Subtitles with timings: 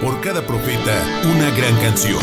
[0.00, 0.92] Por cada profeta,
[1.24, 2.18] una gran canción.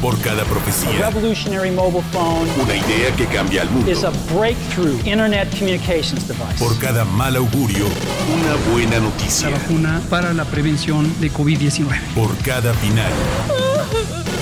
[0.00, 3.88] Por cada profecía, revolutionary mobile phone una idea que cambia al mundo.
[3.88, 6.58] is a breakthrough internet communications device.
[6.58, 9.50] Por cada mal augurio, una buena la noticia.
[9.50, 12.00] vacuna para la prevención de COVID-19.
[12.14, 13.12] Por cada final,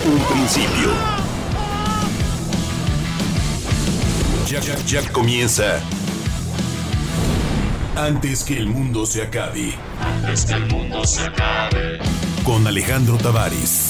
[0.06, 0.90] un principio.
[4.48, 5.80] Ya, ya, ya comienza.
[7.96, 9.74] Antes que el mundo se acabe.
[10.30, 11.98] Antes que el mundo se acabe.
[12.44, 13.89] Con Alejandro Tavares.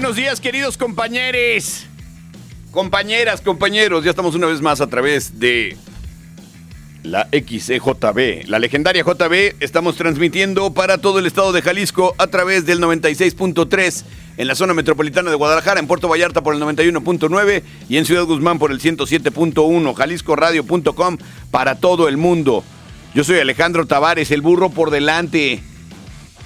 [0.00, 1.84] Buenos días, queridos compañeros.
[2.70, 5.76] Compañeras, compañeros, ya estamos una vez más a través de
[7.02, 9.56] la XEJB, la legendaria JB.
[9.60, 14.04] Estamos transmitiendo para todo el estado de Jalisco a través del 96.3
[14.38, 18.24] en la zona metropolitana de Guadalajara, en Puerto Vallarta por el 91.9 y en Ciudad
[18.24, 21.18] Guzmán por el 107.1, jaliscoradio.com
[21.50, 22.64] para todo el mundo.
[23.14, 25.62] Yo soy Alejandro Tavares, el burro por delante.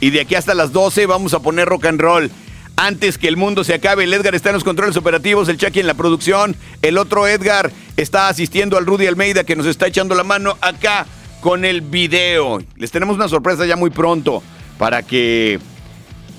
[0.00, 2.32] Y de aquí hasta las 12 vamos a poner rock and roll.
[2.76, 5.80] Antes que el mundo se acabe, el Edgar está en los controles operativos, el Chucky
[5.80, 10.16] en la producción, el otro Edgar está asistiendo al Rudy Almeida que nos está echando
[10.16, 11.06] la mano acá
[11.40, 12.60] con el video.
[12.76, 14.42] Les tenemos una sorpresa ya muy pronto
[14.76, 15.60] para que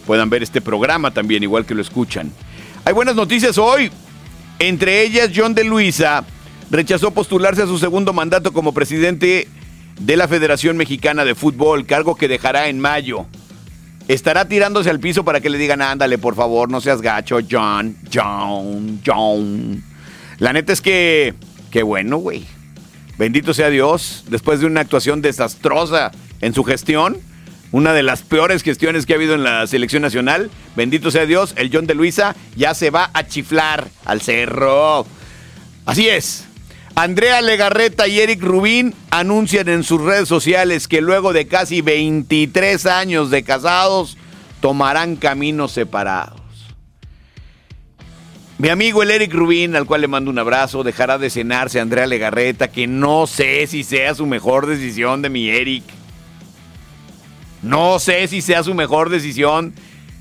[0.06, 2.34] puedan ver este programa también, igual que lo escuchan.
[2.84, 3.90] Hay buenas noticias hoy.
[4.60, 6.26] Entre ellas, John de Luisa
[6.70, 9.48] rechazó postularse a su segundo mandato como presidente
[10.00, 13.26] de la Federación Mexicana de Fútbol, cargo que dejará en mayo.
[14.08, 17.98] Estará tirándose al piso para que le digan, ándale, por favor, no seas gacho, John,
[18.14, 19.84] John, John.
[20.38, 21.34] La neta es que,
[21.72, 22.46] qué bueno, güey.
[23.18, 26.12] Bendito sea Dios, después de una actuación desastrosa
[26.42, 27.18] en su gestión,
[27.72, 31.54] una de las peores gestiones que ha habido en la selección nacional, bendito sea Dios,
[31.58, 35.08] el John de Luisa ya se va a chiflar al cerro.
[35.86, 36.45] Así es,
[36.96, 42.86] Andrea Legarreta y Eric Rubín anuncian en sus redes sociales que luego de casi 23
[42.86, 44.18] años de casados
[44.62, 46.40] tomarán caminos separados.
[48.58, 51.82] Mi amigo el Eric Rubín, al cual le mando un abrazo, dejará de cenarse a
[51.82, 55.84] Andrea Legarreta, que no sé si sea su mejor decisión de mi Eric.
[57.62, 59.74] No sé si sea su mejor decisión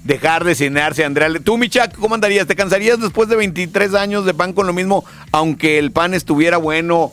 [0.05, 1.29] dejar de cenarse, Andrea.
[1.43, 2.47] Tú, Michak, ¿cómo andarías?
[2.47, 6.59] ¿Te cansarías después de 23 años de pan con lo mismo, aunque el pan estuviera
[6.59, 7.11] bueno?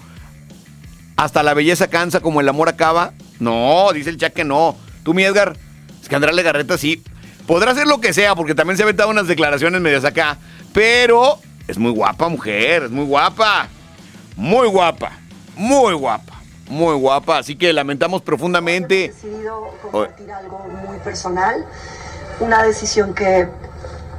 [1.16, 3.14] ¿Hasta la belleza cansa como el amor acaba?
[3.40, 4.76] No, dice el Chac que no.
[5.04, 5.56] Tú, mi Edgar,
[6.02, 7.04] es que Andrea Legarreta sí.
[7.48, 10.38] Podrá hacer lo que sea, porque también se ha aventado unas declaraciones medias acá.
[10.74, 13.68] Pero es muy guapa, mujer, es muy guapa.
[14.36, 15.12] Muy guapa,
[15.56, 17.40] muy guapa, muy guapa.
[17.40, 19.06] Así que lamentamos profundamente.
[19.06, 21.66] Hemos decidido compartir algo muy personal
[22.42, 23.48] una decisión que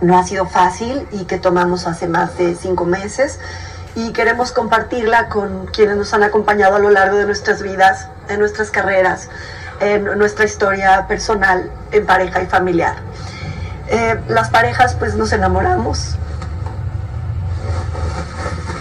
[0.01, 3.39] no ha sido fácil y que tomamos hace más de cinco meses
[3.95, 8.39] y queremos compartirla con quienes nos han acompañado a lo largo de nuestras vidas, de
[8.39, 9.29] nuestras carreras,
[9.81, 12.97] en nuestra historia personal, en pareja y familiar.
[13.89, 16.17] Eh, las parejas pues nos enamoramos.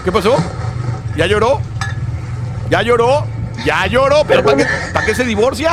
[0.06, 0.38] ¿Qué pasó?
[1.18, 1.60] ¿Ya lloró?
[2.70, 3.26] ¿Ya lloró?
[3.66, 4.24] ¿Ya lloró?
[4.28, 5.72] ¿Pero para qué, para qué se divorcia?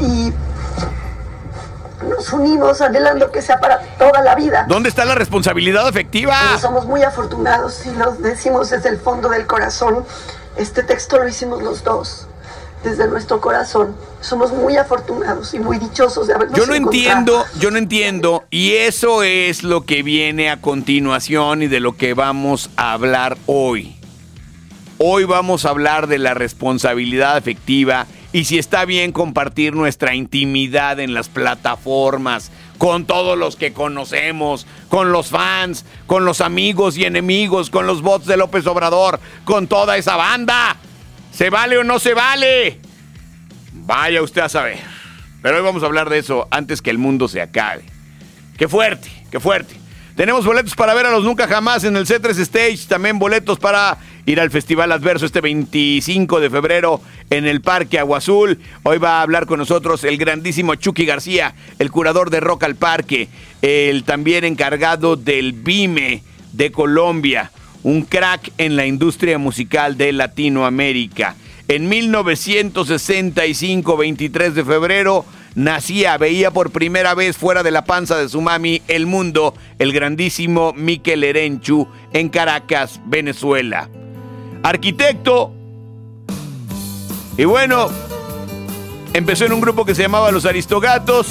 [0.00, 0.32] Y
[2.02, 4.66] nos unimos anhelando que sea para toda la vida.
[4.68, 6.58] ¿Dónde está la responsabilidad afectiva?
[6.60, 10.04] Somos muy afortunados y lo decimos desde el fondo del corazón.
[10.56, 12.26] Este texto lo hicimos los dos,
[12.82, 13.94] desde nuestro corazón.
[14.20, 18.44] Somos muy afortunados y muy dichosos de habernos Yo no entiendo, yo no entiendo.
[18.50, 23.36] Y eso es lo que viene a continuación y de lo que vamos a hablar
[23.46, 23.96] hoy.
[24.98, 31.00] Hoy vamos a hablar de la responsabilidad afectiva y si está bien compartir nuestra intimidad
[31.00, 37.04] en las plataformas, con todos los que conocemos, con los fans, con los amigos y
[37.04, 40.76] enemigos, con los bots de López Obrador, con toda esa banda.
[41.32, 42.80] ¿Se vale o no se vale?
[43.72, 44.78] Vaya usted a saber.
[45.42, 47.84] Pero hoy vamos a hablar de eso antes que el mundo se acabe.
[48.56, 49.74] Qué fuerte, qué fuerte.
[50.16, 53.98] Tenemos boletos para ver a los Nunca Jamás en el C3 Stage, también boletos para
[54.28, 58.58] ir al Festival Adverso este 25 de febrero en el Parque Agua Azul.
[58.82, 62.76] Hoy va a hablar con nosotros el grandísimo Chucky García, el curador de Rock al
[62.76, 63.28] Parque,
[63.62, 67.50] el también encargado del BIME de Colombia,
[67.82, 71.34] un crack en la industria musical de Latinoamérica.
[71.66, 78.28] En 1965, 23 de febrero, nacía, veía por primera vez fuera de la panza de
[78.28, 83.88] su mami el mundo, el grandísimo Miquel Erenchu en Caracas, Venezuela.
[84.62, 85.52] Arquitecto.
[87.36, 87.88] Y bueno,
[89.12, 91.28] empezó en un grupo que se llamaba Los Aristogatos.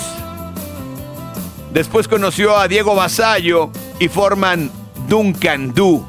[1.73, 4.71] Después conoció a Diego Basallo y forman
[5.07, 6.05] Duncan Du,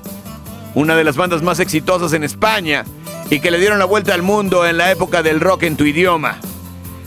[0.75, 2.85] una de las bandas más exitosas en España
[3.31, 5.85] y que le dieron la vuelta al mundo en la época del rock en tu
[5.85, 6.39] idioma.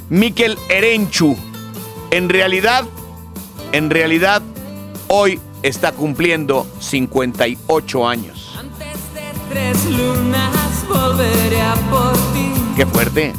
[0.09, 1.37] Miquel Erenchu.
[2.11, 2.83] En realidad,
[3.71, 4.41] en realidad,
[5.07, 8.40] hoy está cumpliendo 58 años.
[9.51, 12.53] Tres lunas volveré a por ti.
[12.77, 13.33] Qué fuerte.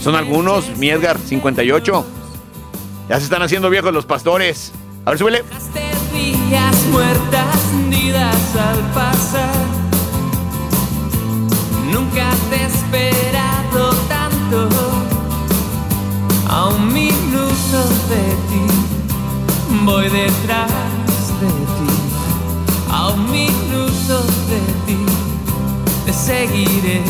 [0.00, 2.06] Son algunos, mi Edgar, 58.
[3.08, 4.72] Ya se están haciendo viejos los pastores.
[5.04, 5.44] A ver, súbele.
[6.12, 9.64] Días muertas nidas al pasar.
[11.90, 14.68] Nunca te he esperado tanto
[16.48, 17.78] a un minuto
[18.10, 19.84] de ti.
[19.84, 20.70] Voy detrás
[21.40, 21.92] de ti,
[22.90, 23.63] a un minuto
[26.24, 27.02] seguiré.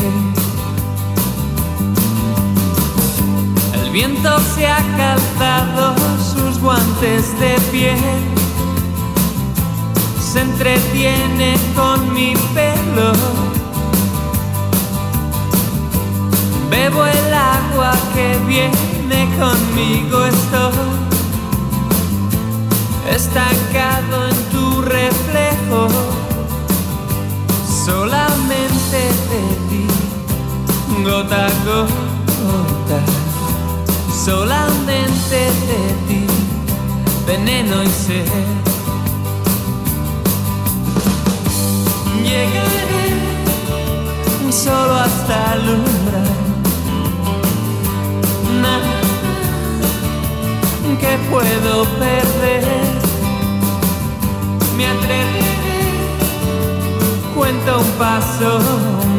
[3.73, 7.97] El viento se ha calzado sus guantes de piel,
[10.19, 13.13] se entretiene con mi pelo.
[16.69, 20.73] Bebo el agua que viene conmigo, estoy
[23.15, 25.87] estancado en tu reflejo,
[27.85, 28.99] solamente
[29.29, 29.85] de ti,
[31.03, 32.99] gota a gota,
[34.25, 35.37] solamente
[35.69, 36.21] de ti,
[37.27, 38.25] veneno y sed.
[42.23, 43.07] Llegaré
[44.51, 46.33] solo hasta alumbrar.
[48.61, 48.95] Nada
[50.99, 52.65] que puedo perder.
[54.75, 55.64] Me atreveré,
[57.45, 58.59] cuento un paso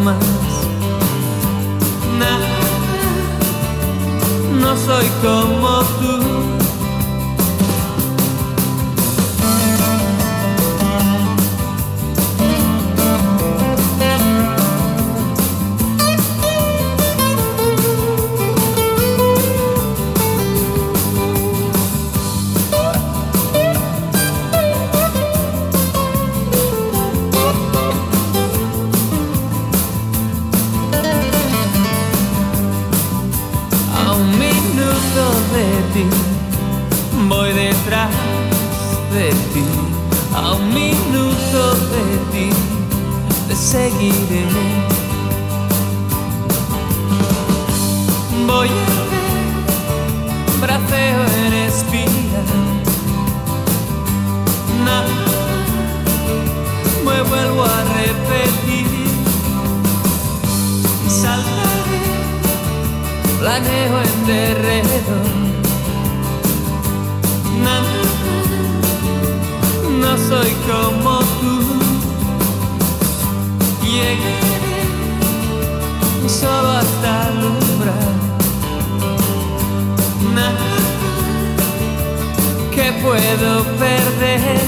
[0.02, 0.16] más.
[2.18, 2.49] Nada,
[4.61, 6.36] no soy como tú.
[43.66, 44.44] Seguiré.
[48.46, 49.40] Voy a ver,
[50.61, 52.42] braceo en espira.
[54.85, 55.18] Nada,
[57.04, 58.87] me vuelvo a repetir.
[61.08, 62.06] Saltaré
[63.40, 65.16] planeo en terreno.
[67.64, 67.99] Nada,
[70.00, 71.25] no soy como
[76.40, 78.12] solo hasta alumbrar.
[80.35, 80.76] Nada
[82.75, 84.61] que puedo perder.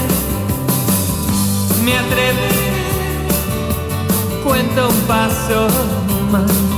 [1.83, 2.69] Me atreveré,
[4.43, 5.67] cuento un paso
[6.31, 6.69] más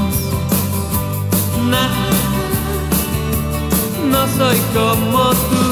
[1.70, 2.10] nada,
[4.10, 5.66] no soy como tú.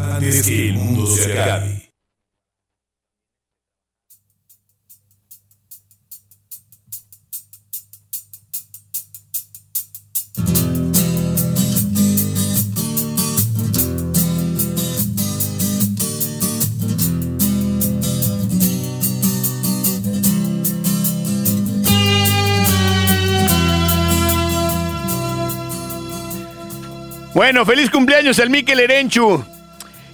[0.00, 1.73] Antes que el mundo se acabe.
[27.34, 29.44] Bueno, feliz cumpleaños al Miquel Erenchu.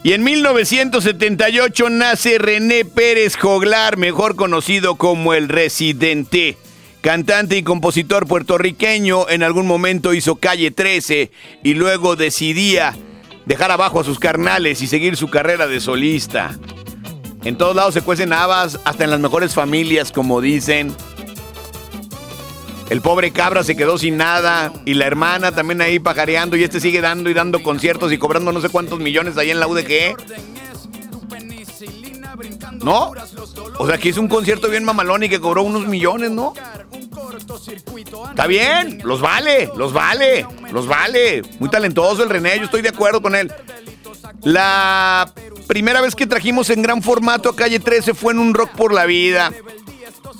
[0.03, 6.57] Y en 1978 nace René Pérez Joglar, mejor conocido como el Residente.
[7.03, 11.31] Cantante y compositor puertorriqueño, en algún momento hizo Calle 13
[11.63, 12.97] y luego decidía
[13.45, 16.59] dejar abajo a sus carnales y seguir su carrera de solista.
[17.45, 20.95] En todos lados se cuecen habas, hasta en las mejores familias, como dicen.
[22.91, 26.81] El pobre cabra se quedó sin nada y la hermana también ahí pajareando y este
[26.81, 30.17] sigue dando y dando conciertos y cobrando no sé cuántos millones ahí en la UDG.
[32.83, 33.13] ¿No?
[33.79, 36.53] O sea, que hizo un concierto bien mamalón y que cobró unos millones, ¿no?
[38.31, 41.43] Está bien, los vale, los vale, los vale.
[41.61, 43.53] Muy talentoso el René, yo estoy de acuerdo con él.
[44.43, 45.33] La
[45.69, 48.93] primera vez que trajimos en gran formato a Calle 13 fue en un Rock por
[48.93, 49.53] la Vida.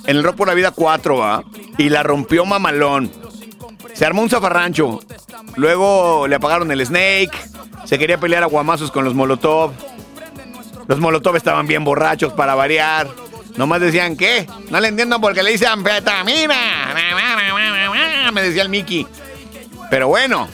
[0.05, 1.43] En el Rock por la Vida 4, ¿va?
[1.77, 3.11] Y la rompió mamalón.
[3.93, 4.99] Se armó un zafarrancho.
[5.55, 7.31] Luego le apagaron el Snake.
[7.85, 9.71] Se quería pelear a guamazos con los Molotov.
[10.87, 13.07] Los Molotov estaban bien borrachos para variar.
[13.57, 14.47] Nomás decían, ¿qué?
[14.69, 16.55] No le entiendo porque le dicen anfetamina.
[18.33, 19.05] Me decía el Mickey.
[19.89, 20.47] Pero bueno,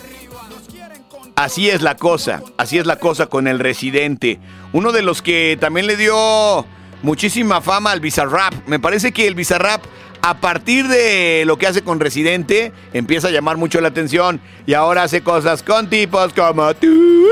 [1.36, 2.42] así es la cosa.
[2.58, 4.40] Así es la cosa con el residente.
[4.74, 6.66] Uno de los que también le dio
[7.02, 8.54] muchísima fama al Bizarrap.
[8.68, 9.84] Me parece que el Bizarrap,
[10.22, 14.42] a partir de lo que hace con Residente, empieza a llamar mucho la atención.
[14.66, 17.26] Y ahora hace cosas con tipos como tú.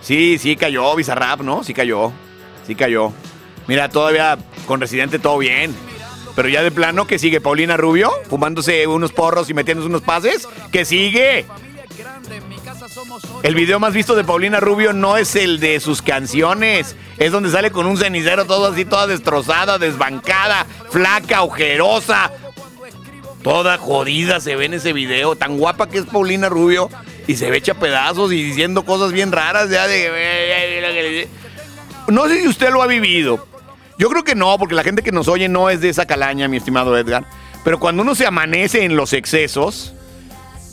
[0.00, 1.64] Sí, sí cayó Bizarrap, ¿no?
[1.64, 2.12] Sí cayó.
[2.66, 3.12] Sí cayó.
[3.66, 5.74] Mira, todavía con Residente todo bien.
[6.34, 8.12] Pero ya de plano, que sigue Paulina Rubio?
[8.30, 10.48] Fumándose unos porros y metiéndose unos pases.
[10.70, 11.44] ¿Que sigue?
[13.42, 16.96] El video más visto de Paulina Rubio no es el de sus canciones.
[17.16, 22.30] Es donde sale con un cenicero todo así, toda destrozada, desbancada, flaca, ojerosa.
[23.42, 25.36] Toda jodida se ve en ese video.
[25.36, 26.90] Tan guapa que es Paulina Rubio.
[27.26, 29.70] Y se ve hecha pedazos y diciendo cosas bien raras.
[29.70, 31.28] Ya de...
[32.08, 33.46] No sé si usted lo ha vivido.
[33.98, 36.48] Yo creo que no, porque la gente que nos oye no es de esa calaña,
[36.48, 37.24] mi estimado Edgar.
[37.64, 39.92] Pero cuando uno se amanece en los excesos,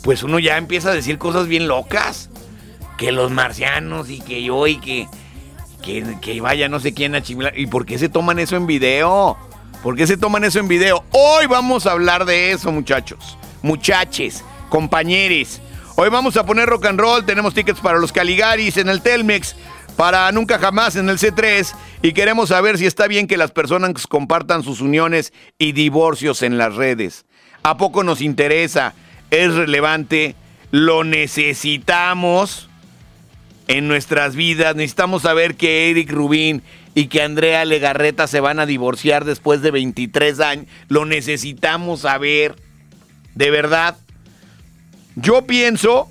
[0.06, 2.30] pues uno ya empieza a decir cosas bien locas.
[2.96, 5.08] Que los marcianos y que yo y que,
[5.82, 7.58] que, que vaya no sé quién a chimilar.
[7.58, 9.36] ¿Y por qué se toman eso en video?
[9.82, 11.04] ¿Por qué se toman eso en video?
[11.10, 13.36] Hoy vamos a hablar de eso, muchachos.
[13.62, 15.60] Muchaches, compañeros.
[15.96, 17.26] Hoy vamos a poner rock and roll.
[17.26, 19.56] Tenemos tickets para los Caligaris en el Telmex.
[19.96, 21.74] Para Nunca Jamás en el C3.
[22.02, 26.58] Y queremos saber si está bien que las personas compartan sus uniones y divorcios en
[26.58, 27.26] las redes.
[27.64, 28.94] ¿A poco nos interesa?
[29.30, 30.34] ¿Es relevante?
[30.70, 32.68] ¿Lo necesitamos?
[33.68, 34.76] en nuestras vidas.
[34.76, 36.62] Necesitamos saber que Eric Rubín
[36.94, 40.66] y que Andrea Legarreta se van a divorciar después de 23 años.
[40.88, 42.56] Lo necesitamos saber.
[43.34, 43.96] De verdad.
[45.14, 46.10] Yo pienso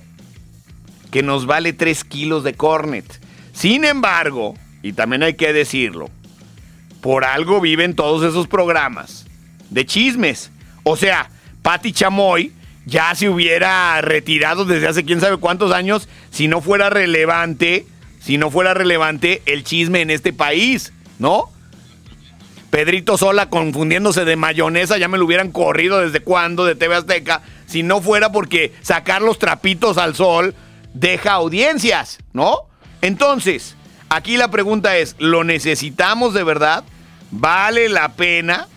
[1.10, 3.20] que nos vale 3 kilos de cornet.
[3.52, 6.10] Sin embargo, y también hay que decirlo,
[7.00, 9.24] por algo viven todos esos programas
[9.70, 10.50] de chismes.
[10.82, 11.30] O sea,
[11.62, 12.52] Patti Chamoy
[12.86, 17.84] ya se hubiera retirado desde hace quién sabe cuántos años si no fuera relevante,
[18.20, 21.50] si no fuera relevante el chisme en este país, ¿no?
[22.70, 27.42] Pedrito Sola confundiéndose de mayonesa, ya me lo hubieran corrido desde cuándo de TV Azteca,
[27.66, 30.54] si no fuera porque sacar los trapitos al sol
[30.94, 32.68] deja audiencias, ¿no?
[33.02, 33.76] Entonces,
[34.08, 36.84] aquí la pregunta es, ¿lo necesitamos de verdad?
[37.30, 38.68] ¿Vale la pena?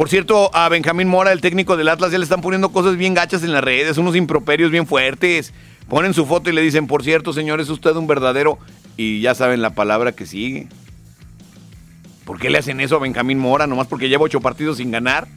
[0.00, 3.12] Por cierto, a Benjamín Mora, el técnico del Atlas, ya le están poniendo cosas bien
[3.12, 5.52] gachas en las redes, unos improperios bien fuertes.
[5.90, 8.58] Ponen su foto y le dicen, por cierto, señor, es usted un verdadero.
[8.96, 10.68] Y ya saben la palabra que sigue.
[12.24, 13.66] ¿Por qué le hacen eso a Benjamín Mora?
[13.66, 15.28] Nomás porque lleva ocho partidos sin ganar.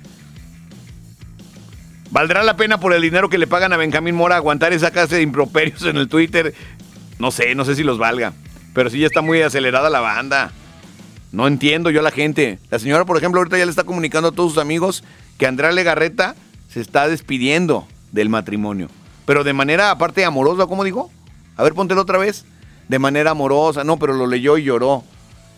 [2.10, 5.18] ¿Valdrá la pena por el dinero que le pagan a Benjamín Mora aguantar esa clase
[5.18, 6.54] de improperios en el Twitter?
[7.20, 8.32] No sé, no sé si los valga.
[8.74, 10.54] Pero sí ya está muy acelerada la banda.
[11.34, 12.60] No entiendo yo a la gente.
[12.70, 15.04] La señora, por ejemplo, ahorita ya le está comunicando a todos sus amigos
[15.40, 16.36] que Andrea Legarreta
[16.70, 18.88] se está despidiendo del matrimonio.
[19.26, 21.10] Pero de manera aparte amorosa, ¿cómo dijo?
[21.58, 22.46] A ver, póntelo otra vez.
[22.88, 25.04] De manera amorosa, no, pero lo leyó y lloró.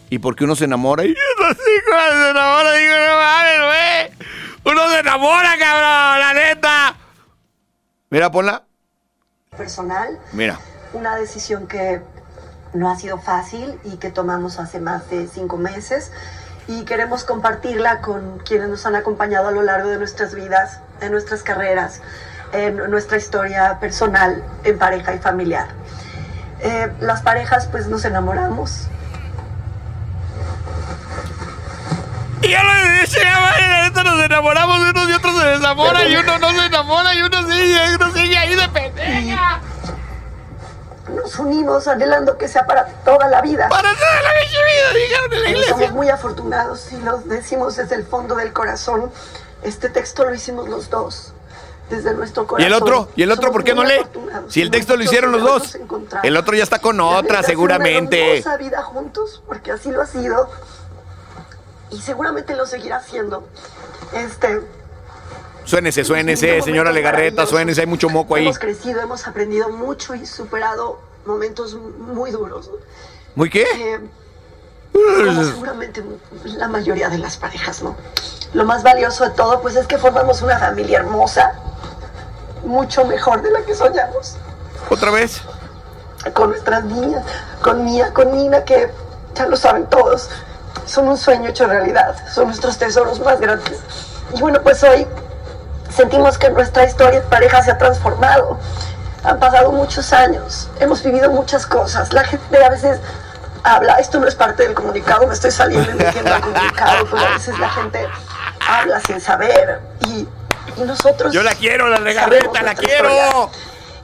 [0.10, 1.04] ¿Y por qué uno se enamora?
[1.04, 4.30] Y uno se enamora, digo, no mames, güey.
[4.74, 6.98] Uno se enamora, cabrón, la neta.
[8.10, 8.64] Mira, ponla.
[9.58, 10.22] Personal.
[10.32, 10.58] Mira.
[10.94, 12.00] Una decisión que
[12.76, 16.12] no ha sido fácil y que tomamos hace más de cinco meses
[16.68, 21.12] y queremos compartirla con quienes nos han acompañado a lo largo de nuestras vidas, en
[21.12, 22.02] nuestras carreras,
[22.54, 25.68] en nuestra historia personal, en pareja y familiar.
[26.62, 28.88] Eh, las parejas pues nos enamoramos.
[32.42, 36.52] Y ya lo ya nos enamoramos de unos y otros se desamora y uno no
[36.52, 39.62] se enamora y uno sigue, uno sigue ahí de pendeja
[41.14, 43.70] nos unimos anhelando que sea para toda la vida.
[43.70, 45.74] Para toda la vida, dijeron en la iglesia.
[45.74, 49.12] Somos muy afortunados y lo decimos desde el fondo del corazón.
[49.64, 51.32] Este texto lo hicimos los dos.
[51.90, 52.64] Desde nuestro corazón.
[52.64, 53.10] ¿Y el otro?
[53.16, 54.02] ¿Y el otro por qué no lee?
[54.48, 55.78] Si el texto lo hicieron los dos.
[56.24, 58.42] El otro ya está con otra, seguramente.
[58.44, 60.50] Una vida juntos, porque así lo ha sido.
[61.92, 63.48] Y seguramente lo seguirá haciendo.
[64.14, 64.62] Este,
[65.66, 68.44] Suénese, suénese, señora Legarreta, suénese, hay mucho moco ahí.
[68.44, 72.70] Hemos crecido, hemos aprendido mucho y superado momentos muy duros.
[73.34, 73.64] ¿Muy qué?
[73.64, 74.00] Eh,
[74.94, 76.04] como seguramente
[76.44, 77.96] la mayoría de las parejas, ¿no?
[78.54, 81.54] Lo más valioso de todo, pues es que formamos una familia hermosa,
[82.64, 84.38] mucho mejor de la que soñamos.
[84.90, 85.42] ¿Otra vez?
[86.34, 87.24] Con nuestras niñas,
[87.62, 88.90] con Mía, con Nina, que
[89.34, 90.30] ya lo saben todos,
[90.86, 93.80] son un sueño hecho realidad, son nuestros tesoros más grandes.
[94.36, 95.06] Y bueno, pues hoy
[95.96, 98.60] sentimos que nuestra historia de pareja se ha transformado.
[99.24, 102.14] Han pasado muchos años, hemos vivido muchas cosas.
[102.14, 103.00] La gente a veces
[103.64, 107.26] habla, esto no es parte del comunicado, me estoy saliendo y metiendo al comunicado, pero
[107.26, 108.08] a veces la gente
[108.68, 110.28] habla sin saber y,
[110.78, 111.34] y nosotros...
[111.34, 113.10] Yo la quiero, la regarreta, la quiero.
[113.10, 113.50] Historia.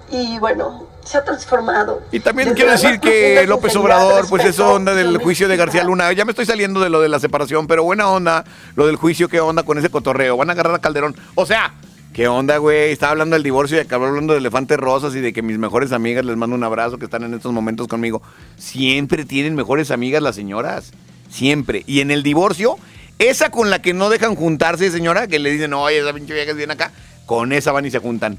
[0.10, 2.02] Y bueno, se ha transformado.
[2.12, 6.12] Y también quiero decir que López Obrador, pues eso onda del juicio de García Luna.
[6.14, 8.44] Ya me estoy saliendo de lo de la separación, pero buena onda,
[8.76, 10.38] lo del juicio, qué onda con ese cotorreo.
[10.38, 11.16] Van a agarrar a Calderón.
[11.36, 11.74] O sea,
[12.14, 12.92] ¿Qué onda, güey?
[12.92, 15.94] Estaba hablando del divorcio y acabó hablando de elefantes rosas y de que mis mejores
[15.94, 18.22] amigas les mando un abrazo que están en estos momentos conmigo.
[18.58, 20.92] Siempre tienen mejores amigas las señoras.
[21.30, 21.84] Siempre.
[21.88, 22.76] Y en el divorcio
[23.18, 26.52] Esa con la que no dejan juntarse, señora, que le dicen, oye, esa pinche vieja
[26.52, 26.92] viene acá,
[27.26, 28.38] con esa van y se juntan.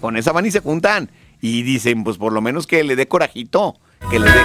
[0.00, 1.08] Con esa van y se juntan.
[1.40, 3.76] Y dicen, pues por lo menos que le dé corajito.
[4.10, 4.40] Que le dé.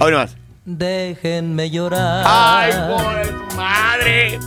[0.00, 0.36] Ahora más.
[0.64, 2.24] Déjenme llorar.
[2.26, 4.38] ¡Ay, por tu madre!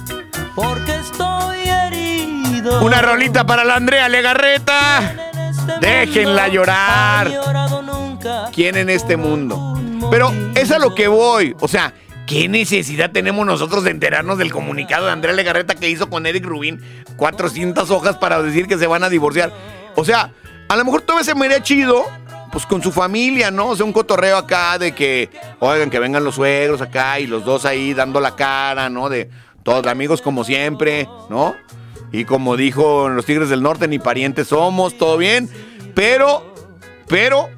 [0.56, 2.82] Porque estoy herido.
[2.84, 5.00] Una rolita para la Andrea Legarreta.
[5.34, 7.28] En este Déjenla mundo llorar.
[7.28, 8.46] ha llorado nunca.
[8.54, 9.78] ¿Quién en este mundo?
[10.12, 11.56] Pero es a lo que voy.
[11.60, 11.94] O sea,
[12.28, 16.46] ¿qué necesidad tenemos nosotros de enterarnos del comunicado de Andrea Legarreta que hizo con Eric
[16.46, 16.82] Rubin?
[17.18, 19.52] 400 hojas para decir que se van a divorciar.
[19.96, 20.32] O sea,
[20.68, 22.06] a lo mejor todavía se me haría chido.
[22.52, 23.68] Pues con su familia, ¿no?
[23.68, 27.44] O sea, un cotorreo acá de que, oigan, que vengan los suegros acá y los
[27.44, 29.10] dos ahí dando la cara, ¿no?
[29.10, 29.30] De
[29.64, 31.54] todos amigos como siempre, ¿no?
[32.14, 35.50] Y como dijo los Tigres del Norte, ni parientes somos, todo bien.
[35.96, 36.46] Pero,
[37.08, 37.50] pero,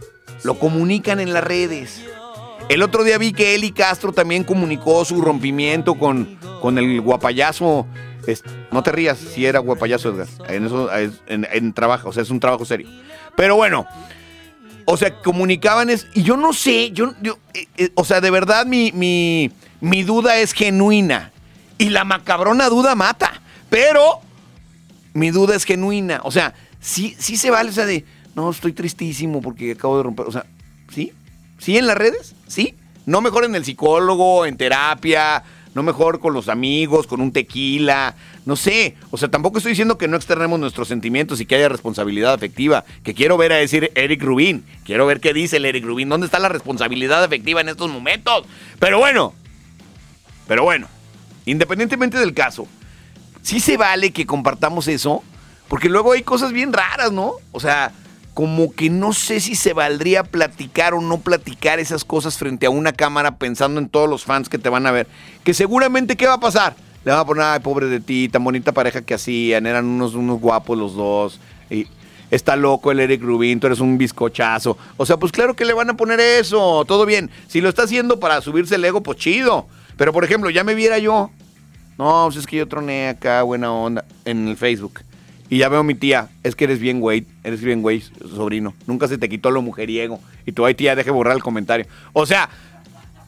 [0.43, 2.01] lo comunican en las redes.
[2.69, 7.85] El otro día vi que Eli Castro también comunicó su rompimiento con, con el guapayazo.
[8.71, 10.27] No te rías, si era guapayazo, Edgar.
[10.49, 12.89] En eso, es- en, en trabajo, o sea, es un trabajo serio.
[13.35, 13.85] Pero bueno,
[14.85, 16.07] o sea, comunicaban es.
[16.13, 20.03] Y yo no sé, yo, yo, eh, eh, o sea, de verdad mi, mi, mi
[20.03, 21.31] duda es genuina.
[21.77, 23.41] Y la macabrona duda mata.
[23.69, 24.21] Pero
[25.13, 26.21] mi duda es genuina.
[26.23, 30.03] O sea, sí, sí se vale, o sea, de, no, estoy tristísimo porque acabo de
[30.03, 30.25] romper.
[30.25, 30.45] O sea,
[30.93, 31.11] ¿sí?
[31.59, 32.33] ¿Sí en las redes?
[32.47, 32.73] ¿Sí?
[33.05, 35.43] No mejor en el psicólogo, en terapia,
[35.77, 38.15] no mejor con los amigos, con un tequila,
[38.47, 38.95] no sé.
[39.11, 42.83] O sea, tampoco estoy diciendo que no externemos nuestros sentimientos y que haya responsabilidad afectiva.
[43.03, 44.65] Que quiero ver a decir Eric Rubin.
[44.85, 46.09] Quiero ver qué dice el Eric Rubin.
[46.09, 48.45] ¿Dónde está la responsabilidad afectiva en estos momentos?
[48.79, 49.35] Pero bueno,
[50.47, 50.87] pero bueno,
[51.45, 52.67] independientemente del caso,
[53.43, 55.23] sí se vale que compartamos eso,
[55.67, 57.33] porque luego hay cosas bien raras, ¿no?
[57.51, 57.91] O sea,
[58.37, 62.69] como que no sé si se valdría platicar o no platicar esas cosas frente a
[62.69, 65.07] una cámara pensando en todos los fans que te van a ver.
[65.43, 66.75] Que seguramente, ¿qué va a pasar?
[67.03, 70.13] Le van a poner, ay, pobre de ti, tan bonita pareja que hacían, eran unos,
[70.13, 71.39] unos guapos los dos.
[71.71, 71.87] Y
[72.29, 74.77] está loco el Eric Rubin, tú eres un bizcochazo.
[74.97, 77.31] O sea, pues claro que le van a poner eso, todo bien.
[77.47, 79.65] Si lo está haciendo para subirse el ego, pues chido.
[79.97, 81.31] Pero por ejemplo, ya me viera yo.
[81.97, 85.06] No, pues es que yo troné acá, buena onda, en el Facebook.
[85.49, 88.03] Y ya veo a mi tía, es que eres bien güey, eres bien güey,
[88.35, 88.73] sobrino.
[88.85, 90.19] Nunca se te quitó lo mujeriego.
[90.45, 91.85] Y tú, ay tía, deje borrar el comentario.
[92.13, 92.49] O sea,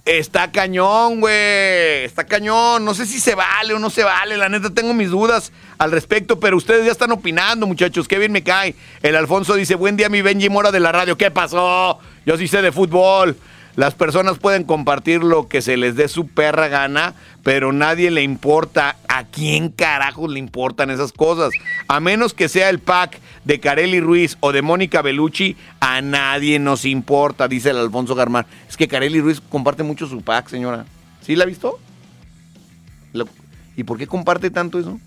[0.05, 2.03] está cañón, güey.
[2.03, 2.83] Está cañón.
[2.83, 4.37] No sé si se vale o no se vale.
[4.37, 8.07] La neta, tengo mis dudas al respecto, pero ustedes ya están opinando, muchachos.
[8.07, 8.75] Qué bien me cae.
[9.01, 11.17] El Alfonso dice, buen día, mi Benji Mora de la radio.
[11.17, 11.99] ¿Qué pasó?
[12.25, 13.37] Yo sí sé de fútbol.
[13.79, 17.13] Las personas pueden compartir lo que se les dé su perra gana,
[17.43, 18.97] pero nadie le importa.
[19.07, 21.51] ¿A quién carajos le importan esas cosas?
[21.87, 26.59] A menos que sea el pack de Carely Ruiz o de Mónica Bellucci, a nadie
[26.59, 28.47] nos importa, dice el Alfonso Garmar.
[28.67, 30.85] Es que Carely Ruiz comparte mucho su pack, señora.
[31.21, 31.79] ¿Sí la ha visto?
[33.77, 34.99] ¿Y por qué comparte tanto eso?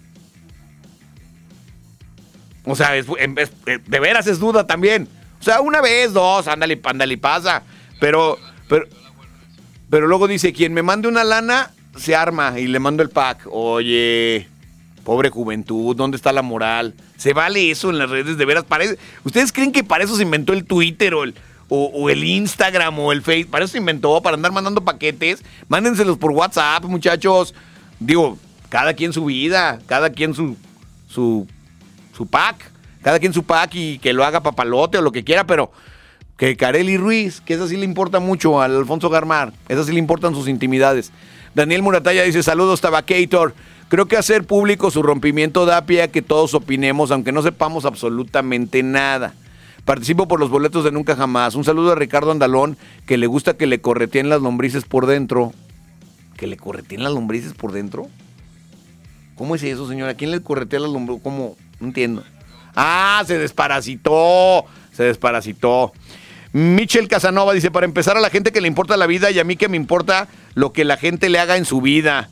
[2.64, 5.08] O sea, vez- eh, de veras es duda también.
[5.42, 7.64] O sea, una vez, dos, ándale, ándale, pasa.
[8.00, 8.38] Pero,
[8.72, 8.86] pero,
[9.90, 13.46] pero luego dice, quien me mande una lana, se arma y le mando el pack.
[13.50, 14.48] Oye,
[15.04, 16.94] pobre juventud, ¿dónde está la moral?
[17.18, 18.38] ¿Se vale eso en las redes?
[18.38, 18.64] De veras.
[19.24, 21.34] ¿Ustedes creen que para eso se inventó el Twitter o el,
[21.68, 23.50] o, o el Instagram o el Facebook?
[23.50, 25.44] Para eso se inventó, para andar mandando paquetes.
[25.68, 27.54] Mándenselos por WhatsApp, muchachos.
[28.00, 28.38] Digo,
[28.70, 30.56] cada quien su vida, cada quien su,
[31.08, 31.46] su,
[32.16, 32.72] su pack.
[33.02, 35.72] Cada quien su pack y que lo haga papalote o lo que quiera, pero
[36.42, 40.00] que Carely Ruiz, que esa sí le importa mucho al Alfonso Garmar, esa sí le
[40.00, 41.12] importan sus intimidades.
[41.54, 43.54] Daniel Murataya dice, saludos Tabacator.
[43.88, 47.84] Creo que hacer público su rompimiento da pie a que todos opinemos, aunque no sepamos
[47.84, 49.34] absolutamente nada.
[49.84, 51.54] Participo por los boletos de Nunca Jamás.
[51.54, 52.76] Un saludo a Ricardo Andalón,
[53.06, 55.52] que le gusta que le correteen las lombrices por dentro.
[56.36, 58.08] ¿Que le correteen las lombrices por dentro?
[59.36, 60.14] ¿Cómo es eso, señora?
[60.14, 61.22] ¿Quién le corretea las lombrices?
[61.22, 61.56] ¿Cómo?
[61.78, 62.24] No entiendo.
[62.74, 64.64] Ah, se desparasitó.
[64.92, 65.92] Se desparasitó.
[66.52, 69.44] Michel Casanova dice, para empezar a la gente que le importa la vida y a
[69.44, 72.28] mí que me importa lo que la gente le haga en su vida.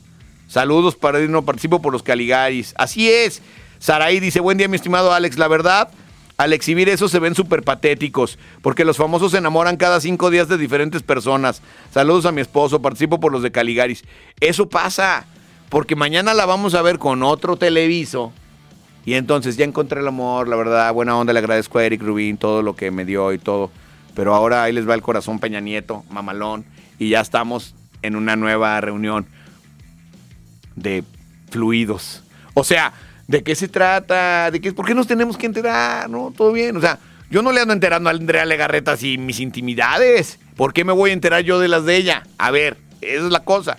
[0.47, 2.73] Saludos para no participo por los Caligaris.
[2.77, 3.41] Así es.
[3.79, 5.39] Saraí dice, buen día mi estimado Alex.
[5.39, 5.89] La verdad,
[6.37, 10.47] al exhibir eso se ven súper patéticos, porque los famosos se enamoran cada cinco días
[10.47, 11.61] de diferentes personas.
[11.91, 14.03] Saludos a mi esposo, participo por los de Caligaris.
[14.39, 15.25] Eso pasa,
[15.69, 18.33] porque mañana la vamos a ver con otro televiso.
[19.03, 22.37] Y entonces ya encontré el amor, la verdad, buena onda, le agradezco a Eric Rubin
[22.37, 23.71] todo lo que me dio y todo.
[24.15, 26.65] Pero ahora ahí les va el corazón Peña Nieto, mamalón,
[26.99, 29.25] y ya estamos en una nueva reunión
[30.75, 31.03] de
[31.49, 32.23] fluidos.
[32.53, 32.93] O sea,
[33.27, 34.51] ¿de qué se trata?
[34.51, 36.09] ¿De qué, ¿Por qué nos tenemos que enterar?
[36.09, 36.33] ¿No?
[36.35, 36.75] Todo bien.
[36.77, 40.39] O sea, yo no le ando enterando a Andrea Legarreta así mis intimidades.
[40.55, 42.23] ¿Por qué me voy a enterar yo de las de ella?
[42.37, 43.77] A ver, esa es la cosa.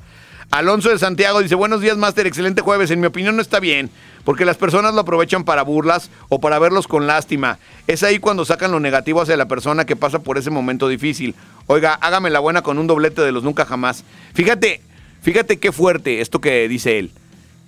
[0.51, 2.90] Alonso de Santiago dice, buenos días, Master, excelente jueves.
[2.90, 3.90] En mi opinión no está bien,
[4.24, 7.58] porque las personas lo aprovechan para burlas o para verlos con lástima.
[7.87, 11.35] Es ahí cuando sacan lo negativo hacia la persona que pasa por ese momento difícil.
[11.66, 14.04] Oiga, hágame la buena con un doblete de los nunca jamás.
[14.35, 14.80] Fíjate,
[15.22, 17.11] fíjate qué fuerte esto que dice él.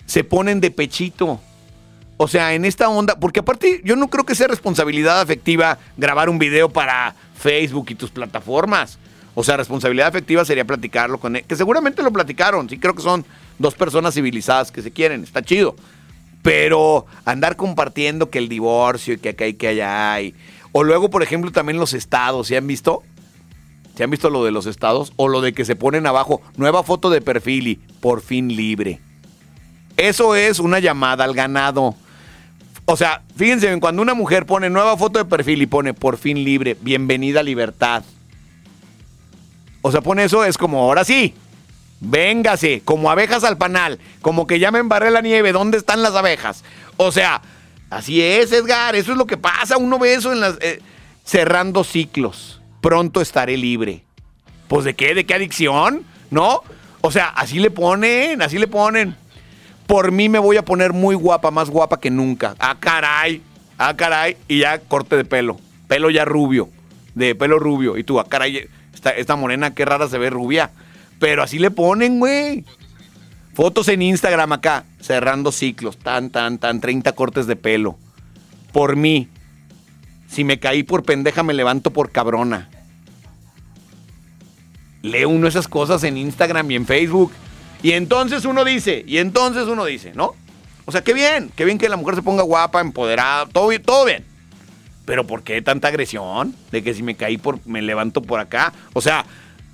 [0.07, 1.41] Se ponen de pechito.
[2.17, 6.29] O sea, en esta onda, porque aparte yo no creo que sea responsabilidad afectiva grabar
[6.29, 8.99] un video para Facebook y tus plataformas.
[9.35, 13.03] O sea, responsabilidad afectiva sería platicarlo con él, que seguramente lo platicaron, sí creo que
[13.03, 13.25] son
[13.59, 15.75] dos personas civilizadas que se quieren, está chido.
[16.45, 20.35] Pero andar compartiendo que el divorcio y que acá y que allá hay.
[20.73, 23.03] O luego, por ejemplo, también los estados, ¿se han visto?
[23.97, 25.15] ¿Se han visto lo de los estados?
[25.17, 29.01] O lo de que se ponen abajo, nueva foto de perfil y por fin libre.
[29.97, 31.95] Eso es una llamada al ganado.
[32.85, 36.45] O sea, fíjense, cuando una mujer pone nueva foto de perfil y pone por fin
[36.45, 38.05] libre, bienvenida libertad.
[39.81, 41.33] O sea, pone eso, es como, ahora sí,
[42.05, 46.15] véngase, como abejas al panal, como que ya me embarré la nieve, ¿dónde están las
[46.15, 46.65] abejas?
[46.97, 47.43] O sea,
[47.91, 50.57] así es, Edgar, eso es lo que pasa, uno ve eso en las...
[50.61, 50.81] eh,
[51.25, 54.05] cerrando ciclos, pronto estaré libre.
[54.69, 56.63] Pues de qué, de qué adicción, ¿no?
[57.01, 59.17] O sea, así le ponen, así le ponen.
[59.87, 62.55] Por mí me voy a poner muy guapa, más guapa que nunca.
[62.59, 63.43] Ah, caray,
[63.79, 66.71] ah, caray, y ya corte de pelo, pelo ya rubio,
[67.15, 70.71] de pelo rubio, y tú, ah, caray, esta, esta morena, qué rara se ve rubia.
[71.19, 72.65] Pero así le ponen, güey.
[73.55, 77.97] Fotos en Instagram acá, cerrando ciclos, tan, tan, tan, 30 cortes de pelo.
[78.73, 79.29] Por mí.
[80.29, 82.69] Si me caí por pendeja, me levanto por cabrona.
[85.03, 87.31] Lee uno esas cosas en Instagram y en Facebook.
[87.83, 90.35] Y entonces uno dice, y entonces uno dice, ¿no?
[90.87, 93.83] O sea, qué bien, qué bien que la mujer se ponga guapa, empoderada, todo bien,
[93.83, 94.25] todo bien.
[95.05, 96.55] Pero ¿por qué tanta agresión?
[96.73, 98.73] De que si me caí por, me levanto por acá.
[98.95, 99.27] O sea,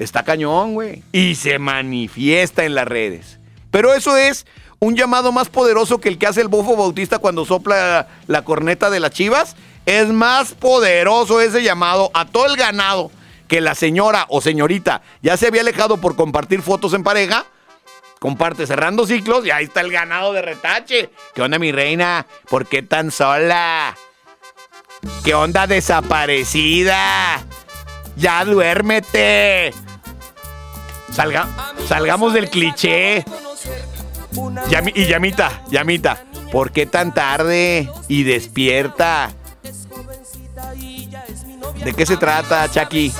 [0.04, 1.02] está cañón, güey.
[1.12, 3.38] Y se manifiesta en las redes.
[3.70, 4.46] Pero eso es
[4.78, 8.90] un llamado más poderoso que el que hace el bofo bautista cuando sopla la corneta
[8.90, 9.56] de las chivas.
[9.86, 13.10] Es más poderoso ese llamado a todo el ganado
[13.46, 17.44] que la señora o señorita ya se había alejado por compartir fotos en pareja.
[18.18, 21.10] Comparte cerrando ciclos y ahí está el ganado de retache.
[21.34, 22.26] ¿Qué onda, mi reina?
[22.48, 23.96] ¿Por qué tan sola?
[25.24, 27.42] ¿Qué onda desaparecida?
[28.16, 29.72] Ya duérmete.
[31.10, 31.48] Salga,
[31.88, 33.24] salgamos del cliché.
[34.94, 36.24] Y llamita, llamita.
[36.52, 37.90] ¿Por qué tan tarde?
[38.08, 39.32] Y despierta.
[41.84, 43.12] ¿De qué se trata, Chucky?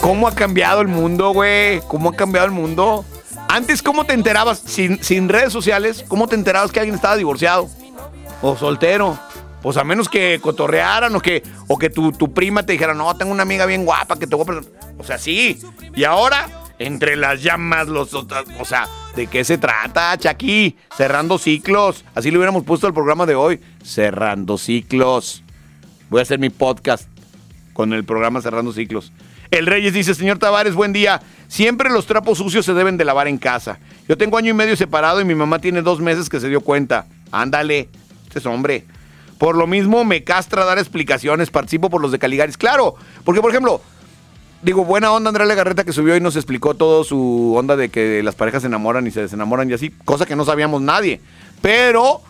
[0.00, 1.80] ¿Cómo ha cambiado el mundo, güey?
[1.88, 3.04] ¿Cómo ha cambiado el mundo?
[3.48, 4.60] Antes, ¿cómo te enterabas?
[4.60, 7.68] Sin, sin redes sociales, ¿cómo te enterabas que alguien estaba divorciado?
[8.42, 9.18] O soltero.
[9.60, 13.14] Pues a menos que cotorrearan o que, o que tu, tu prima te dijera, no,
[13.16, 14.60] tengo una amiga bien guapa que te voy a.
[14.98, 15.60] O sea, sí.
[15.94, 16.48] Y ahora,
[16.80, 18.12] entre las llamas, los...
[18.14, 20.76] O sea, ¿de qué se trata, Chucky?
[20.96, 22.04] Cerrando ciclos.
[22.14, 23.60] Así le hubiéramos puesto el programa de hoy.
[23.84, 25.44] Cerrando ciclos.
[26.08, 27.06] Voy a hacer mi podcast
[27.74, 29.12] con el programa Cerrando Ciclos.
[29.50, 31.20] El Reyes dice, señor Tavares, buen día.
[31.48, 33.78] Siempre los trapos sucios se deben de lavar en casa.
[34.08, 36.62] Yo tengo año y medio separado y mi mamá tiene dos meses que se dio
[36.62, 37.06] cuenta.
[37.30, 37.90] Ándale,
[38.26, 38.86] este es hombre.
[39.36, 42.56] Por lo mismo me castra dar explicaciones, participo por los de Caligaris.
[42.56, 43.82] Claro, porque por ejemplo,
[44.62, 48.22] digo, buena onda Andrea Legarreta que subió y nos explicó todo su onda de que
[48.22, 51.20] las parejas se enamoran y se desenamoran y así, cosa que no sabíamos nadie.
[51.62, 52.20] Pero,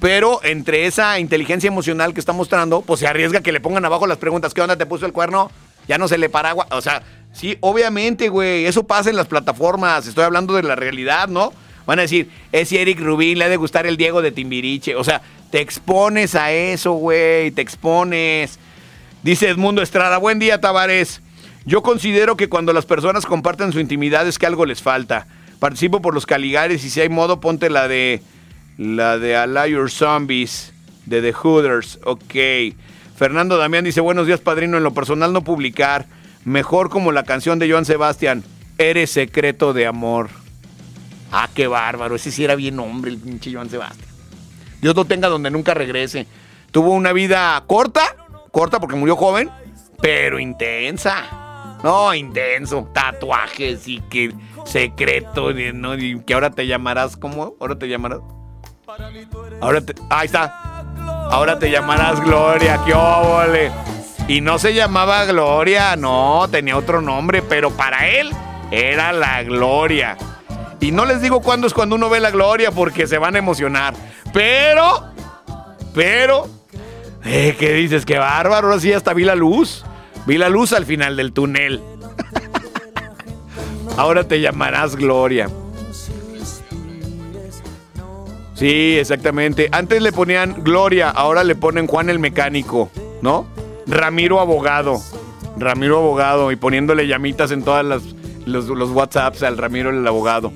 [0.00, 4.06] pero entre esa inteligencia emocional que está mostrando, pues se arriesga que le pongan abajo
[4.06, 5.50] las preguntas, ¿qué onda te puso el cuerno?
[5.88, 6.66] Ya no se le para agua.
[6.70, 11.28] O sea, sí, obviamente, güey, eso pasa en las plataformas, estoy hablando de la realidad,
[11.28, 11.52] ¿no?
[11.86, 14.96] Van a decir, es Eric Rubín, le ha de gustar el Diego de Timbiriche.
[14.96, 18.58] O sea, te expones a eso, güey, te expones.
[19.22, 21.20] Dice Edmundo Estrada, buen día, Tavares.
[21.66, 25.26] Yo considero que cuando las personas comparten su intimidad es que algo les falta.
[25.58, 28.22] Participo por los Caligares y si hay modo, ponte la de.
[28.78, 30.72] La de Allow Your Zombies,
[31.06, 31.98] de The Hooders.
[32.04, 32.74] Ok.
[33.16, 34.76] Fernando Damián dice: Buenos días, padrino.
[34.76, 36.06] En lo personal, no publicar.
[36.44, 38.44] Mejor como la canción de Joan Sebastián:
[38.78, 40.28] Eres secreto de amor.
[41.32, 42.14] Ah, qué bárbaro.
[42.14, 44.08] Ese sí era bien hombre, el pinche Joan Sebastián.
[44.80, 46.28] Dios lo tenga donde nunca regrese.
[46.70, 48.02] Tuvo una vida corta,
[48.52, 49.50] corta porque murió joven,
[50.00, 51.45] pero intensa.
[51.82, 52.88] No, intenso.
[52.92, 54.34] Tatuajes y que
[54.64, 55.94] secreto, ¿no?
[55.94, 57.54] Y que ahora te llamarás, ¿cómo?
[57.60, 58.20] Ahora te llamarás.
[59.60, 59.94] Ahora te.
[60.10, 60.84] Ahí está.
[61.30, 63.72] Ahora te llamarás Gloria, qué óvole.
[64.28, 68.30] Y no se llamaba Gloria, no, tenía otro nombre, pero para él
[68.70, 70.16] era la Gloria.
[70.80, 73.38] Y no les digo cuándo es cuando uno ve la Gloria porque se van a
[73.38, 73.94] emocionar.
[74.32, 75.04] Pero,
[75.94, 76.48] pero,
[77.24, 78.04] eh, ¿qué dices?
[78.04, 79.84] Qué bárbaro, ahora sí hasta vi la luz.
[80.26, 81.80] Vi la luz al final del túnel.
[83.96, 85.48] Ahora te llamarás Gloria.
[88.54, 89.68] Sí, exactamente.
[89.70, 92.90] Antes le ponían Gloria, ahora le ponen Juan el mecánico,
[93.22, 93.46] ¿no?
[93.86, 95.00] Ramiro abogado.
[95.58, 98.02] Ramiro abogado y poniéndole llamitas en todas las
[98.46, 100.52] los, WhatsApps al Ramiro el abogado.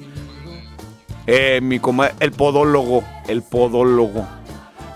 [1.27, 4.27] Eh, mi comadre, el podólogo, el podólogo.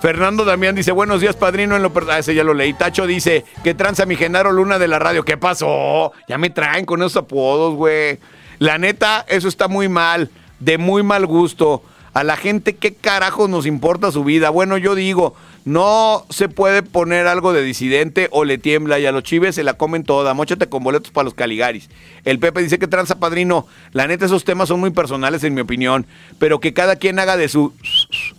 [0.05, 2.75] Fernando Damián dice, buenos días, padrino, en lo per- ah, ese ya lo leí.
[2.75, 5.25] Tacho dice, que tranza mi Genaro Luna de la radio.
[5.25, 6.12] ¿Qué pasó?
[6.29, 8.19] Ya me traen con esos apodos, güey.
[8.59, 10.29] La neta, eso está muy mal,
[10.61, 11.83] de muy mal gusto.
[12.12, 14.51] A la gente, ¿qué carajos nos importa su vida?
[14.51, 19.11] Bueno, yo digo, no se puede poner algo de disidente o le tiembla y a
[19.11, 20.35] los chives se la comen toda.
[20.35, 21.88] Móchate con boletos para los Caligaris.
[22.27, 23.67] El Pepe dice que tranza, padrino.
[23.93, 26.05] La neta, esos temas son muy personales, en mi opinión.
[26.38, 27.73] Pero que cada quien haga de su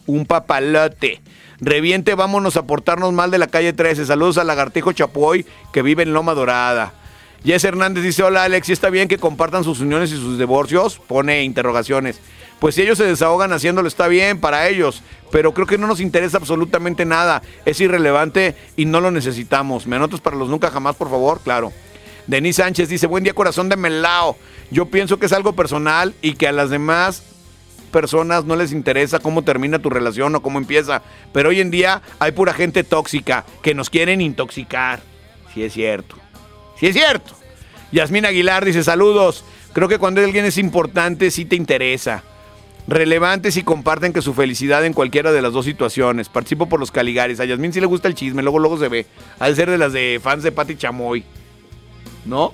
[0.06, 1.23] un papalote.
[1.65, 4.06] Reviente, vámonos a portarnos mal de la calle 13.
[4.06, 6.93] Saludos al lagartijo Chapoy que vive en Loma Dorada.
[7.43, 11.01] Jess Hernández dice, hola Alex, ¿y está bien que compartan sus uniones y sus divorcios?
[11.08, 12.19] Pone interrogaciones.
[12.60, 15.01] Pues si ellos se desahogan haciéndolo, está bien para ellos,
[15.32, 17.41] pero creo que no nos interesa absolutamente nada.
[17.65, 19.88] Es irrelevante y no lo necesitamos.
[19.88, 21.41] ¿Me anotas para los nunca jamás, por favor?
[21.43, 21.73] Claro.
[22.28, 24.38] Denis Sánchez dice, buen día corazón de Melao.
[24.69, 27.23] Yo pienso que es algo personal y que a las demás
[27.95, 31.01] personas no les interesa cómo termina tu relación o cómo empieza.
[31.31, 34.99] Pero hoy en día hay pura gente tóxica que nos quieren intoxicar.
[35.53, 36.17] Sí es cierto.
[36.77, 37.34] Sí es cierto.
[37.93, 39.45] Yasmín Aguilar dice saludos.
[39.71, 42.23] Creo que cuando alguien es importante sí te interesa.
[42.86, 46.27] Relevantes y comparten que su felicidad en cualquiera de las dos situaciones.
[46.27, 47.39] Participo por los Caligares.
[47.39, 49.05] A Yasmín sí le gusta el chisme, luego luego se ve.
[49.39, 51.23] De ser de las de fans de Pati Chamoy.
[52.25, 52.51] ¿No?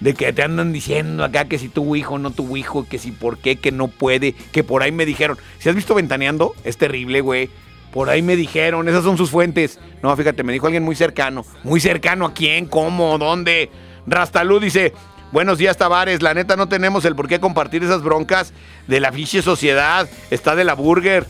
[0.00, 3.10] De que te andan diciendo acá que si tuvo hijo, no tuvo hijo, que si
[3.10, 5.38] por qué, que no puede, que por ahí me dijeron.
[5.58, 7.50] Si has visto Ventaneando, es terrible, güey.
[7.92, 9.80] Por ahí me dijeron, esas son sus fuentes.
[10.02, 11.44] No, fíjate, me dijo alguien muy cercano.
[11.64, 12.66] ¿Muy cercano a quién?
[12.66, 13.18] ¿Cómo?
[13.18, 13.70] ¿Dónde?
[14.06, 14.92] Rastalú dice,
[15.32, 18.52] buenos días Tavares, la neta no tenemos el por qué compartir esas broncas
[18.86, 20.08] de la fiche sociedad.
[20.30, 21.26] Está de la burger.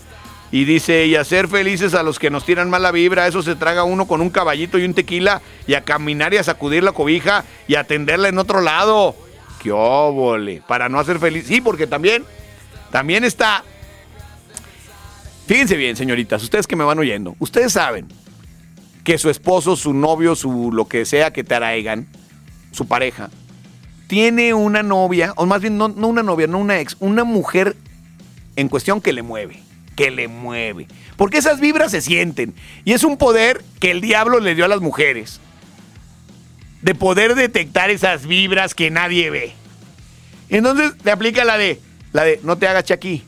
[0.51, 3.85] Y dice, y hacer felices a los que nos tiran mala vibra, eso se traga
[3.85, 7.45] uno con un caballito y un tequila y a caminar y a sacudir la cobija
[7.67, 9.15] y a atenderla en otro lado.
[9.63, 10.63] ¡Qué óvole!
[10.67, 11.47] Para no hacer feliz.
[11.47, 12.25] Sí, porque también,
[12.91, 13.63] también está...
[15.47, 18.07] Fíjense bien, señoritas, ustedes que me van oyendo, ustedes saben
[19.03, 22.07] que su esposo, su novio, su lo que sea que te arraigan,
[22.71, 23.31] su pareja,
[24.07, 27.77] tiene una novia, o más bien no, no una novia, no una ex, una mujer
[28.57, 29.63] en cuestión que le mueve,
[29.99, 30.87] que le mueve.
[31.17, 32.55] Porque esas vibras se sienten.
[32.85, 35.41] Y es un poder que el diablo le dio a las mujeres.
[36.83, 39.55] De poder detectar esas vibras que nadie ve.
[40.51, 41.81] Entonces te aplica la de,
[42.13, 43.25] la de, no te hagas chaqui.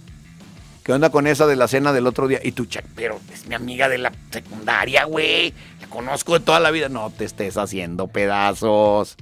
[0.84, 2.38] ¿Qué onda con esa de la cena del otro día?
[2.40, 5.52] Y tú, Chac, pero es mi amiga de la secundaria, güey.
[5.80, 6.88] La conozco de toda la vida.
[6.88, 9.16] No te estés haciendo pedazos.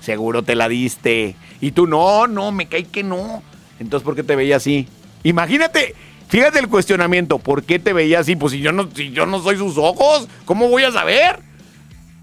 [0.00, 1.36] Seguro te la diste.
[1.60, 3.42] Y tú, no, no, me cae que no.
[3.78, 4.88] Entonces, ¿por qué te veía así?
[5.22, 5.94] Imagínate,
[6.28, 7.38] fíjate el cuestionamiento.
[7.38, 8.36] ¿Por qué te veía así?
[8.36, 11.40] Pues si yo no, si yo no soy sus ojos, ¿cómo voy a saber?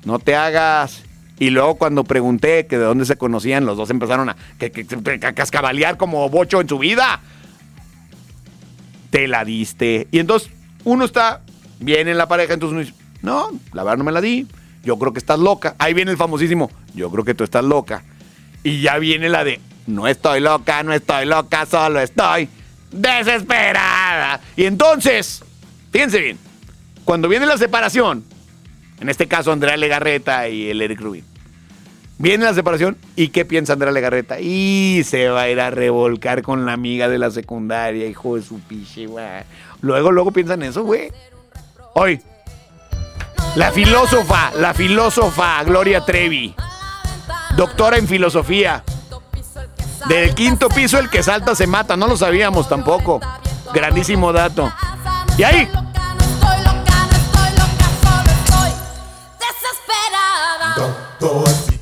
[0.06, 1.04] No te hagas.
[1.40, 4.86] Y luego cuando pregunté que de dónde se conocían, los dos empezaron a, que, que-
[5.26, 7.22] a cascabalear como bocho en su vida.
[9.10, 10.08] Te la diste.
[10.12, 10.52] Y entonces
[10.84, 11.42] uno está
[11.80, 14.48] bien en la pareja, entonces uno dice, no, la verdad no me la di.
[14.84, 15.76] Yo creo que estás loca.
[15.80, 18.04] Ahí viene el famosísimo, yo creo que tú estás loca.
[18.64, 22.48] Y ya viene la de, no estoy loca, no estoy loca, solo estoy
[22.92, 24.40] desesperada.
[24.56, 25.44] Y entonces,
[25.92, 26.38] fíjense bien,
[27.06, 28.24] cuando viene la separación,
[29.00, 31.26] en este caso Andrea Legarreta y el Eric Rubin,
[32.18, 34.40] viene la separación y ¿qué piensa Andrea Legarreta?
[34.40, 38.44] Y se va a ir a revolcar con la amiga de la secundaria, hijo de
[38.44, 39.26] su piche, güey.
[39.82, 41.12] Luego, luego piensan eso, güey.
[41.94, 42.22] Hoy,
[43.56, 46.56] la filósofa, la filósofa Gloria Trevi,
[47.56, 48.84] doctora en filosofía.
[50.08, 53.20] Del quinto piso el que salta se mata, no lo sabíamos tampoco.
[53.74, 54.72] Grandísimo dato.
[55.38, 55.70] Y ahí,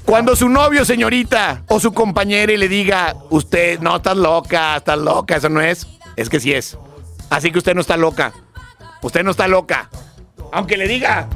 [0.06, 5.36] cuando su novio, señorita, o su compañera le diga, usted no estás loca, estás loca,
[5.36, 6.78] eso no es, es que sí es.
[7.30, 8.34] Así que usted no está loca.
[9.02, 9.90] Usted no está loca.
[10.52, 11.28] Aunque le diga,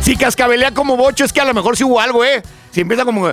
[0.00, 2.42] si cascabelea como bocho, es que a lo mejor sí hubo algo, ¿eh?
[2.70, 3.28] Si empieza como.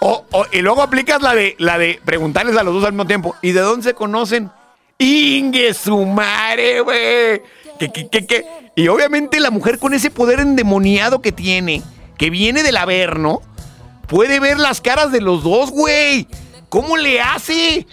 [0.00, 3.34] O, y luego aplicas la de, la de preguntarles a los dos al mismo tiempo.
[3.42, 4.50] ¿Y de dónde se conocen?
[4.98, 7.42] ¡Ingue su madre, güey!
[7.78, 8.46] ¿Qué, qué, qué, qué?
[8.76, 11.82] Y obviamente la mujer con ese poder endemoniado que tiene,
[12.16, 13.42] que viene del averno,
[14.06, 16.28] puede ver las caras de los dos, güey.
[16.68, 17.86] ¿Cómo le hace?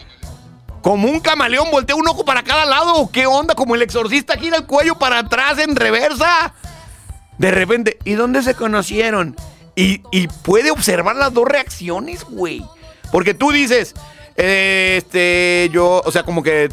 [0.81, 3.09] Como un camaleón, voltea un ojo para cada lado.
[3.11, 3.55] ¿Qué onda?
[3.55, 6.53] Como el exorcista gira el cuello para atrás en reversa.
[7.37, 9.35] De repente, ¿y dónde se conocieron?
[9.75, 12.63] Y, puede observar las dos reacciones, güey.
[13.11, 13.93] Porque tú dices,
[14.37, 16.69] eh, este, yo, o sea, como que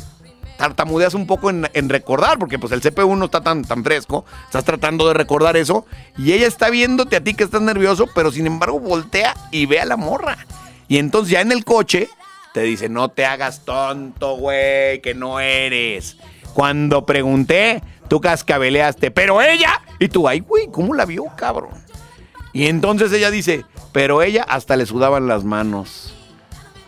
[0.56, 4.24] tartamudeas un poco en, en recordar, porque pues el CPU no está tan, tan fresco,
[4.44, 5.84] estás tratando de recordar eso,
[6.16, 9.80] y ella está viéndote a ti que estás nervioso, pero sin embargo voltea y ve
[9.80, 10.38] a la morra.
[10.86, 12.08] Y entonces ya en el coche
[12.54, 16.16] te dice, no te hagas tonto, güey, que no eres.
[16.54, 21.70] Cuando pregunté, tú cascabeleaste, pero ella, y tú, ay, güey, ¿cómo la vio, cabrón?
[22.52, 26.14] Y entonces ella dice, pero ella hasta le sudaban las manos.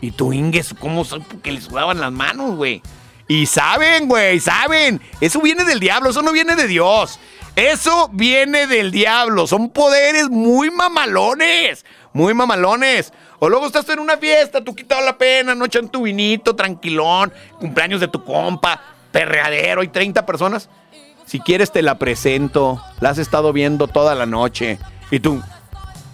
[0.00, 2.82] Y tú, Inges, ¿cómo sabes que le sudaban las manos, güey?
[3.26, 5.00] Y saben, güey, saben.
[5.20, 7.18] Eso viene del diablo, eso no viene de Dios.
[7.56, 9.46] Eso viene del diablo.
[9.46, 11.86] Son poderes muy mamalones.
[12.12, 13.12] Muy mamalones.
[13.38, 17.32] O luego estás en una fiesta, tú quitado la pena, no echan tu vinito, tranquilón,
[17.58, 20.68] cumpleaños de tu compa, perreadero, hay 30 personas.
[21.26, 22.82] Si quieres te la presento.
[23.00, 24.78] La has estado viendo toda la noche.
[25.10, 25.42] Y tú,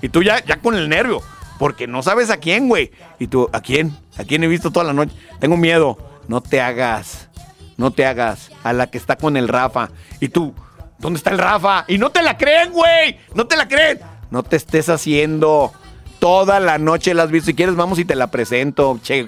[0.02, 1.22] y tú ya, ya con el nervio.
[1.58, 2.90] Porque no sabes a quién, güey.
[3.18, 3.96] Y tú, ¿a quién?
[4.16, 5.14] ¿A quién he visto toda la noche?
[5.40, 5.98] Tengo miedo.
[6.26, 7.28] No te hagas.
[7.76, 8.50] No te hagas.
[8.64, 9.90] A la que está con el Rafa.
[10.20, 10.54] Y tú,
[10.98, 11.84] ¿dónde está el Rafa?
[11.86, 13.18] Y no te la creen, güey.
[13.34, 14.00] No te la creen.
[14.30, 15.72] No te estés haciendo.
[16.18, 17.48] Toda la noche la has visto.
[17.48, 18.98] Si quieres, vamos y te la presento.
[19.02, 19.26] Che,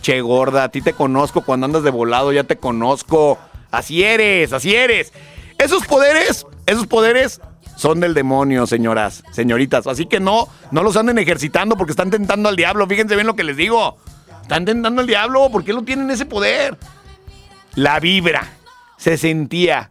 [0.00, 3.38] che gorda, a ti te conozco cuando andas de volado, ya te conozco.
[3.70, 5.12] Así eres, así eres.
[5.58, 7.40] Esos poderes, esos poderes
[7.76, 9.86] son del demonio, señoras, señoritas.
[9.86, 12.86] Así que no, no los anden ejercitando porque están tentando al diablo.
[12.86, 13.98] Fíjense bien lo que les digo.
[14.42, 16.76] Están tentando al diablo porque no tienen ese poder.
[17.74, 18.42] La vibra
[18.96, 19.90] se sentía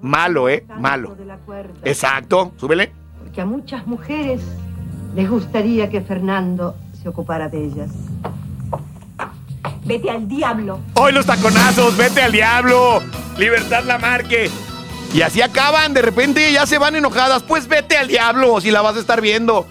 [0.00, 0.66] malo, ¿eh?
[0.78, 1.16] Malo.
[1.84, 2.92] Exacto, súbele.
[3.18, 4.42] Porque a muchas mujeres
[5.14, 7.90] les gustaría que Fernando se ocupara de ellas.
[9.84, 10.80] Vete al diablo.
[10.94, 13.00] Hoy los taconazos, vete al diablo.
[13.38, 14.50] Libertad la marque.
[15.12, 17.42] Y así acaban, de repente ya se van enojadas.
[17.42, 19.66] Pues vete al diablo si la vas a estar viendo.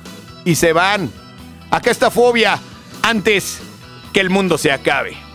[0.46, 1.12] Y se van.
[1.70, 2.60] Acá está fobia
[3.02, 3.60] antes
[4.14, 5.27] que el mundo se acabe.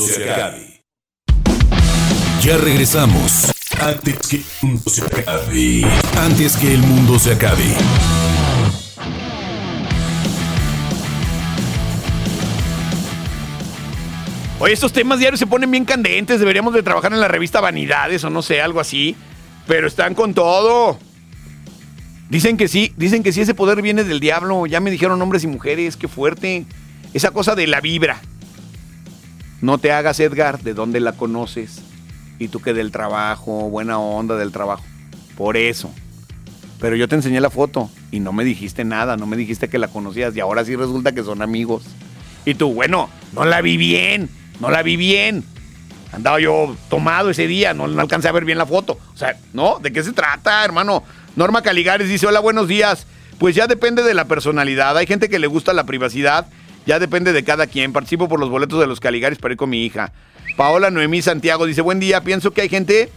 [0.00, 0.82] Se acabe.
[2.42, 3.52] Ya regresamos.
[3.80, 5.84] Antes que el mundo se acabe.
[6.16, 7.76] Antes que el mundo se acabe.
[14.58, 16.38] Oye, estos temas diarios se ponen bien candentes.
[16.38, 19.16] Deberíamos de trabajar en la revista Vanidades o no sé, algo así.
[19.66, 20.98] Pero están con todo.
[22.28, 24.66] Dicen que sí, dicen que sí, ese poder viene del diablo.
[24.66, 26.66] Ya me dijeron hombres y mujeres, qué fuerte.
[27.14, 28.20] Esa cosa de la vibra.
[29.60, 31.82] No te hagas, Edgar, de dónde la conoces.
[32.38, 34.82] Y tú que del trabajo, buena onda del trabajo.
[35.36, 35.90] Por eso.
[36.80, 39.78] Pero yo te enseñé la foto y no me dijiste nada, no me dijiste que
[39.78, 41.84] la conocías y ahora sí resulta que son amigos.
[42.46, 44.30] Y tú, bueno, no la vi bien,
[44.60, 45.44] no la vi bien.
[46.12, 48.98] Andaba yo tomado ese día, no, no alcancé a ver bien la foto.
[49.14, 49.78] O sea, ¿no?
[49.78, 51.04] ¿De qué se trata, hermano?
[51.36, 53.06] Norma Caligares dice, hola, buenos días.
[53.38, 54.96] Pues ya depende de la personalidad.
[54.96, 56.46] Hay gente que le gusta la privacidad.
[56.86, 57.92] Ya depende de cada quien.
[57.92, 60.12] Participo por los boletos de los Caligaris para ir con mi hija.
[60.56, 62.22] Paola Noemí Santiago dice, buen día.
[62.22, 63.10] Pienso que hay gente...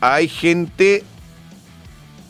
[0.00, 1.04] Hay gente...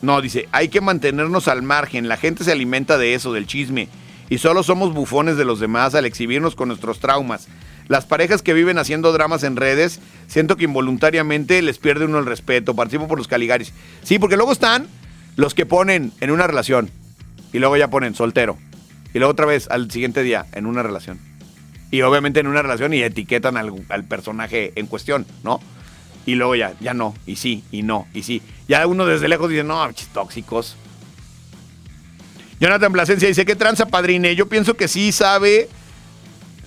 [0.03, 2.09] No, dice, hay que mantenernos al margen.
[2.09, 3.89] La gente se alimenta de eso, del chisme.
[4.29, 7.49] Y solo somos bufones de los demás al exhibirnos con nuestros traumas.
[7.89, 12.27] Las parejas que viven haciendo dramas en redes, siento que involuntariamente les pierde uno el
[12.27, 12.75] respeto.
[12.75, 13.73] Participo por los Caligaris.
[14.03, 14.87] Sí, porque luego están
[15.37, 16.91] los que ponen en una relación
[17.53, 18.57] y luego ya ponen soltero.
[19.15, 21.19] Y luego otra vez al siguiente día en una relación.
[21.91, 25.61] Y obviamente en una relación y etiquetan al, al personaje en cuestión, ¿no?
[26.25, 28.43] Y luego ya, ya no, y sí, y no, y sí.
[28.69, 30.77] Ya uno desde lejos dice, no, tóxicos.
[32.61, 34.37] Jonathan Plasencia dice, ¿qué tranza, padrine?
[34.37, 35.69] Yo pienso que sí sabe,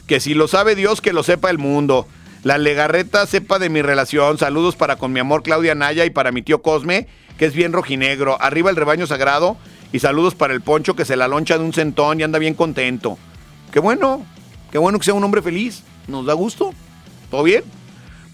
[0.07, 2.05] que si lo sabe Dios, que lo sepa el mundo.
[2.43, 4.37] La legarreta sepa de mi relación.
[4.37, 7.71] Saludos para con mi amor Claudia Naya y para mi tío Cosme, que es bien
[7.71, 8.39] rojinegro.
[8.41, 9.57] Arriba el rebaño sagrado.
[9.95, 12.53] Y saludos para el Poncho, que se la loncha de un centón y anda bien
[12.53, 13.17] contento.
[13.71, 14.25] Qué bueno,
[14.69, 15.83] qué bueno que sea un hombre feliz.
[16.09, 16.73] Nos da gusto.
[17.31, 17.63] ¿Todo bien?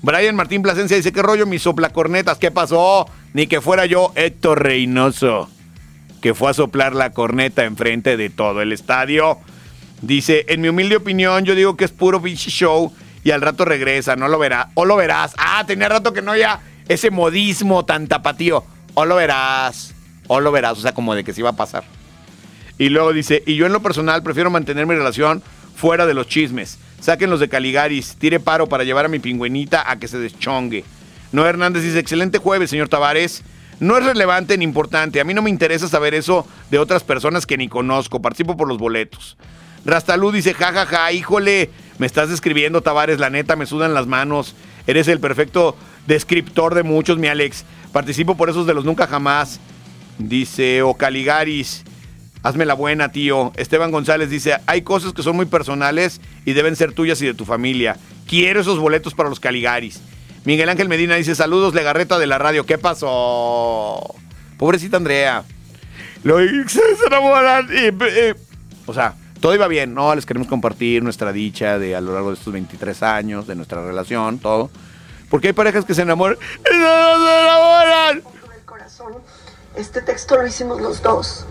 [0.02, 2.40] Brian Martín Plasencia dice, ¿qué rollo mis soplacornetas?
[2.40, 3.08] ¿Qué pasó?
[3.34, 5.50] Ni que fuera yo Héctor Reynoso,
[6.20, 9.38] que fue a soplar la corneta enfrente de todo el estadio.
[10.02, 12.92] Dice, en mi humilde opinión, yo digo que es puro pinche show
[13.24, 14.66] y al rato regresa, no lo verás.
[14.74, 15.36] O lo verás.
[15.38, 18.64] Ah, tenía rato que no ya ese modismo tan tapatío.
[18.96, 19.94] O lo verás.
[20.34, 21.84] O lo verás, o sea, como de que se iba a pasar.
[22.78, 25.44] Y luego dice, y yo en lo personal prefiero mantener mi relación
[25.76, 26.80] fuera de los chismes.
[27.02, 30.86] Sáquenlos de Caligaris, tire paro para llevar a mi pingüinita a que se deschongue.
[31.34, 33.44] No Hernández dice, excelente jueves, señor Tavares.
[33.82, 35.20] No es relevante ni importante.
[35.20, 38.22] A mí no me interesa saber eso de otras personas que ni conozco.
[38.22, 39.36] Participo por los boletos.
[39.84, 44.08] Rastalú dice, jajaja, ja, ja, híjole, me estás describiendo, Tavares, la neta, me sudan las
[44.08, 44.56] manos.
[44.88, 45.76] Eres el perfecto
[46.08, 47.66] descriptor de muchos, mi Alex.
[47.92, 49.60] Participo por esos de los nunca jamás.
[50.18, 51.84] Dice Ocaligaris,
[52.44, 53.52] hazme la buena, tío.
[53.56, 57.34] Esteban González dice, hay cosas que son muy personales y deben ser tuyas y de
[57.34, 57.98] tu familia.
[58.28, 60.02] Quiero esos boletos para los Caligaris.
[60.46, 62.66] Miguel Ángel Medina dice, saludos, Legarreta de la radio.
[62.66, 64.16] ¿Qué pasó?
[64.58, 65.44] Pobrecita Andrea.
[66.24, 67.68] Lo se enamoran.
[67.72, 67.90] Y,
[68.86, 70.14] o sea, todo iba bien, ¿no?
[70.14, 73.84] Les queremos compartir nuestra dicha de a lo largo de estos 23 años, de nuestra
[73.84, 74.70] relación, todo.
[75.30, 78.24] Porque hay parejas que se enamoran no se enamoran.
[79.82, 81.44] Este texto lo hicimos los dos,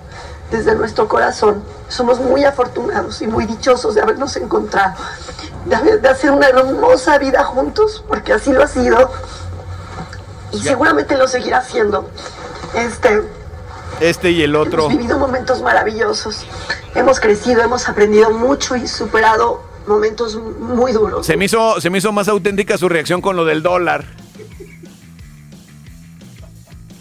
[0.52, 1.64] desde nuestro corazón.
[1.88, 4.94] Somos muy afortunados y muy dichosos de habernos encontrado,
[5.64, 9.10] de, de hacer una hermosa vida juntos, porque así lo ha sido.
[10.52, 10.70] Y ya.
[10.70, 12.08] seguramente lo seguirá haciendo.
[12.76, 13.20] Este,
[13.98, 14.84] este y el otro.
[14.84, 16.46] Hemos vivido momentos maravillosos.
[16.94, 21.26] Hemos crecido, hemos aprendido mucho y superado momentos muy duros.
[21.26, 24.04] Se me hizo, se me hizo más auténtica su reacción con lo del dólar.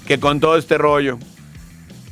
[0.10, 1.20] Que con todo este rollo.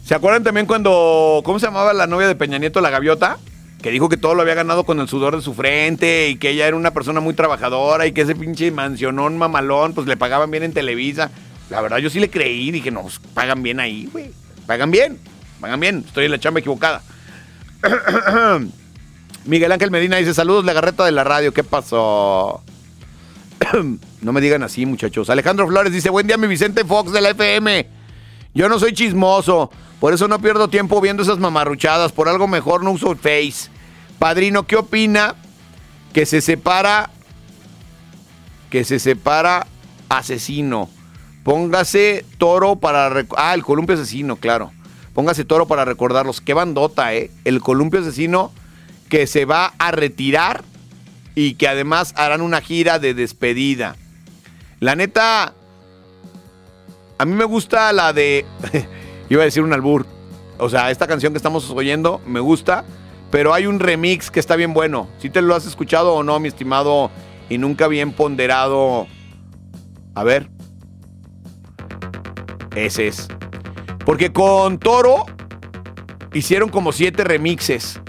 [0.06, 1.42] ¿Se acuerdan también cuando.
[1.44, 3.40] ¿Cómo se llamaba la novia de Peña Nieto, la gaviota?
[3.82, 6.52] Que dijo que todo lo había ganado con el sudor de su frente y que
[6.52, 10.52] ella era una persona muy trabajadora y que ese pinche mansionón mamalón, pues le pagaban
[10.52, 11.32] bien en Televisa.
[11.72, 14.30] La verdad, yo sí le creí, dije, no, pues, pagan bien ahí, güey.
[14.68, 15.18] Pagan bien,
[15.60, 16.04] pagan bien.
[16.06, 17.02] Estoy en la chamba equivocada.
[19.46, 21.52] Miguel Ángel Medina dice: Saludos, la garreta de la radio.
[21.52, 22.62] ¿Qué pasó?
[24.22, 25.30] no me digan así, muchachos.
[25.30, 27.88] Alejandro Flores dice: Buen día, mi Vicente Fox de la FM.
[28.54, 29.72] Yo no soy chismoso.
[30.00, 32.12] Por eso no pierdo tiempo viendo esas mamarruchadas.
[32.12, 33.70] Por algo mejor no uso Face.
[34.20, 35.36] Padrino, ¿qué opina
[36.14, 37.10] que se separa?
[38.70, 39.68] Que se separa
[40.10, 40.90] asesino.
[41.44, 43.26] Póngase toro para...
[43.38, 44.72] Ah, el columpio asesino, claro.
[45.14, 46.42] Póngase toro para recordarlos.
[46.42, 47.32] Qué bandota, ¿eh?
[47.46, 48.52] El columpio asesino
[49.10, 50.64] que se va a retirar
[51.38, 53.96] y que además harán una gira de despedida.
[54.80, 55.54] La neta,
[57.20, 58.44] a mí me gusta la de...
[59.30, 60.08] Iba a decir un albur.
[60.58, 62.86] O sea, esta canción que estamos oyendo me gusta,
[63.30, 65.10] pero hay un remix que está bien bueno.
[65.20, 67.12] Si te lo has escuchado o no, mi estimado
[67.50, 69.06] y nunca bien ponderado.
[70.16, 70.50] A ver.
[72.76, 73.28] Ese es.
[74.08, 75.28] Porque con Toro
[76.34, 78.02] hicieron como siete remixes.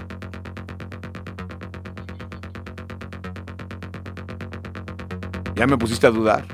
[5.59, 6.45] Ya me pusiste a dudar.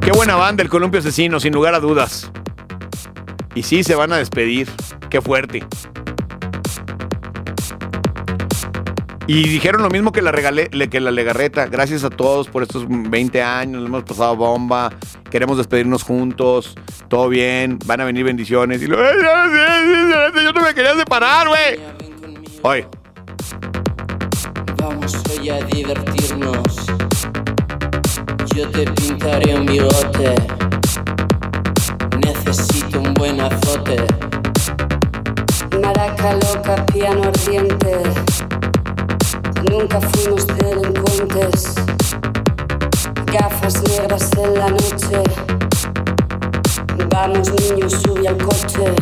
[0.00, 2.30] Qué buena banda el Columpio Asesino, sin lugar a dudas.
[3.54, 4.68] Y sí, se van a despedir.
[5.10, 5.64] Qué fuerte.
[9.26, 11.66] Y dijeron lo mismo que la, regalé, le- que la Legarreta.
[11.66, 13.84] Gracias a todos por estos 20 años.
[13.86, 14.90] Hemos pasado bomba.
[15.30, 16.74] Queremos despedirnos juntos.
[17.08, 17.78] Todo bien.
[17.86, 18.82] Van a venir bendiciones.
[18.82, 21.78] Y lo, "Ay, ya, yo no me quería separar, güey.
[22.62, 22.86] Oye,
[24.76, 26.86] Vamos hoy a divertirnos.
[28.54, 30.34] Yo te pintaré un bigote.
[32.24, 33.96] Necesito un buen azote.
[35.82, 38.02] Maraca loca, piano ardiente.
[39.70, 41.74] Nunca fuimos delincuentes.
[43.32, 45.22] Gafas negras en la noche.
[47.10, 48.94] Vamos niños, sube al coche.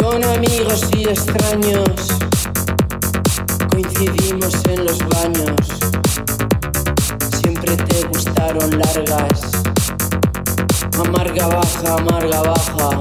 [0.00, 2.08] Con amigos y extraños.
[3.68, 5.57] Coincidimos en los baños.
[8.78, 9.40] Largas.
[10.98, 13.00] Amarga baja, amarga baja.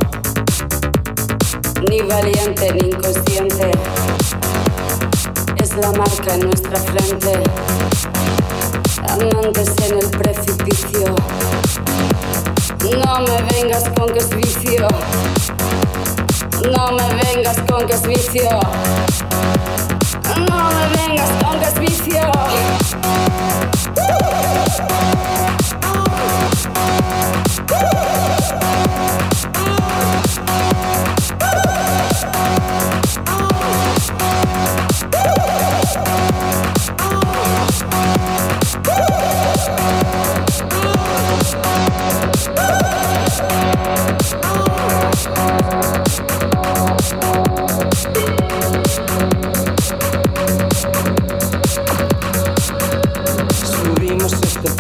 [1.89, 3.71] Ni valiente ni inconsciente.
[5.57, 7.43] Es la marca en nuestra frente.
[9.09, 11.15] Amantes en el precipicio.
[13.03, 14.87] No me vengas con que es vicio.
[16.71, 18.49] No me vengas con que es vicio.
[20.49, 22.31] No me vengas con que es vicio.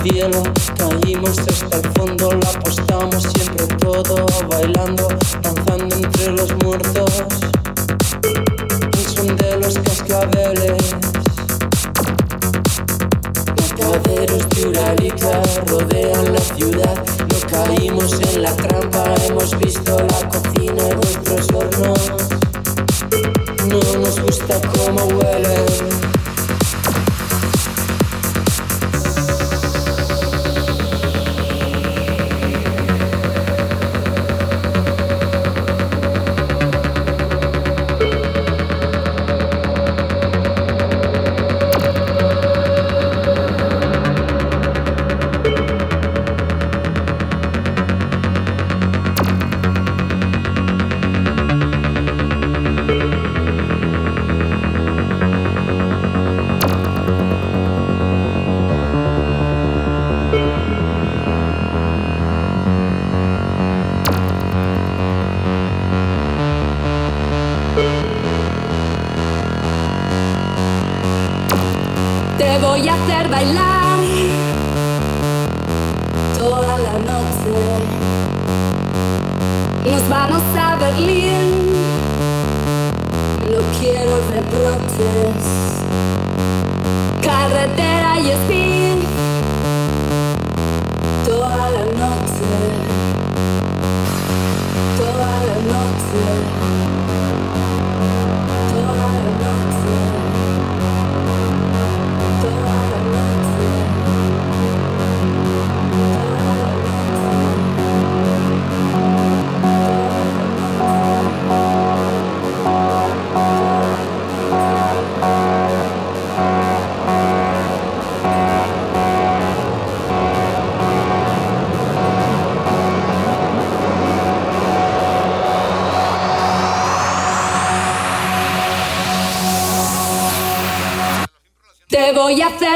[0.09, 0.43] Cielo,
[0.77, 2.29] caímos hasta el fondo,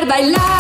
[0.02, 0.51] Te voy a hacer bailar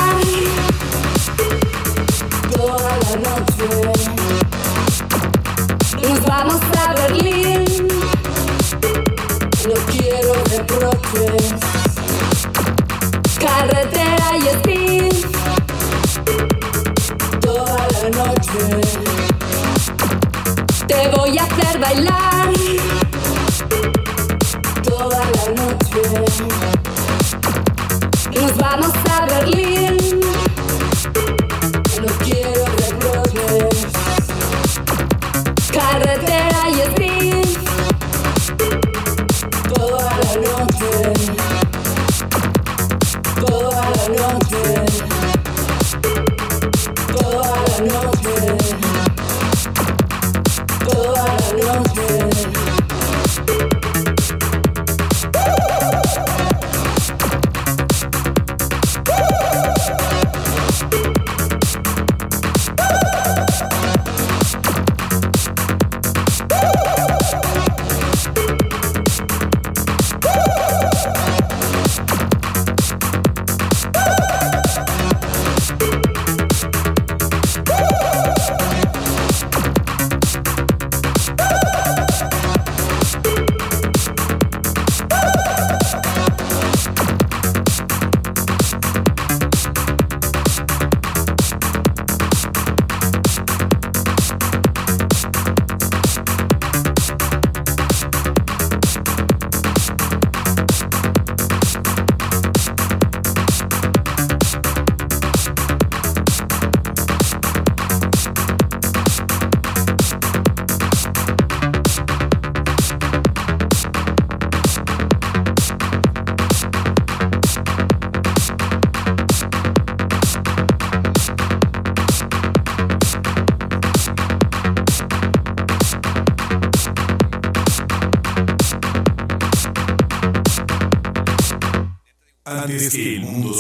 [132.91, 133.53] que el mundo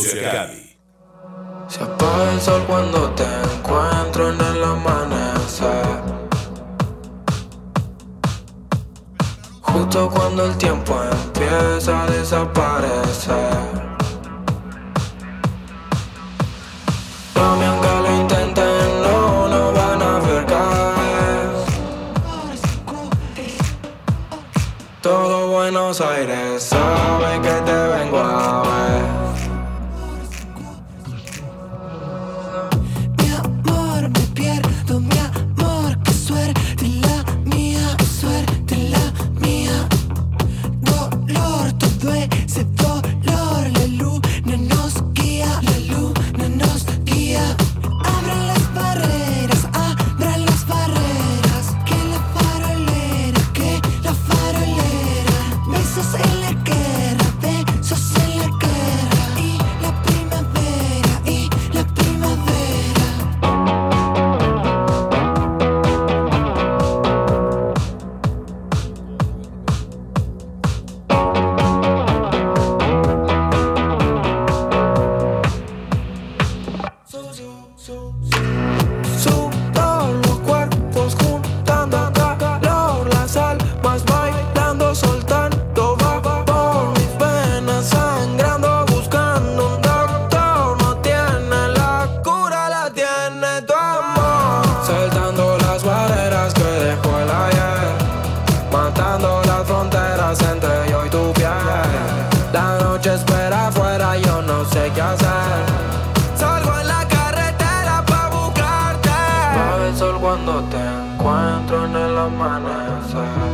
[110.31, 113.51] cuando te encuentro en el amanecer.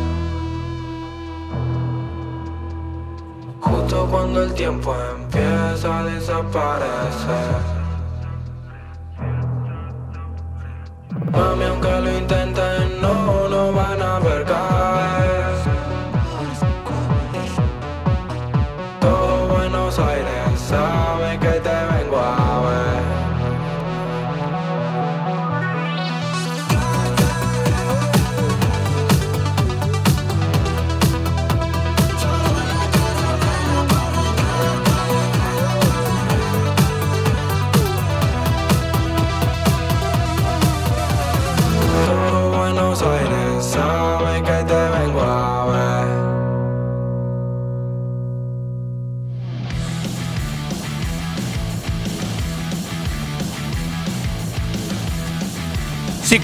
[3.60, 7.62] Justo cuando el tiempo empieza a desaparecer.
[11.32, 13.37] Mami, aunque lo intentes, no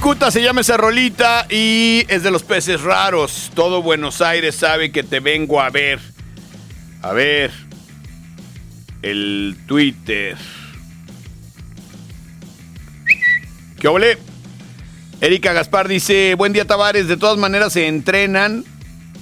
[0.03, 3.51] Cicuta se llama esa rolita y es de los peces raros.
[3.53, 5.97] Todo Buenos Aires sabe que te vengo a ver.
[7.01, 7.51] A ver.
[9.01, 10.35] El Twitter.
[13.79, 14.17] ¿Qué ole?
[15.21, 18.65] Erika Gaspar dice, buen día Tavares, de todas maneras se entrenan,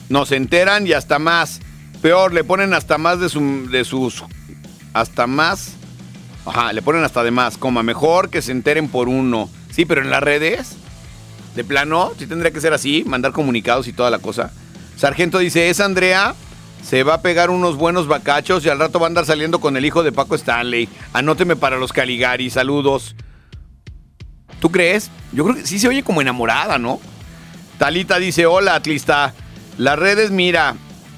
[0.09, 1.59] no se enteran y hasta más.
[2.01, 4.23] Peor, le ponen hasta más de, su- de sus...
[4.93, 5.73] Hasta más.
[6.43, 9.47] Ajá, le ponen hasta de más, coma, mejor que se enteren por uno.
[9.71, 10.75] Sí, pero en las redes,
[11.55, 14.51] de plano, sí tendría que ser así, mandar comunicados y toda la cosa.
[14.95, 16.35] Sargento dice, es Andrea,
[16.83, 19.77] se va a pegar unos buenos bacachos y al rato va a andar saliendo con
[19.77, 20.89] el hijo de Paco Stanley.
[21.13, 23.15] Anóteme para los Caligari, saludos.
[24.59, 25.09] ¿Tú crees?
[25.31, 26.99] Yo creo que sí se oye como enamorada, ¿no?
[27.77, 29.33] Talita dice, hola, Atlista.
[29.77, 30.75] Las redes, mira,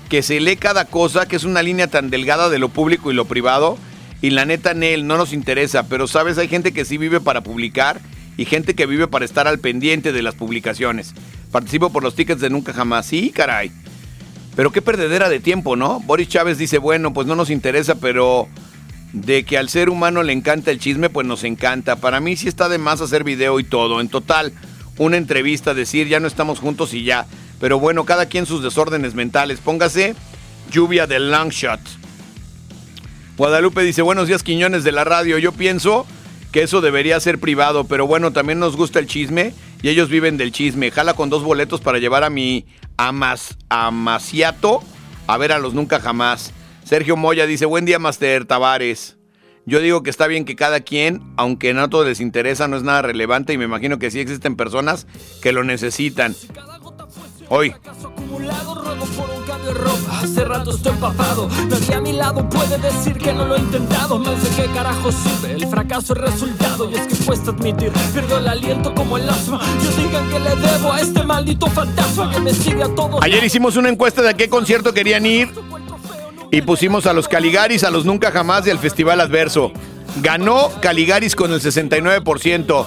[0.10, 3.16] que se lee cada cosa, que es una línea tan delgada de lo público y
[3.16, 3.78] lo privado.
[4.22, 5.84] Y la neta, Nel, no nos interesa.
[5.90, 6.38] Pero, ¿sabes?
[6.38, 8.00] Hay gente que sí vive para publicar
[8.38, 11.14] y gente que vive para estar al pendiente de las publicaciones.
[11.52, 13.06] Participo por los tickets de Nunca Jamás.
[13.06, 13.72] Sí, caray.
[14.56, 16.00] Pero qué perdedera de tiempo, ¿no?
[16.02, 18.48] Boris Chávez dice, bueno, pues no nos interesa, pero
[19.14, 21.96] de que al ser humano le encanta el chisme, pues nos encanta.
[21.96, 24.02] Para mí sí está de más hacer video y todo.
[24.02, 24.54] En total,
[24.98, 27.26] una entrevista, decir ya no estamos juntos y ya.
[27.60, 29.60] Pero bueno, cada quien sus desórdenes mentales.
[29.60, 30.16] Póngase
[30.72, 31.80] lluvia de long shot.
[33.38, 35.38] Guadalupe dice, buenos días Quiñones de la radio.
[35.38, 36.06] Yo pienso
[36.54, 40.38] que eso debería ser privado, pero bueno, también nos gusta el chisme y ellos viven
[40.38, 40.92] del chisme.
[40.92, 44.84] Jala con dos boletos para llevar a mi amas, amaciato
[45.26, 46.54] a ver a los nunca jamás.
[46.84, 49.18] Sergio Moya dice, buen día Master Tavares.
[49.66, 52.78] Yo digo que está bien que cada quien, aunque no a todos les interesa, no
[52.78, 55.08] es nada relevante y me imagino que sí existen personas
[55.42, 56.36] que lo necesitan.
[57.56, 57.72] Hoy.
[60.10, 61.48] Hace rato estoy empapado.
[61.70, 64.18] Nadie a mi lado puede decir que no lo he intentado.
[64.18, 65.54] No sé qué carajo sirve.
[65.54, 66.90] El fracaso es resultado.
[66.90, 67.92] Y es que cuesta admitir.
[68.12, 69.62] Pierdo el aliento como el asma.
[69.84, 73.22] Yo digan que le debo a este maldito fantasma que me sigue a todos.
[73.22, 75.54] Ayer hicimos una encuesta de a qué concierto querían ir
[76.50, 79.72] y pusimos a los Caligaris, a los Nunca Jamás y al Festival Adverso.
[80.24, 82.86] Ganó Caligaris con el 69%.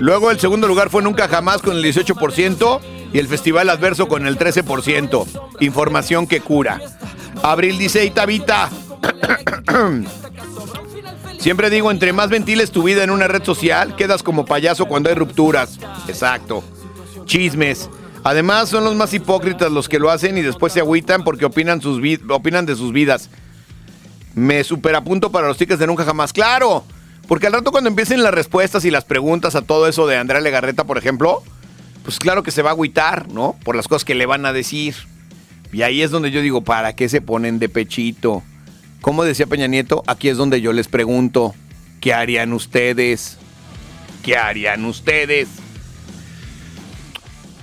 [0.00, 2.80] Luego el segundo lugar fue Nunca Jamás con el 18%
[3.12, 5.26] y el Festival Adverso con el 13%.
[5.60, 6.80] Información que cura.
[7.42, 8.70] Abril dice, "Ey, Tabita,
[11.38, 15.08] Siempre digo, entre más ventiles tu vida en una red social, quedas como payaso cuando
[15.08, 15.80] hay rupturas.
[16.06, 16.62] Exacto.
[17.24, 17.90] Chismes.
[18.22, 21.82] Además, son los más hipócritas los que lo hacen y después se agüitan porque opinan,
[21.82, 22.00] sus
[22.30, 23.28] opinan de sus vidas.
[24.36, 26.32] Me superapunto para los tickets de Nunca Jamás.
[26.32, 26.84] ¡Claro!
[27.26, 30.40] Porque al rato cuando empiecen las respuestas y las preguntas a todo eso de Andrea
[30.40, 31.42] Legarreta, por ejemplo,
[32.04, 33.56] pues claro que se va a agüitar, ¿no?
[33.64, 34.94] Por las cosas que le van a decir.
[35.72, 38.42] Y ahí es donde yo digo, ¿para qué se ponen de pechito?
[39.00, 41.54] Como decía Peña Nieto, aquí es donde yo les pregunto,
[42.00, 43.38] ¿qué harían ustedes?
[44.22, 45.48] ¿Qué harían ustedes?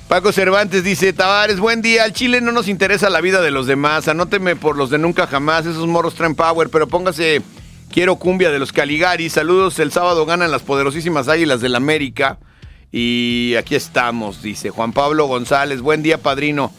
[0.10, 3.68] Paco Cervantes dice, Tavares, buen día, al Chile no nos interesa la vida de los
[3.68, 7.44] demás, anóteme por los de nunca jamás, esos morros traen power, pero póngase,
[7.92, 12.40] quiero cumbia de los Caligari, saludos, el sábado ganan las poderosísimas Águilas del América,
[12.92, 16.72] y aquí estamos, dice Juan Pablo González, buen día padrino,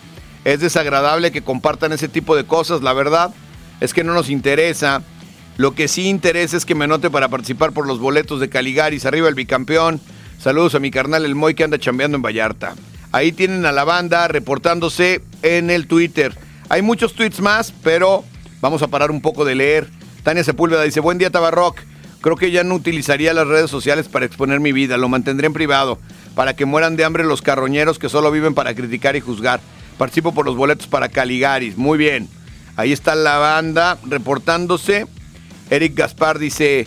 [0.45, 3.33] es desagradable que compartan ese tipo de cosas, la verdad
[3.81, 5.03] es que no nos interesa,
[5.57, 9.07] lo que sí interesa es que me anote para participar por los boletos de Caligaris,
[9.07, 10.01] arriba el bicampeón,
[10.39, 12.75] saludos a mi carnal el Moy que anda chambeando en Vallarta.
[13.13, 16.37] Ahí tienen a la banda reportándose en el Twitter.
[16.69, 18.25] Hay muchos tweets más, pero
[18.61, 19.89] vamos a parar un poco de leer.
[20.23, 21.81] Tania Sepúlveda dice, buen día Tabarrock.
[22.21, 25.53] Creo que ya no utilizaría las redes sociales para exponer mi vida, lo mantendré en
[25.53, 25.99] privado,
[26.35, 29.61] para que mueran de hambre los carroñeros que solo viven para criticar y juzgar.
[29.97, 31.77] Participo por los boletos para Caligaris.
[31.77, 32.29] Muy bien.
[32.77, 35.07] Ahí está la banda reportándose.
[35.71, 36.87] Eric Gaspar dice,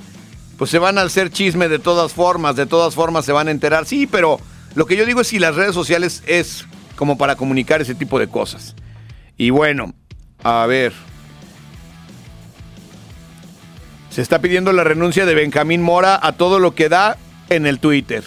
[0.57, 3.51] pues se van a hacer chisme de todas formas, de todas formas se van a
[3.51, 3.85] enterar.
[3.85, 4.39] Sí, pero
[4.75, 6.65] lo que yo digo es si las redes sociales es
[6.95, 8.75] como para comunicar ese tipo de cosas.
[9.37, 9.93] Y bueno,
[10.43, 10.93] a ver.
[14.13, 17.17] Se está pidiendo la renuncia de Benjamín Mora a todo lo que da
[17.49, 18.23] en el Twitter.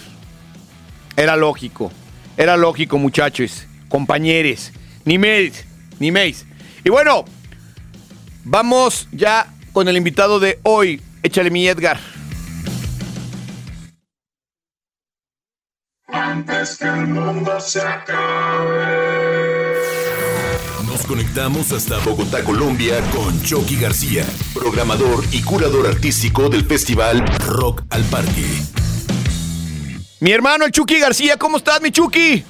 [1.16, 1.92] Era lógico.
[2.36, 4.72] Era lógico, muchachos, compañeros.
[5.04, 5.64] Ni meis,
[6.00, 6.44] ni meis.
[6.82, 7.24] Y bueno,
[8.42, 11.00] vamos ya con el invitado de hoy.
[11.22, 12.00] Échale mi Edgar.
[16.08, 19.55] Antes que el mundo se acabe.
[21.06, 28.02] Conectamos hasta Bogotá, Colombia con Chucky García, programador y curador artístico del festival Rock al
[28.04, 28.44] Parque.
[30.18, 32.42] Mi hermano, el Chucky García, ¿cómo estás, mi Chucky?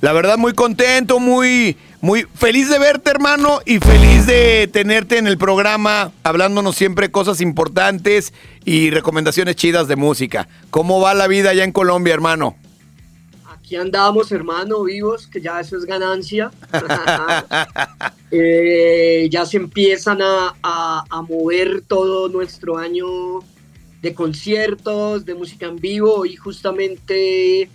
[0.00, 5.28] La verdad, muy contento, muy, muy feliz de verte, hermano, y feliz de tenerte en
[5.28, 8.32] el programa, hablándonos siempre cosas importantes
[8.64, 10.48] y recomendaciones chidas de música.
[10.70, 12.56] ¿Cómo va la vida allá en Colombia, hermano?
[13.68, 16.50] Aquí andamos, hermano, vivos, que ya eso es ganancia.
[18.30, 23.06] Eh, ya se empiezan a, a- a mover todo nuestro año
[24.02, 27.70] de conciertos, de música en vivo y justamente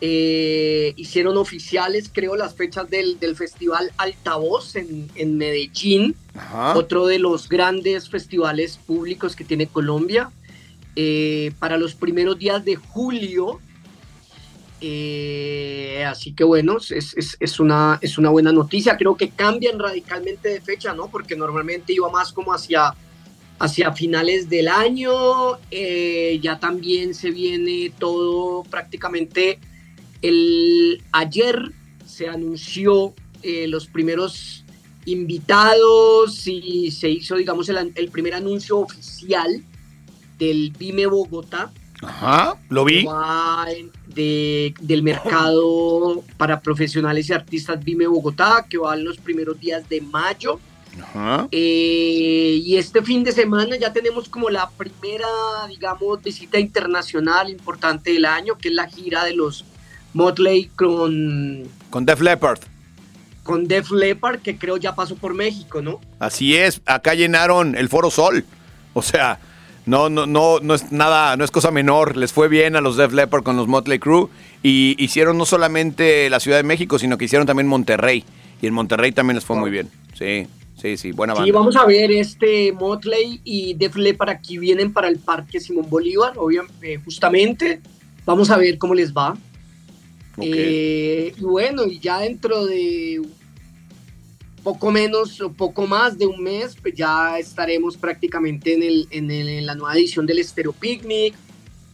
[0.00, 6.74] eh, hicieron oficiales, creo, las fechas del, del Festival Altavoz en, en Medellín, Ajá.
[6.78, 10.30] otro de los grandes festivales públicos que tiene Colombia.
[10.96, 13.60] Eh, para los primeros días de julio,
[14.86, 16.90] eh, así que bueno, es,
[17.40, 18.96] es- una, es una buena noticia.
[18.98, 21.08] Creo que cambian radicalmente de fecha, ¿no?
[21.08, 22.94] Porque normalmente iba más como hacia,
[23.58, 25.12] hacia finales del año.
[25.70, 29.58] eh, ya también se viene todo prácticamente.
[30.20, 31.72] El, ayer
[32.04, 34.64] se anunció eh, los primeros
[35.06, 39.62] invitados y se hizo, digamos, el, el primer anuncio oficial
[40.38, 41.72] del Vime Bogotá
[42.02, 43.06] Ajá, lo vi.
[44.06, 49.88] de- del mercado para profesionales y artistas Vime Bogotá, que va en los primeros días
[49.88, 50.60] de mayo.
[51.02, 51.48] Ajá.
[51.50, 55.26] Eh, y este fin de semana ya tenemos como la primera,
[55.68, 59.64] digamos, visita internacional importante del año, que es la gira de los
[60.12, 62.60] Motley con, Con Def Leppard.
[63.42, 66.00] con Def Leppard, que creo ya pasó por México, ¿no?
[66.20, 68.44] Así es, acá llenaron el Foro Sol.
[68.92, 69.40] O sea,
[69.86, 72.16] no, no, no, no es nada, no es cosa menor.
[72.16, 74.28] Les fue bien a los Def Leppard con los Motley Crue
[74.62, 78.24] y hicieron no solamente la Ciudad de México, sino que hicieron también Monterrey.
[78.62, 79.90] Y en Monterrey también les fue muy bien.
[80.18, 80.46] Sí,
[80.80, 81.58] sí, sí, buena Sí, banda.
[81.58, 86.32] vamos a ver este Motley y Def Leppard aquí vienen para el Parque Simón Bolívar,
[86.36, 87.80] obviamente, justamente.
[88.24, 89.36] Vamos a ver cómo les va.
[90.40, 93.20] Eh, y bueno, y ya dentro de
[94.64, 99.30] poco menos o poco más de un mes, pues ya estaremos prácticamente en, el, en,
[99.30, 101.34] el- en la nueva edición del Estero Picnic.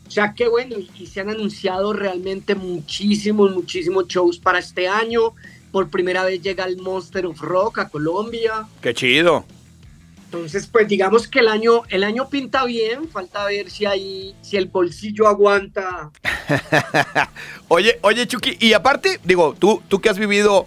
[0.06, 5.34] O sea que bueno, y, se han anunciado realmente muchísimos, muchísimos shows para este año.
[5.70, 8.66] Por primera vez llega el Monster of Rock a Colombia.
[8.80, 9.44] Qué chido.
[10.24, 14.56] Entonces, pues digamos que el año, el año pinta bien, falta ver si hay, si
[14.56, 16.10] el bolsillo aguanta.
[17.68, 20.66] Oye, oye, Chucky, y aparte, digo, tú, tú que has vivido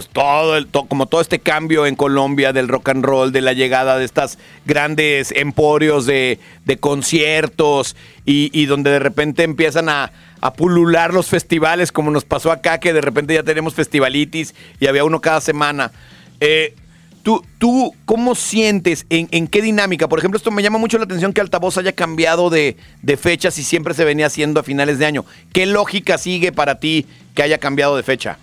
[0.00, 3.52] pues todo el como todo este cambio en Colombia del rock and roll, de la
[3.52, 10.10] llegada de estas grandes emporios de, de conciertos y, y donde de repente empiezan a,
[10.40, 14.86] a pulular los festivales, como nos pasó acá, que de repente ya tenemos festivalitis y
[14.86, 15.92] había uno cada semana.
[16.40, 16.74] Eh,
[17.22, 19.04] ¿Tú, tú cómo sientes?
[19.10, 20.08] En, en qué dinámica?
[20.08, 23.58] Por ejemplo, esto me llama mucho la atención que Altavoz haya cambiado de, de fechas
[23.58, 25.26] y siempre se venía haciendo a finales de año.
[25.52, 28.38] ¿Qué lógica sigue para ti que haya cambiado de fecha?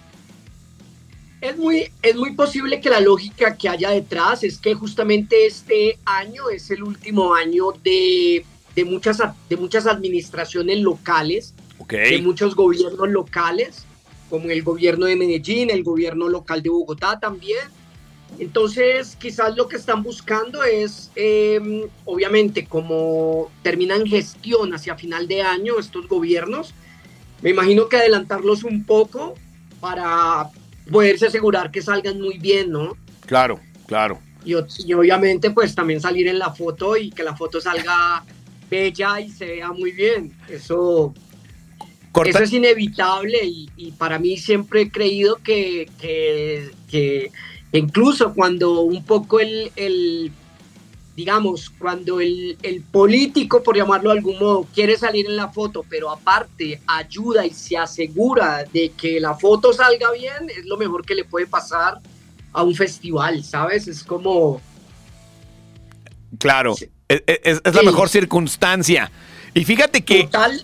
[1.39, 5.99] Es muy, es muy posible que la lógica que haya detrás es que justamente este
[6.05, 8.43] año es el último año de,
[8.75, 11.93] de muchas, de muchas administraciones locales, Ok.
[11.93, 13.85] de muchos gobiernos locales,
[14.31, 17.59] como el gobierno de Medellín, el gobierno local de Bogotá también.
[18.39, 25.43] Entonces, quizás lo que están buscando es, eh, obviamente, como terminan gestión hacia final de
[25.43, 26.73] año estos gobiernos,
[27.41, 29.35] me imagino que adelantarlos un poco
[29.79, 30.49] para
[30.91, 32.95] poderse asegurar que salgan muy bien, ¿no?
[33.25, 34.19] Claro, claro.
[34.45, 34.53] Y,
[34.93, 38.23] obviamente, pues también salir en la foto y que la foto salga
[38.69, 40.33] bella y se vea muy bien.
[40.49, 41.13] Eso,
[42.13, 47.31] Corta- eso es inevitable y, y para mí siempre he creído que, que- que
[47.73, 50.31] incluso cuando un poco el, el-
[51.17, 55.83] digamos, cuando el, el político, por llamarlo de algún modo, quiere salir en la foto,
[55.89, 61.03] pero aparte ayuda y se asegura de que la foto salga bien, es lo mejor
[61.03, 61.99] que le puede pasar
[62.53, 63.87] a un festival, ¿sabes?
[63.87, 64.61] Es como...
[66.39, 66.75] Claro.
[67.07, 67.85] Es, es- es la Sí.
[67.85, 69.11] mejor circunstancia.
[69.53, 70.25] Y fíjate que.
[70.25, 70.63] Total,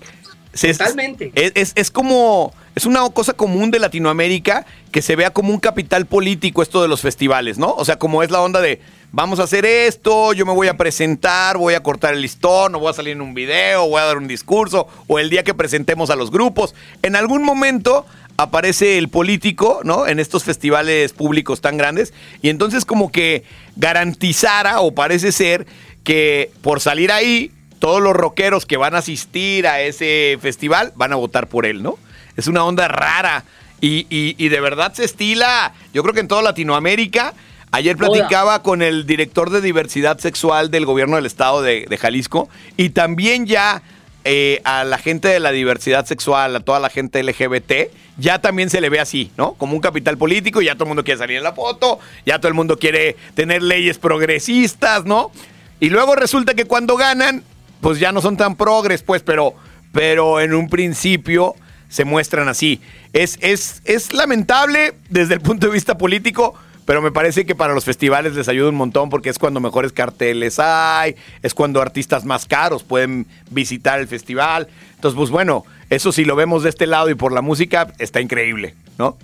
[0.54, 1.32] se- totalmente.
[1.36, 2.54] Es, es- es como.
[2.76, 6.88] Es una cosa común de Latinoamérica que se vea como un capital político esto de
[6.88, 7.72] los festivales, ¿no?
[7.74, 8.82] O sea, como es la onda de
[9.14, 12.80] vamos a hacer esto, yo me voy a presentar, voy a cortar el listón, o
[12.80, 15.54] voy a salir en un video, voy a dar un discurso, o el día que
[15.54, 16.74] presentemos a los grupos.
[17.04, 18.08] En algún momento
[18.38, 20.08] aparece el político, ¿no?
[20.08, 22.12] En estos festivales públicos tan grandes.
[22.42, 23.44] Y entonces como que
[23.76, 25.68] garantizara, o parece ser,
[26.04, 31.14] que por salir ahí, todos los rockeros que van a asistir a ese festival van
[31.14, 32.00] a votar por él, ¿no?
[32.36, 33.44] Es una onda rara.
[33.80, 37.34] Y, y- de verdad se estila, yo creo que en toda Latinoamérica.
[37.74, 42.48] Ayer platicaba con el director de diversidad sexual del gobierno del estado de, de Jalisco
[42.78, 43.82] y también ya
[44.26, 48.70] eh, a la gente de la diversidad sexual, a toda la gente LGBT, ya también
[48.70, 49.56] se le ve así, ¿no?
[49.56, 52.48] Como un capital político, ya todo el mundo quiere salir en la foto, ya todo
[52.48, 55.32] el mundo quiere tener leyes progresistas, ¿no?
[55.80, 57.44] Y luego resulta que cuando ganan,
[57.82, 59.56] pues ya no son tan progres, pues, pero,
[59.92, 61.56] pero en un principio
[61.90, 62.82] se muestran así.
[63.14, 66.54] Es, es, es lamentable desde el punto de vista político,
[66.86, 69.94] pero me parece que para los festivales les ayuda un montón porque es cuando mejores
[69.94, 74.68] carteles hay, es cuando artistas más caros pueden visitar el festival.
[74.96, 78.20] Entonces, pues bueno, eso si lo vemos de este lado y por la música, está
[78.22, 79.18] increíble, ¿no?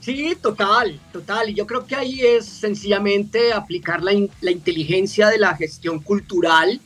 [0.00, 1.50] Sí, total, total.
[1.50, 6.80] Y yo creo que ahí es sencillamente aplicar la, la inteligencia de la gestión cultural,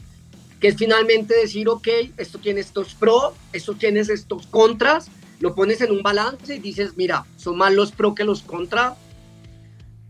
[0.60, 5.10] que es finalmente decir, ok, esto tiene estos pro, esto tiene estos contras,
[5.40, 8.96] lo pones en un balance y dices, mira, son más los pro que los contra,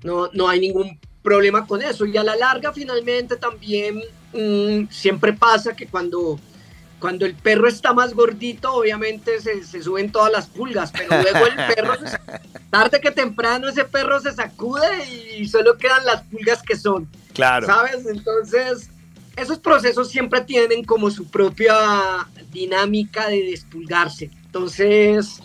[0.02, 2.04] no, no hay ningún problema con eso.
[2.06, 6.38] Y a la larga, finalmente, también mm, siempre pasa que cuando,
[6.98, 11.46] cuando el perro está más gordito, obviamente se, se suben todas las pulgas, pero luego
[11.46, 12.18] el perro, se-
[12.70, 14.88] tarde que temprano, ese perro se sacude
[15.38, 17.08] y solo quedan las pulgas que son.
[17.34, 17.66] Claro.
[17.66, 18.06] ¿Sabes?
[18.06, 18.90] Entonces,
[19.36, 24.30] esos procesos siempre tienen como su propia dinámica de despulgarse.
[24.44, 25.40] Entonces,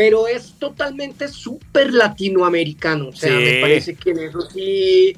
[0.00, 3.08] pero es totalmente súper latinoamericano.
[3.08, 3.44] O sea, Sí.
[3.44, 5.14] me parece que en eso sí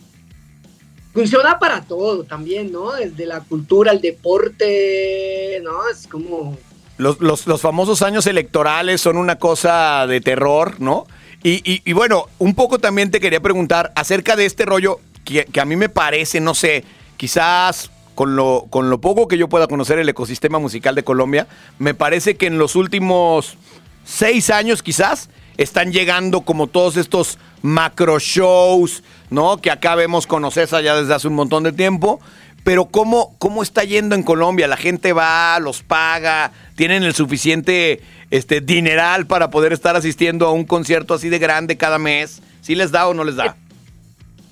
[1.13, 2.91] funciona para todo también, ¿no?
[2.91, 5.89] Desde la cultura, el deporte, ¿no?
[5.89, 6.59] Es como...
[6.99, 11.07] Los, los- los famosos años electorales son una cosa de terror, ¿no?
[11.45, 15.45] Y, y- y bueno, un poco también te quería preguntar acerca de este rollo que,
[15.45, 16.83] que a mí me parece, no sé,
[17.17, 21.47] quizás con lo, con lo poco que yo pueda conocer el ecosistema musical de Colombia,
[21.79, 23.57] me parece que en los últimos
[24.05, 29.59] seis años quizás están llegando como todos estos macro shows, ¿no?
[29.59, 32.21] Que acá vemos con Ocesa ya desde hace un montón de tiempo.
[32.65, 34.69] Pero ¿cómo, ¿cómo está yendo en Colombia?
[34.69, 38.01] La gente va, los paga, tienen el suficiente
[38.31, 42.41] este, dineral para poder estar asistiendo a un concierto así de grande cada mes.
[42.61, 43.57] ¿Sí les da o no les da?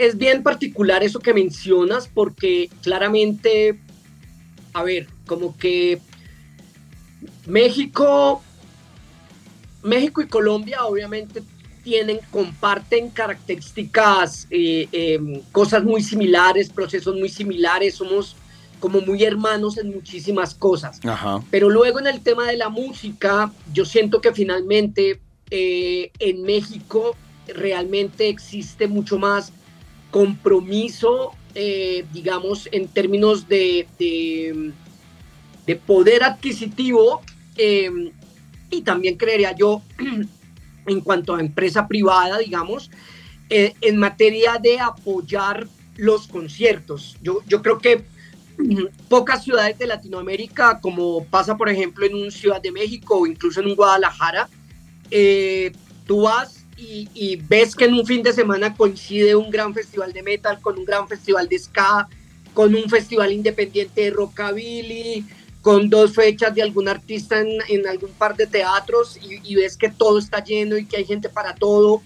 [0.01, 3.79] es bien particular eso que mencionas porque claramente,
[4.73, 6.01] a ver, como que
[7.47, 8.43] México,
[9.83, 11.43] México y Colombia obviamente
[11.83, 18.37] tienen, comparten características, eh, eh, cosas muy similares, procesos muy similares, somos
[18.81, 21.01] como muy hermanos en muchísimas cosas.
[21.05, 21.43] Ajá.
[21.51, 25.21] Pero luego en el tema de la música, yo siento que finalmente
[25.51, 27.17] eh, en México
[27.47, 29.53] realmente existe mucho más
[30.11, 34.73] compromiso, eh, digamos, en términos de, de,
[35.67, 37.21] de poder adquisitivo
[37.57, 38.13] eh,
[38.71, 39.83] y también creería yo
[40.87, 42.91] en cuanto a empresa privada, digamos,
[43.49, 45.67] eh, en materia de apoyar
[45.97, 47.17] los conciertos.
[47.23, 48.05] Yo, yo creo que
[48.59, 53.27] mm, pocas ciudades de Latinoamérica, como pasa por ejemplo en un Ciudad de México o
[53.27, 54.49] incluso en un Guadalajara,
[55.11, 55.73] eh,
[56.07, 60.13] tú vas y, y ves que en un fin de semana coincide un gran festival
[60.13, 62.09] de metal con un gran festival de ska,
[62.55, 65.25] con un festival independiente de rockabilly,
[65.63, 69.77] con dos fechas de algún artista en, en algún par de teatros y, y ves
[69.77, 72.03] que todo está lleno y que hay gente para todo.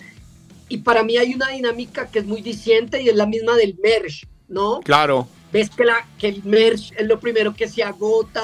[0.68, 3.76] Y para mí hay una dinámica que es muy diciente y es la misma del
[3.82, 4.80] merch, ¿no?
[4.80, 5.28] Claro.
[5.52, 8.42] ves que, la, que el merch es lo primero que se agota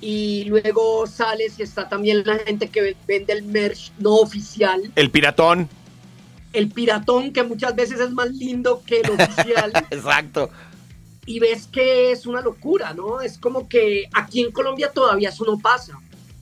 [0.00, 5.10] y luego sales y está también la gente que vende el merch no oficial, El
[5.10, 5.68] piratón.
[6.52, 10.50] el piratón que muchas veces es más lindo que el oficial Exacto.
[11.28, 13.20] Y ves que es una locura, ¿no?
[13.20, 15.92] Es como que aquí en Colombia todavía eso no pasa,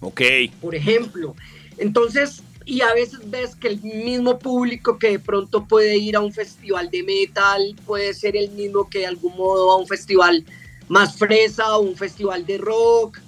[0.01, 0.21] Ok.
[0.61, 1.35] por ejemplo.
[1.77, 6.21] Entonces, y a veces ves que el mismo público que de pronto puede ir a
[6.21, 10.45] un festival de metal puede ser el mismo que de algún modo a un festival
[10.89, 13.19] más fresa o un festival de rock.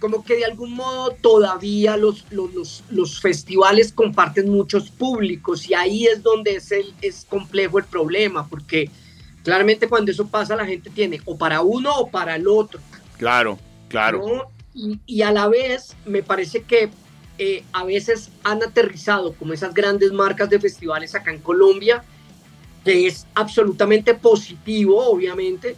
[0.00, 5.74] Como que de algún modo todavía los, los, los, los festivales comparten muchos públicos y
[5.74, 8.90] ahí es donde es, el, es complejo el problema, porque
[9.42, 12.80] claramente cuando eso pasa la gente tiene o para uno o para el otro.
[13.18, 13.58] Claro,
[13.88, 14.18] claro.
[14.26, 14.44] ¿no?
[14.74, 16.90] Y, y a la vez me parece que
[17.38, 22.04] eh, a veces han aterrizado como esas grandes marcas de festivales acá en Colombia,
[22.84, 25.76] que es absolutamente positivo, obviamente,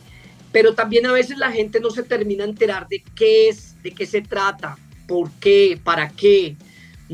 [0.52, 3.92] pero también a veces la gente no se termina a enterar de qué es, de
[3.92, 4.76] qué se trata,
[5.06, 6.56] por qué, para qué.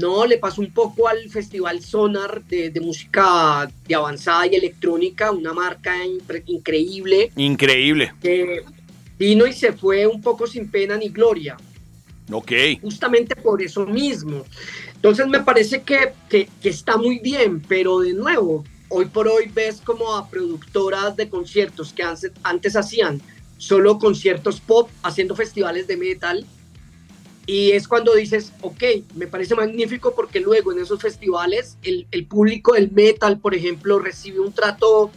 [0.00, 5.30] No, le pasó un poco al Festival Sonar de, de música de avanzada y electrónica,
[5.30, 8.14] una marca impre- increíble Increíble.
[8.22, 8.62] que
[9.18, 11.56] vino y se fue un poco sin pena ni gloria
[12.32, 12.52] Ok.
[12.80, 14.44] justamente por eso mismo.
[14.94, 19.50] Entonces me parece que, que, que está muy bien, pero de nuevo, hoy por hoy
[19.52, 23.20] ves como a productoras de conciertos que antes, antes hacían
[23.58, 26.46] solo conciertos pop, haciendo festivales de metal,
[27.46, 28.82] Y es cuando dices, ok,
[29.14, 33.98] me parece magnífico porque luego en esos festivales el, el público del metal, por ejemplo,
[33.98, 35.10] recibe un trato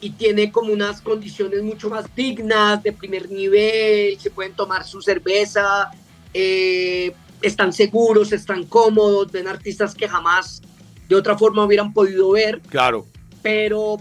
[0.00, 5.00] y tiene como unas condiciones mucho más dignas, de primer nivel, se pueden tomar su
[5.00, 5.90] cerveza,
[6.34, 10.62] eh, están seguros, están cómodos, ven artistas que jamás
[11.08, 12.60] de otra forma hubieran podido ver.
[12.68, 13.06] Claro.
[13.42, 14.00] Pero,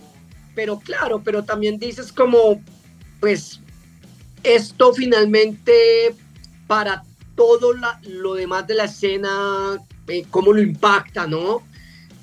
[0.53, 2.61] pero claro, pero también dices como,
[3.19, 3.61] pues,
[4.43, 6.13] esto finalmente
[6.67, 7.03] para
[7.35, 11.63] todo lo demás de la escena, eh, cómo lo impacta, ¿no?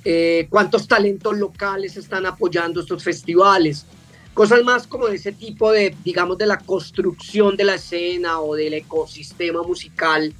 [0.04, 3.86] Eh, cuántos talentos locales están apoyando estos festivales.
[4.34, 8.54] Cosas más como de ese tipo de, digamos, de la construcción de la escena o
[8.54, 10.32] del ecosistema musical.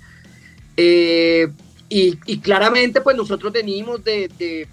[0.77, 1.49] Eh,
[1.89, 4.69] y, claramente, pues nosotros venimos de- de-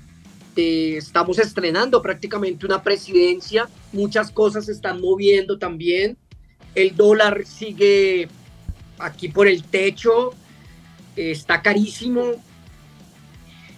[0.98, 6.18] estamos estrenando prácticamente una presidencia, muchas cosas se están moviendo también,
[6.76, 8.28] el dólar sigue
[9.00, 10.32] aquí por el techo,
[11.16, 12.34] eh, está carísimo.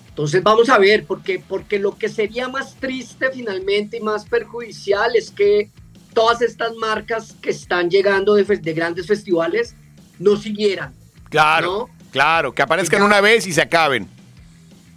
[0.10, 5.16] Entonces vamos a ver, porque, porque lo que sería más triste finalmente y más perjudicial
[5.16, 5.70] es que
[6.14, 9.76] todas estas marcas que están llegando de grandes festivales
[10.20, 10.94] no siguieran.
[11.30, 14.08] Claro, claro, que aparezcan una vez y se acaben.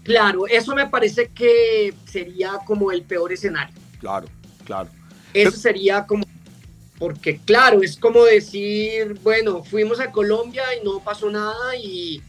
[0.02, 3.74] Claro, eso me parece que sería como el peor escenario.
[4.01, 4.26] Claro,
[4.64, 4.90] claro.
[5.32, 6.24] Eso sería como,
[6.98, 12.22] porque claro, es como decir, bueno, fuimos a Colombia y no pasó nada y,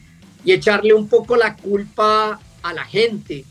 [0.43, 3.45] y echarle un poco la culpa a la gente.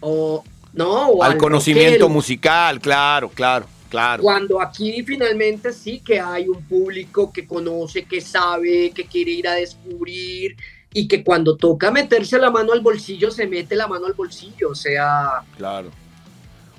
[0.00, 2.08] O, no, o Al conocimiento rockero.
[2.08, 4.22] musical, claro, claro, claro.
[4.22, 9.48] Cuando aquí finalmente sí que hay un público que conoce, que sabe, que quiere ir
[9.48, 10.56] a descubrir
[10.92, 14.70] y que cuando toca meterse la mano al bolsillo, se mete la mano al bolsillo.
[14.70, 15.90] O sea, Claro.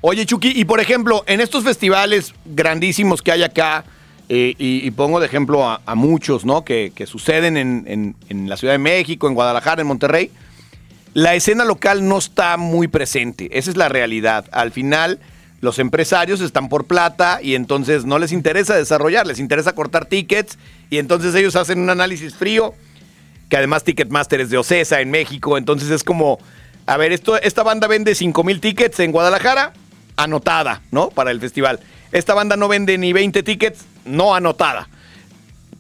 [0.01, 3.85] Oye, Chucky, y por ejemplo, en estos festivales grandísimos que hay acá,
[4.29, 6.63] eh, y, pongo de ejemplo a, muchos, ¿no?
[6.63, 10.31] Que, suceden en, en- en la Ciudad de México, en Guadalajara, en Monterrey,
[11.13, 13.49] la escena local no está muy presente.
[13.51, 14.45] Esa es la realidad.
[14.53, 15.19] Al final,
[15.59, 20.57] los empresarios están por plata y entonces no les interesa desarrollar, les interesa cortar tickets
[20.89, 22.73] y entonces ellos hacen un análisis frío,
[23.49, 26.39] que además Ticketmaster es de Ocesa en México, entonces es como,
[26.85, 29.73] a ver, esto, esta banda vende 5 mil tickets en Guadalajara,
[30.23, 31.09] anotada, ¿no?
[31.09, 31.79] Para el festival.
[32.11, 34.87] Esta banda no vende ni 20 tickets, no anotada.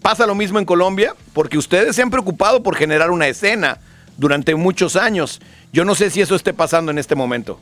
[0.01, 3.79] Pasa lo mismo en Colombia, porque ustedes se han preocupado por generar una escena
[4.17, 5.41] durante muchos años.
[5.71, 7.59] Yo no sé si eso esté pasando en este momento.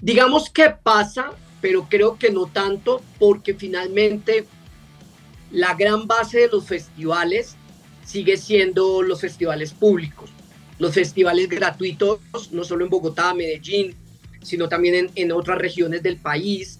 [0.00, 1.30] digamos que pasa,
[1.60, 4.46] pero creo que no tanto, porque finalmente
[5.50, 7.56] la gran base de los festivales
[8.04, 10.28] sigue siendo los festivales públicos,
[10.78, 12.20] los festivales gratuitos,
[12.52, 13.94] no solo en Bogotá, Medellín,
[14.44, 16.78] sino también en, en otras regiones del país,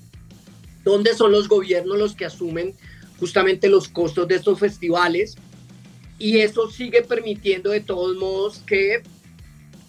[0.84, 2.74] donde son los gobiernos los que asumen
[3.18, 5.36] justamente los costos de estos festivales.
[6.18, 9.02] Y eso sigue permitiendo de todos modos que,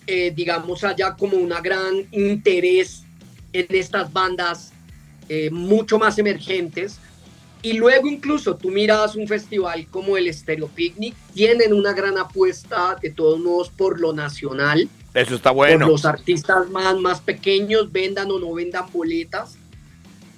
[0.07, 3.03] eh, digamos, haya como una gran interés
[3.53, 4.73] en estas bandas
[5.29, 6.97] eh, mucho más emergentes.
[7.61, 12.95] Y luego incluso tú miras un festival como el Stereo Picnic, tienen una gran apuesta
[13.01, 15.87] de todos modos por lo nacional, Eso está por bueno.
[15.87, 19.55] los artistas más, más pequeños, vendan o no vendan boletas.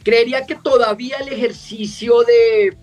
[0.04, 2.78] Creería que todavía el ejercicio de,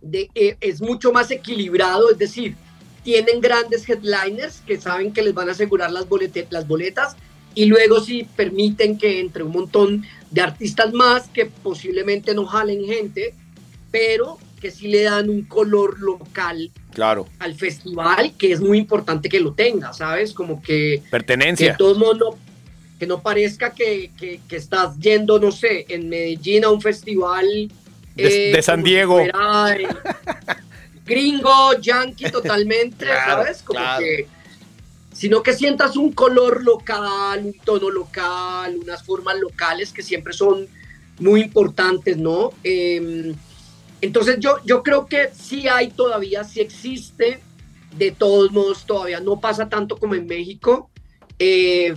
[0.00, 2.56] de, eh, es mucho más equilibrado, es decir,
[3.04, 7.16] tienen grandes headliners que saben que les van a asegurar las, bolete- las boletas
[7.54, 12.84] y luego sí permiten que entre un montón de artistas más que posiblemente no jalen
[12.84, 13.34] gente,
[13.90, 17.26] pero que sí le dan un color local Claro.
[17.38, 20.32] al festival, que es muy importante que lo tenga, ¿sabes?
[20.32, 21.72] Como que, que Pertenencia.
[21.72, 22.38] de todos modos no,
[22.98, 27.46] que no parezca que, que- que estás yendo, no sé, en Medellín a un festival
[28.14, 29.14] De- de San si Diego.
[29.20, 29.88] fuera, eh,
[31.06, 33.62] gringo, yankee totalmente, Claro, ¿sabes?
[33.62, 34.04] Como claro.
[34.04, 34.26] que
[35.12, 40.66] sino que sientas un color local, un tono local, unas formas locales que siempre son
[41.18, 42.52] muy importantes, ¿no?
[42.64, 43.34] Eh,
[44.00, 47.40] entonces yo, yo creo que sí hay todavía, sí existe,
[47.96, 50.90] de todos modos todavía no pasa tanto como en México,
[51.38, 51.94] eh,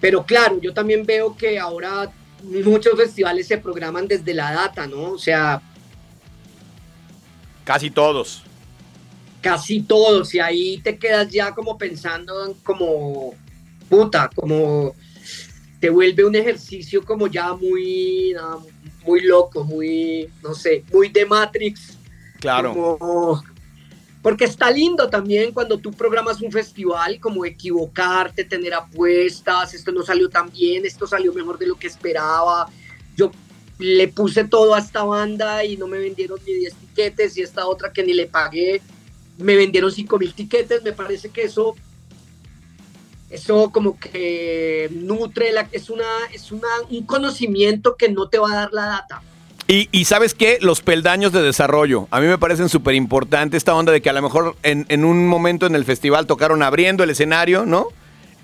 [0.00, 2.10] pero claro, yo también veo que ahora
[2.42, 5.12] muchos festivales se programan desde la data, ¿no?
[5.12, 5.62] O sea,
[7.64, 8.42] Casi todos.
[9.40, 13.34] casi todos y ahí te quedas ya como pensando en como
[13.88, 14.94] puta, como
[15.80, 18.34] te vuelve un ejercicio como ya muy
[19.08, 21.96] muy loco, muy no sé, muy de Matrix.
[22.40, 22.72] Claro.
[22.72, 23.42] como-
[24.22, 30.02] porque está lindo también cuando tú programas un festival, como equivocarte, tener apuestas, esto no
[30.02, 32.68] salió tan bien, esto salió mejor de lo que esperaba.
[33.16, 33.30] Yo
[33.78, 37.66] le puse todo a esta banda y no me vendieron ni 10 tiquetes y esta
[37.66, 38.80] otra que ni le pagué.
[39.38, 41.76] me vendieron 5 mil tiquetes, me parece que eso,
[43.30, 48.52] eso como que nutre, la, es, una, es una, un conocimiento que no te va
[48.52, 49.22] a dar la data.
[49.66, 53.74] Y, y sabes qué, los peldaños de desarrollo, a mí me parecen súper importante esta
[53.74, 57.04] onda de que a lo mejor en, en un momento en el festival tocaron abriendo
[57.04, 57.88] el escenario, ¿no?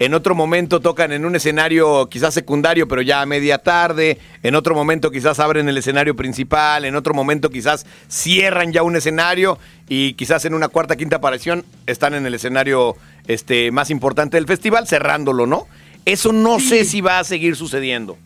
[0.01, 4.19] En otro momento tocan en un escenario quizás secundario, pero ya a media tarde.
[4.43, 6.85] En otro momento quizás abren el escenario principal.
[6.85, 9.57] En otro momento quizás cierran ya un escenario.
[9.89, 12.97] Y quizás en una cuarta, quinta aparición están en el escenario
[13.29, 15.69] este, más importante del festival, cerrándolo, ¿no?
[16.05, 18.19] Eso no sé si va a seguir sucediendo.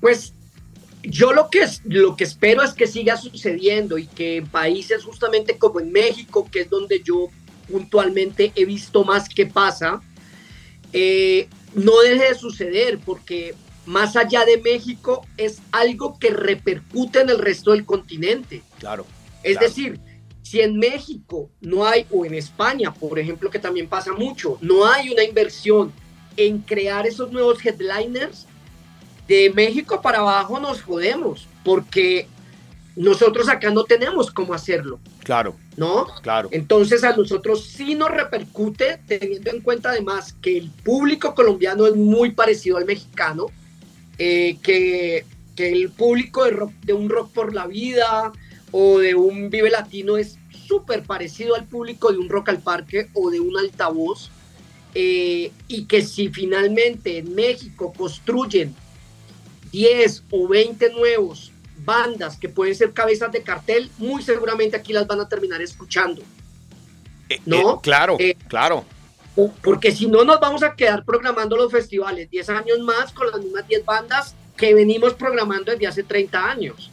[0.00, 0.32] Pues
[1.02, 5.58] yo lo que, lo que espero es que siga sucediendo y que en países justamente
[5.58, 7.28] como en México, que es donde yo
[7.70, 10.00] puntualmente he visto más que pasa,
[10.92, 13.54] eh, no deje de suceder porque
[13.86, 18.62] más allá de México es algo que repercute en el resto del continente.
[18.78, 19.06] Claro.
[19.42, 19.68] Es claro.
[19.68, 20.00] decir,
[20.42, 24.86] si en México no hay, o en España, por ejemplo, que también pasa mucho, no
[24.86, 25.92] hay una inversión
[26.36, 28.46] en crear esos nuevos headliners,
[29.28, 32.26] de México para abajo nos jodemos, porque
[32.96, 36.06] nosotros acá no tenemos cómo hacerlo, Claro, ¿no?
[36.20, 36.50] claro.
[36.52, 41.96] Entonces a nosotros sí nos repercute, teniendo en cuenta además que el público colombiano es
[41.96, 43.46] muy parecido al mexicano,
[44.18, 45.24] eh, que,
[45.56, 48.30] que el público de, rock- de un rock por la vida
[48.72, 50.36] o de un Vive Latino es
[50.68, 54.30] súper parecido al público de un Rock al Parque o de un altavoz,
[54.94, 58.74] eh, y que si finalmente en México construyen
[59.72, 61.52] 10 o 20 nuevos
[61.84, 66.22] bandas que pueden ser cabezas de cartel, muy seguramente aquí las van a terminar escuchando.
[67.46, 67.74] ¿No?
[67.74, 68.84] Eh, claro, Eh, claro.
[69.62, 73.40] Porque si no, nos vamos a quedar programando los festivales 10 años más con las
[73.40, 76.89] mismas 10 bandas que venimos programando desde hace 30 años.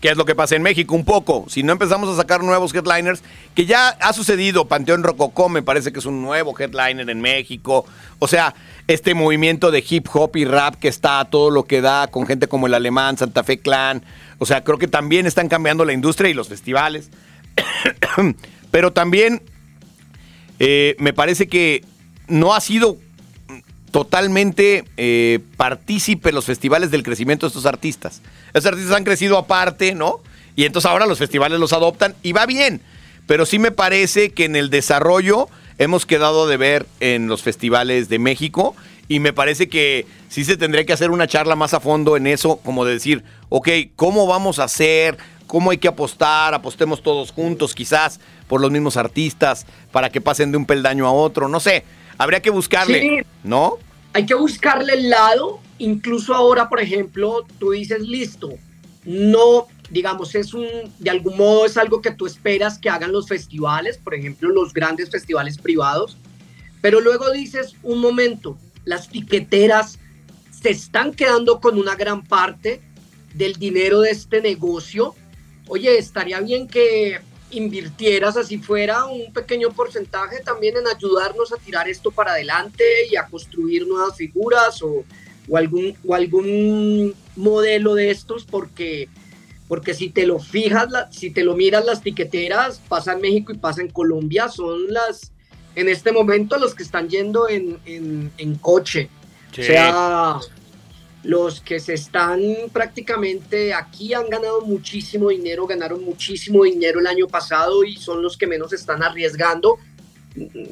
[0.00, 0.94] ¿Qué es lo que pasa en México?
[0.94, 1.46] Un poco.
[1.48, 3.22] Si no empezamos a sacar nuevos headliners,
[3.54, 7.84] que ya ha sucedido, Panteón Rococó me parece que es un nuevo headliner en México.
[8.20, 8.54] O sea,
[8.86, 12.46] este movimiento de hip hop y rap que está todo lo que da con gente
[12.46, 14.04] como el Alemán, Santa Fe Clan.
[14.38, 17.10] O sea, creo que también están cambiando la industria y los festivales.
[18.70, 19.42] Pero también
[20.60, 21.84] eh, me parece que
[22.28, 22.98] no ha sido
[23.90, 28.22] totalmente eh, partícipe los festivales del crecimiento de estos artistas.
[28.48, 30.20] Estos artistas han crecido aparte, ¿no?
[30.56, 32.80] Y entonces ahora los festivales los adoptan y va bien.
[33.26, 35.48] Pero sí me parece que en el desarrollo
[35.78, 38.74] hemos quedado de ver en los festivales de México
[39.06, 42.26] y me parece que sí se tendría que hacer una charla más a fondo en
[42.26, 45.16] eso, como de decir, ok, ¿cómo vamos a hacer?
[45.46, 46.52] ¿Cómo hay que apostar?
[46.52, 51.12] Apostemos todos juntos, quizás, por los mismos artistas, para que pasen de un peldaño a
[51.12, 51.84] otro, no sé.
[52.18, 53.26] Habría que buscarle, Sí.
[53.44, 53.78] ¿no?
[54.12, 58.50] Hay que buscarle el lado, incluso ahora, por ejemplo, tú dices, listo,
[59.04, 60.66] no, digamos, es un,
[60.98, 64.72] de algún modo es algo que tú esperas que hagan los festivales, por ejemplo, los
[64.74, 66.16] grandes festivales privados,
[66.80, 69.98] pero luego dices, un momento, las tiqueteras
[70.50, 72.80] se están quedando con una gran parte
[73.34, 75.14] del dinero de este negocio.
[75.68, 77.20] Oye, estaría bien que
[77.50, 83.16] invirtieras así fuera un pequeño porcentaje también en ayudarnos a tirar esto para adelante y
[83.16, 85.04] a construir nuevas figuras o,
[85.48, 89.08] o algún, o algún modelo de estos porque,
[89.66, 93.52] porque si te lo fijas, la- si te lo miras las tiqueteras, pasa en México
[93.52, 95.32] y pasa en Colombia, son las
[95.74, 99.08] en este momento los que están yendo en, en- en coche.
[99.54, 99.62] Sí.
[99.62, 100.38] O sea,
[101.28, 102.40] los que se están
[102.72, 108.38] prácticamente aquí han ganado muchísimo dinero, ganaron muchísimo dinero el año pasado y son los
[108.38, 109.76] que menos están arriesgando,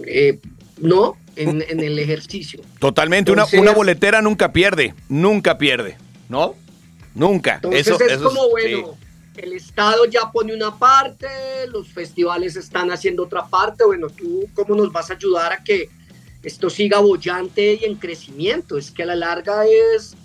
[0.07, 0.39] eh,
[0.79, 1.19] ¿no?
[1.37, 2.63] En, en el ejercicio.
[2.79, 5.99] Totalmente, una, Entonces- una boletera nunca pierde, nunca pierde,
[6.31, 6.55] ¿no?
[7.15, 7.57] Nunca.
[7.57, 8.97] Entonces eso, es eso como, bueno,
[9.37, 11.29] el Estado ya pone una parte,
[11.71, 15.91] los festivales están haciendo otra parte, bueno, tú cómo nos vas a ayudar a que
[16.43, 20.17] esto siga bollante y en crecimiento, es que a la larga es,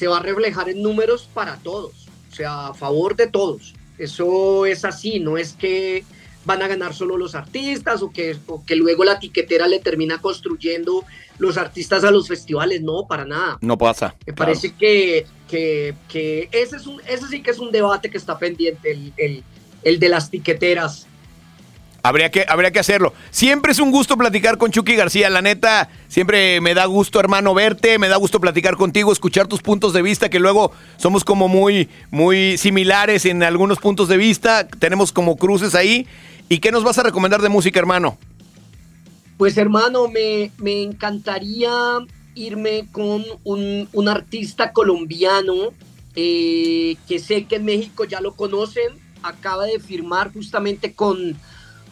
[0.00, 1.92] se va a reflejar en números para todos,
[2.32, 3.74] o sea, a favor de todos.
[3.98, 6.04] Eso es así, no es que
[6.46, 10.18] van a ganar solo los artistas o que, o que luego la tiquetera le termina
[10.22, 11.04] construyendo
[11.36, 13.58] los artistas a los festivales, no, para nada.
[13.60, 14.14] No pasa.
[14.26, 14.52] Me claro.
[14.52, 18.38] parece que, que, que ese, es un, ese sí que es un debate que está
[18.38, 19.44] pendiente, el, el,
[19.82, 21.08] el de las tiqueteras.
[22.02, 23.12] Habría que, habría que hacerlo.
[23.30, 25.28] Siempre es un gusto platicar con Chucky García.
[25.30, 27.98] La neta, siempre me da gusto, hermano, verte.
[27.98, 31.88] Me da gusto platicar contigo, escuchar tus puntos de vista, que luego somos como muy,
[32.10, 34.66] muy similares en algunos puntos de vista.
[34.66, 36.06] Tenemos como cruces ahí.
[36.48, 38.18] ¿Y qué nos vas a recomendar de música, hermano?
[39.36, 41.70] Pues hermano, me, me encantaría
[42.34, 45.72] irme con un, un artista colombiano
[46.16, 48.94] eh, que sé que en México ya lo conocen.
[49.22, 51.36] Acaba de firmar justamente con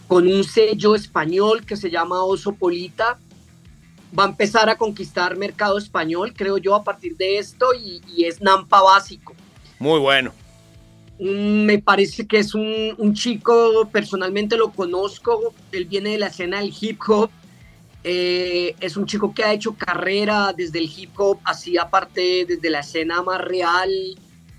[0.09, 3.19] con un sello español que se llama Oso Polita.
[4.19, 8.25] Va a empezar a conquistar mercado español, creo yo, a partir de esto, y, y
[8.25, 9.35] es Nampa básico.
[9.79, 10.33] Muy bueno.
[11.21, 16.29] Mm, Me parece que es un, un chico, personalmente lo conozco, él viene de la
[16.29, 17.29] escena del hip hop,
[18.03, 22.71] eh, es un chico que ha hecho carrera desde el hip hop, así aparte desde
[22.71, 23.91] la escena más real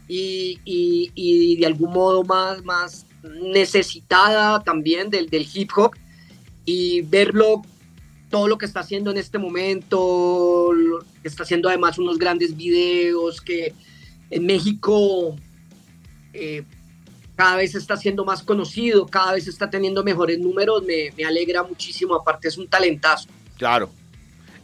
[0.08, 5.96] y, y- y de algún modo más, más necesitada también del, del hip hop
[6.66, 7.64] y verlo
[8.30, 10.70] todo lo que está haciendo en este momento,
[11.24, 13.74] está haciendo además unos grandes videos que
[14.30, 15.36] en México
[16.34, 16.64] eh,
[17.36, 21.64] cada vez está siendo más conocido, cada vez está teniendo mejores números, me, me alegra
[21.64, 23.30] muchísimo, aparte es un talentazo.
[23.58, 23.90] Claro.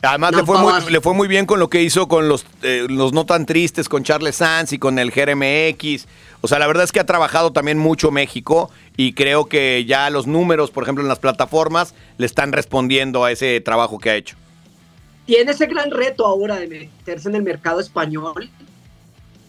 [0.02, 0.92] Además le fue, muy, básico.
[0.92, 3.90] le fue muy bien con lo que hizo con los, eh, los no tan tristes,
[3.90, 6.08] con Charles Sanz y con el GRMX.
[6.42, 10.10] O sea, la verdad es que ha trabajado también mucho México y creo que ya
[10.10, 14.16] los números, por ejemplo, en las plataformas, le están respondiendo a ese trabajo que ha
[14.16, 14.36] hecho.
[15.26, 18.50] Tiene ese gran reto ahora de meterse en el mercado español,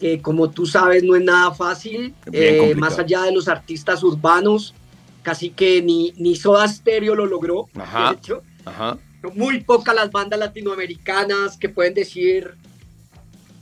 [0.01, 4.75] que como tú sabes no es nada fácil, eh, más allá de los artistas urbanos,
[5.23, 8.11] casi que ni, ni Soda Stereo lo logró, Ajá.
[8.11, 8.43] de hecho.
[8.65, 8.97] Ajá.
[9.35, 12.55] Muy pocas las bandas latinoamericanas que pueden decir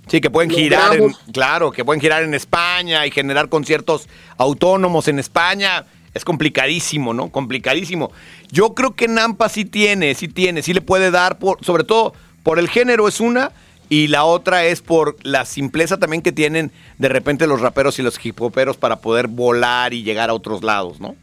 [0.08, 5.08] Sí, que pueden girar, en, claro, que pueden girar en España y generar conciertos autónomos
[5.08, 5.86] en España.
[6.12, 7.30] Es complicadísimo, ¿no?
[7.30, 8.12] Complicadísimo.
[8.50, 12.12] Yo creo que Nampa sí tiene, sí tiene, sí le puede dar, por, sobre todo
[12.42, 13.52] por el género es una,
[13.88, 18.02] y la otra es por la simpleza también que tienen de repente los raperos y
[18.02, 21.16] los hip hoperos para poder volar y llegar a otros lados, ¿no?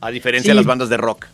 [0.00, 1.26] A diferencia de las bandas de rock.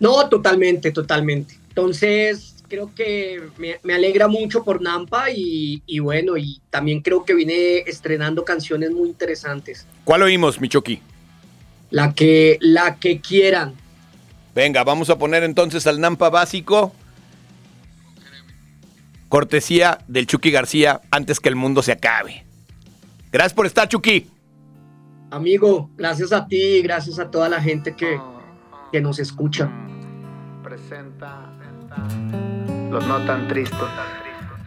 [0.00, 1.58] No, totalmente, totalmente.
[1.68, 7.24] Entonces, creo que me, me alegra mucho por Nampa y, y bueno, y también creo
[7.24, 9.86] que viene estrenando canciones muy interesantes.
[10.04, 11.00] ¿Cuál oímos, Michoki?
[11.90, 13.74] La que, la que quieran.
[14.54, 16.92] Venga, vamos a poner entonces al Nampa básico.
[19.28, 22.44] Cortesía del Chucky García antes que el mundo se acabe.
[23.32, 24.28] Gracias por estar, Chucky.
[25.30, 28.16] Amigo, gracias a ti y gracias a toda la gente que,
[28.94, 29.68] que nos escucha.
[30.62, 31.50] presenta
[32.92, 33.88] los no tan tristes.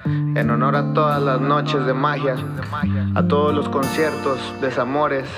[0.04, 2.36] En honor a todas las noches de magia,
[3.16, 5.30] a todos los conciertos, desamores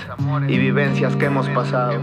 [0.47, 2.01] y vivencias que hemos pasado.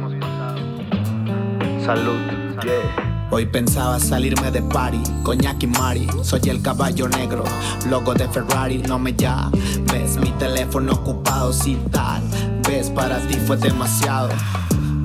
[1.85, 2.21] Salud.
[2.63, 3.27] Yeah.
[3.33, 6.07] Hoy pensaba salirme de party, coñac y mari.
[6.23, 7.43] Soy el caballo negro,
[7.91, 10.17] logo de Ferrari, no me llames.
[10.21, 12.23] Mi teléfono ocupado, si tal
[12.65, 14.29] vez para ti fue demasiado.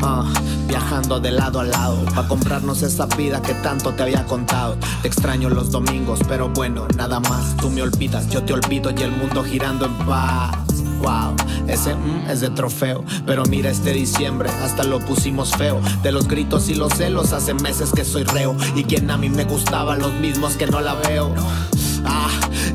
[0.04, 0.26] Ah,
[0.68, 4.78] viajando de lado a lado para comprarnos esa vida que tanto te había contado.
[5.02, 7.56] Te extraño los domingos, pero bueno, nada más.
[7.58, 10.58] Tú me olvidas, yo te olvido y el mundo girando en paz.
[11.02, 11.36] Wow,
[11.68, 13.04] ese mm, es de trofeo.
[13.26, 15.80] Pero mira este diciembre, hasta lo pusimos feo.
[16.02, 18.56] De los gritos y los celos, hace meses que soy reo.
[18.76, 21.34] Y quien a mí me gustaba, los mismos que no la veo.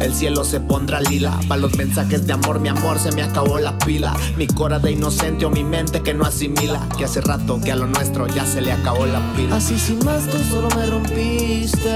[0.01, 1.39] El cielo se pondrá lila.
[1.49, 4.15] Para los mensajes de amor, mi amor, se me acabó la pila.
[4.37, 6.87] Mi cora de inocente o mi mente que no asimila.
[6.97, 9.57] Que hace rato que a lo nuestro ya se le acabó la pila.
[9.57, 11.89] Así sin más tú solo me rompiste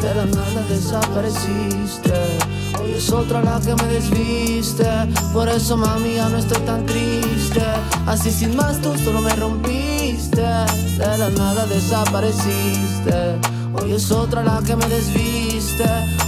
[0.00, 2.12] De la nada desapareciste
[2.80, 4.86] Hoy es otra la que me desviste
[5.32, 7.62] Por eso mami ya no estoy tan triste
[8.06, 13.38] Así sin más tú solo me rompiste De la nada desapareciste
[13.74, 15.31] Hoy es otra la que me desviste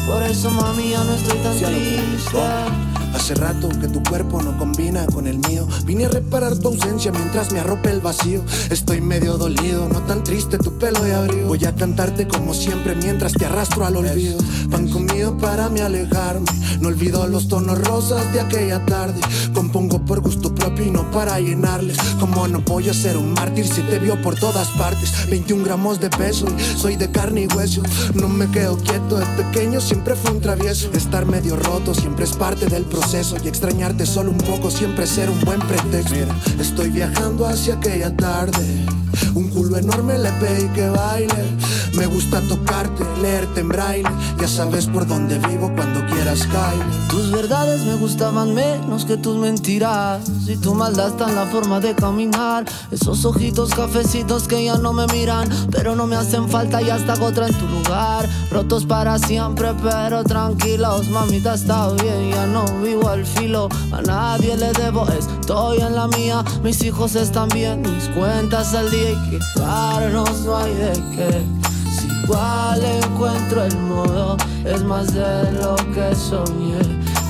[0.07, 5.07] Por eso mami ya no estoy tan triste Hace rato que tu cuerpo no combina
[5.07, 5.67] con el mío.
[5.87, 8.43] Vine a reparar tu ausencia mientras me arrope el vacío.
[8.71, 11.49] Estoy medio dolido, no tan triste tu pelo de abrigo.
[11.49, 14.39] Voy a cantarte como siempre mientras te arrastro al olvido.
[14.71, 16.47] Pan comido para me alejarme.
[16.81, 19.21] No olvido los tonos rosas de aquella tarde.
[19.55, 21.97] Compongo por gusto propio y no para llenarles.
[22.19, 25.13] Como no voy a ser un mártir si te vio por todas partes.
[25.31, 27.83] 21 gramos de peso y soy de carne y hueso.
[28.15, 30.91] No me quedo quieto, de pequeño siempre fue un travieso.
[30.93, 33.04] Estar medio roto siempre es parte del proceso.
[33.13, 36.15] Y extrañarte solo un poco siempre ser un buen pretexto.
[36.59, 38.87] Estoy viajando hacia aquella tarde.
[39.35, 41.45] Un culo enorme le pedí que baile.
[41.97, 44.09] Me gusta tocarte, leerte en braille.
[44.41, 46.83] Ya sabes por dónde vivo cuando quieras caer.
[47.09, 50.29] Tus verdades me gustaban menos que tus mentiras.
[50.47, 52.65] Y tu maldad está en la forma de caminar.
[52.91, 57.15] Esos ojitos cafecitos que ya no me miran, pero no me hacen falta y hasta
[57.25, 58.29] otra en tu lugar.
[58.51, 61.09] Rotos para siempre, pero tranquilos.
[61.11, 63.69] Mamita está bien, ya no vivo al filo.
[63.93, 66.45] A nadie le debo, estoy en la mía.
[66.65, 71.65] Mis hijos están bien, mis cuentas al día y quejarnos no hay de qué.
[72.25, 76.81] Igual encuentro el modo, es más de lo que soñé.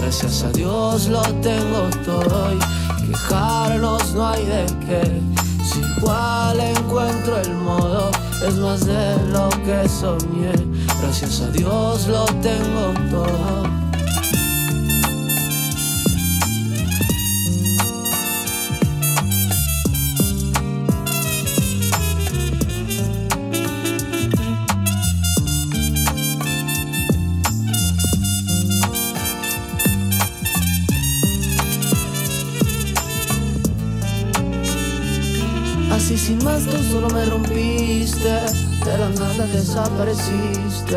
[0.01, 5.21] Gracias a Dios lo tengo todo y quejarnos no hay de qué.
[5.65, 8.11] Si igual encuentro el modo.
[8.47, 10.53] Es más de lo que soñé.
[11.01, 13.84] Gracias a Dios lo tengo todo.
[37.05, 38.29] Solo me rompiste
[38.85, 40.97] De la nada desapareciste.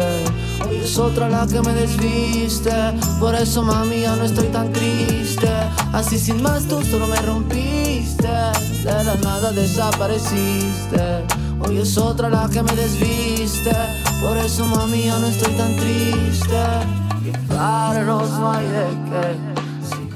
[0.68, 2.72] Hoy es otra la que me desviste
[3.20, 5.50] Por eso mami ya no estoy tan triste.
[5.94, 8.28] Así sin más tú solo me rompiste
[8.84, 11.26] De la nada desapareciste.
[11.60, 13.72] Hoy es otra la que me desviste
[14.22, 16.62] Por eso mami ya no estoy tan triste.
[17.50, 19.58] Fijarnos no hay de qué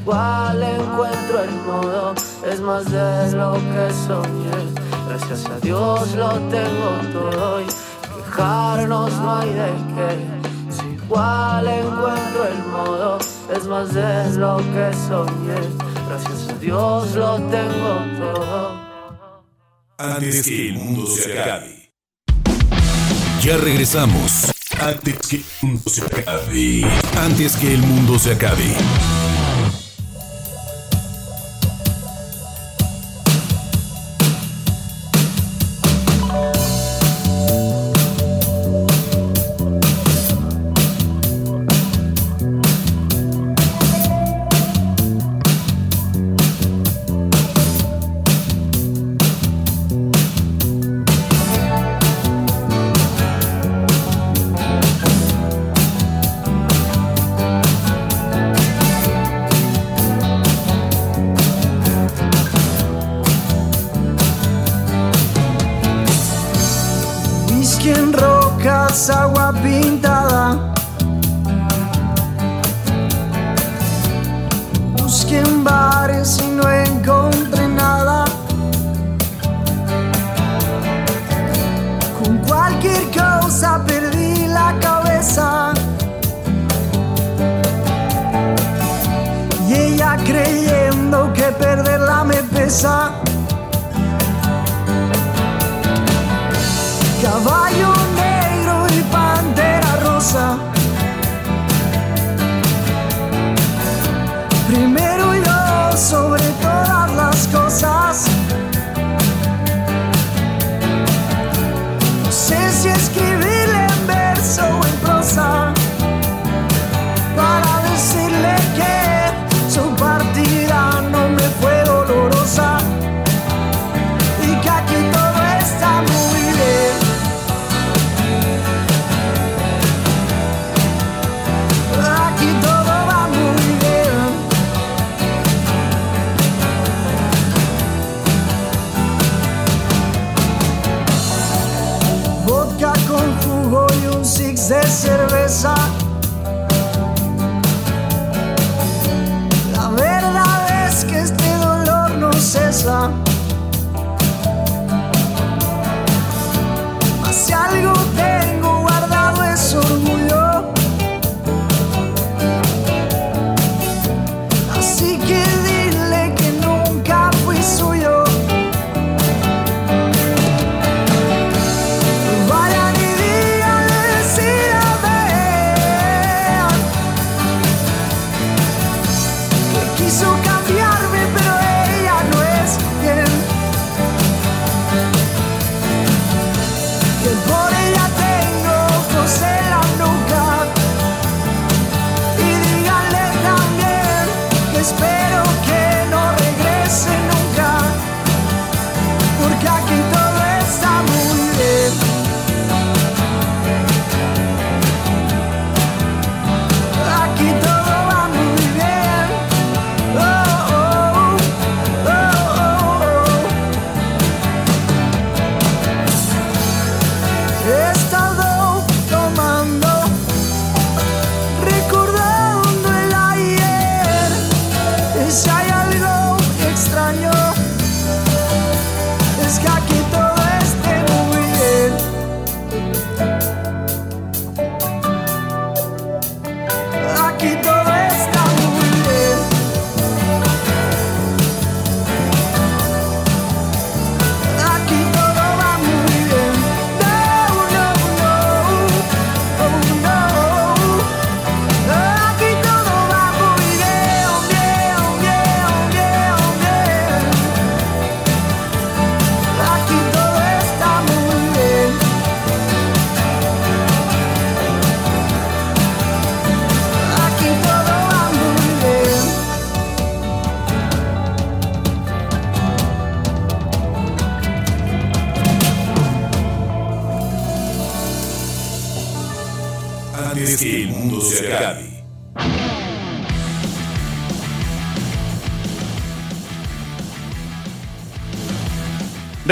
[0.01, 2.15] Igual encuentro el modo,
[2.49, 4.80] es más de lo que soñé.
[5.11, 10.73] Gracias a Dios lo tengo todo y quejarnos no hay de qué.
[10.73, 13.17] Si igual encuentro el modo,
[13.53, 15.59] es más de lo que soñé.
[16.07, 18.79] Gracias a Dios lo tengo todo.
[19.97, 21.91] Antes que el mundo se acabe.
[23.41, 24.49] Ya regresamos.
[24.79, 26.85] Antes que el mundo se acabe.
[27.19, 28.77] Antes que el mundo se acabe.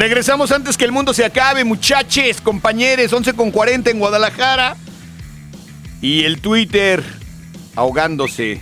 [0.10, 4.76] Regresamos antes que el mundo se acabe, muchachos, compañeros, 11 con 40 en Guadalajara.
[6.02, 7.04] Y el Twitter
[7.76, 8.60] ahogándose.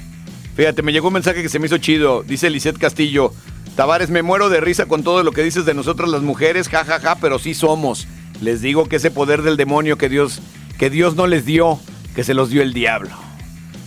[0.58, 2.24] Fíjate, me llegó un mensaje que se me hizo chido.
[2.24, 3.34] Dice Lisette Castillo.
[3.78, 7.00] Tavares, me muero de risa con todo lo que dices de nosotras las mujeres, jajaja,
[7.00, 8.10] ja, ja, pero sí somos.
[8.42, 10.42] Les digo que ese poder del demonio que Dios,
[10.78, 11.80] que Dios no les dio,
[12.14, 13.16] que se los dio el diablo.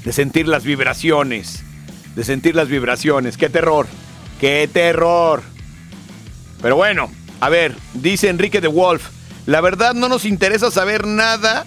[0.06, 1.62] De sentir las vibraciones.
[2.16, 3.36] De sentir las vibraciones.
[3.36, 3.86] ¡Qué terror!
[4.40, 5.42] ¡Qué terror!
[6.62, 7.10] Pero bueno,
[7.40, 9.08] a ver, dice Enrique de Wolf.
[9.46, 11.64] La verdad no nos interesa saber nada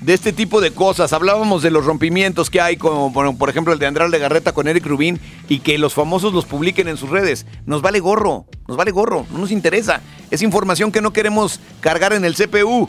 [0.00, 1.12] de este tipo de cosas.
[1.12, 4.66] Hablábamos de los rompimientos que hay, como por ejemplo el de Andral de Garreta con
[4.66, 7.46] Eric Rubin, y que los famosos los publiquen en sus redes.
[7.64, 10.00] Nos vale gorro, nos vale gorro, no nos interesa.
[10.30, 12.88] Es información que no queremos cargar en el CPU.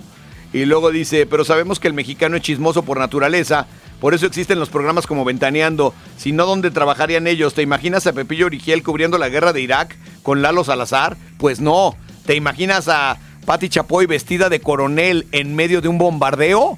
[0.52, 3.68] Y luego dice, pero sabemos que el mexicano es chismoso por naturaleza,
[4.03, 5.93] por eso existen los programas como Ventaneando.
[6.17, 7.53] Si no, ¿dónde trabajarían ellos?
[7.53, 11.15] ¿Te imaginas a Pepillo Origiel cubriendo la guerra de Irak con Lalo Salazar?
[11.38, 11.95] Pues no.
[12.25, 16.77] ¿Te imaginas a Patti Chapoy vestida de coronel en medio de un bombardeo?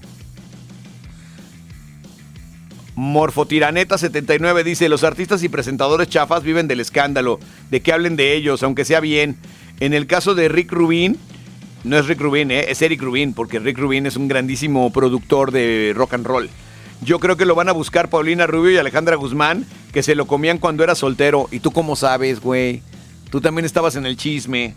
[2.95, 7.39] Morfotiraneta79 dice, los artistas y presentadores chafas viven del escándalo,
[7.71, 9.35] de que hablen de ellos, aunque sea bien.
[9.79, 11.17] En el caso de Rick Rubin,
[11.85, 12.65] no es Rick Rubin, ¿eh?
[12.69, 16.51] es Eric Rubin, porque Rick Rubin es un grandísimo productor de rock and roll.
[17.01, 20.27] Yo creo que lo van a buscar Paulina Rubio y Alejandra Guzmán, que se lo
[20.27, 21.47] comían cuando era soltero.
[21.51, 22.81] ¿Y tú cómo sabes, güey?
[23.29, 24.75] Tú también estabas en el chisme.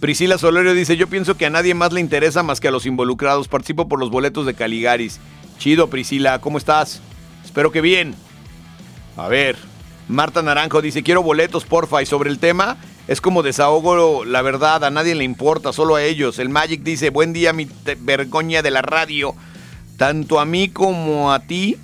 [0.00, 2.86] Priscila Solorio dice, yo pienso que a nadie más le interesa más que a los
[2.86, 3.48] involucrados.
[3.48, 5.18] Participo por los boletos de Caligaris.
[5.58, 7.02] Chido, Priscila, ¿cómo estás?
[7.44, 8.14] Espero que bien.
[9.16, 9.56] A ver,
[10.08, 12.02] Marta Naranjo dice, quiero boletos, porfa.
[12.02, 16.02] Y sobre el tema, es como desahogo la verdad, a nadie le importa, solo a
[16.02, 16.38] ellos.
[16.38, 17.68] El Magic dice, buen día, mi
[17.98, 19.34] vergoña de la radio.
[20.00, 21.76] Tanto a mí como a ti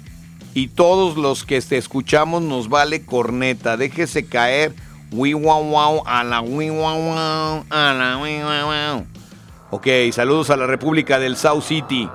[0.55, 3.76] y todos los que te escuchamos nos vale corneta.
[3.76, 4.74] Déjese caer.
[5.12, 9.06] Wi wow wow a la wi wow wow a la wi wow wow.
[9.70, 12.09] Ok, saludos a la República del South City.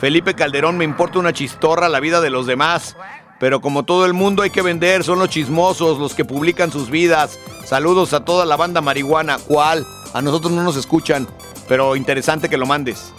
[0.00, 2.96] Felipe Calderón, me importa una chistorra la vida de los demás.
[3.38, 6.88] Pero como todo el mundo hay que vender, son los chismosos los que publican sus
[6.88, 7.38] vidas.
[7.66, 9.36] Saludos a toda la banda marihuana.
[9.36, 9.86] ¿Cuál?
[10.14, 11.28] A nosotros no nos escuchan,
[11.68, 13.12] pero interesante que lo mandes.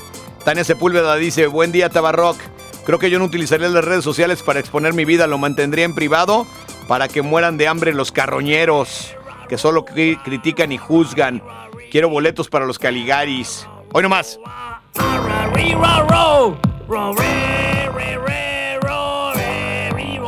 [0.43, 2.37] Tania Sepúlveda dice, buen día Tabarrock.
[2.85, 5.93] Creo que yo no utilizaría las redes sociales para exponer mi vida, lo mantendría en
[5.93, 6.47] privado
[6.87, 9.15] para que mueran de hambre los carroñeros,
[9.47, 11.43] que solo cri critican y juzgan.
[11.91, 13.67] Quiero boletos para los Caligaris.
[13.93, 14.39] Hoy nomás.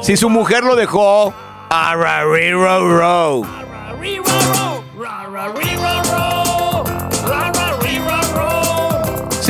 [0.01, 1.33] Si su mujer lo dejó,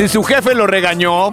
[0.02, 1.30] Si su jefe lo regañó,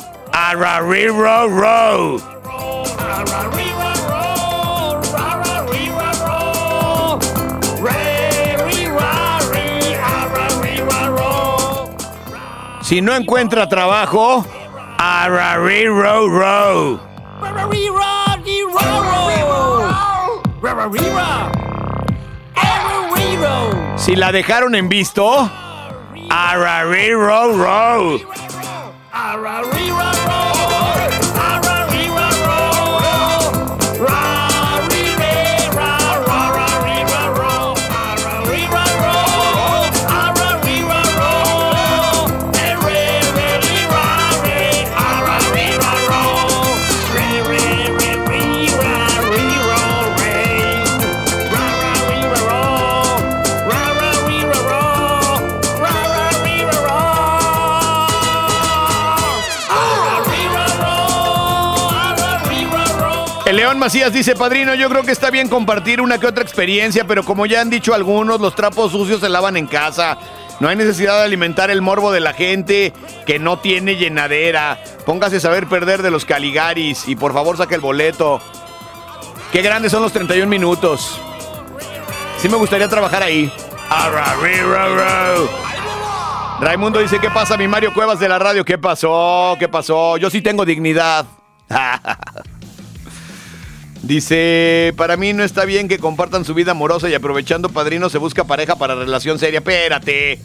[12.84, 14.46] Si no encuentra trabajo,
[23.98, 25.50] Si la dejaron en visto,
[29.22, 30.59] Ah, rah, ra, rah, rah.
[63.80, 67.46] Macías dice, padrino, yo creo que está bien compartir una que otra experiencia, pero como
[67.46, 70.18] ya han dicho algunos, los trapos sucios se lavan en casa.
[70.60, 72.92] No hay necesidad de alimentar el morbo de la gente
[73.26, 74.84] que no tiene llenadera.
[75.06, 78.42] Póngase a saber perder de los Caligaris y por favor saque el boleto.
[79.54, 81.20] Qué grandes son los 31 minutos.
[82.38, 83.52] Sí me gustaría trabajar ahí.
[86.60, 88.66] Raimundo dice, ¿qué pasa mi Mario Cuevas de la radio?
[88.66, 89.56] ¿Qué pasó?
[89.58, 90.18] ¿Qué pasó?
[90.18, 91.26] Yo sí tengo dignidad.
[94.10, 98.18] Dice, para mí no está bien que compartan su vida amorosa y aprovechando padrino se
[98.18, 99.60] busca pareja para relación seria.
[99.60, 100.42] Espérate.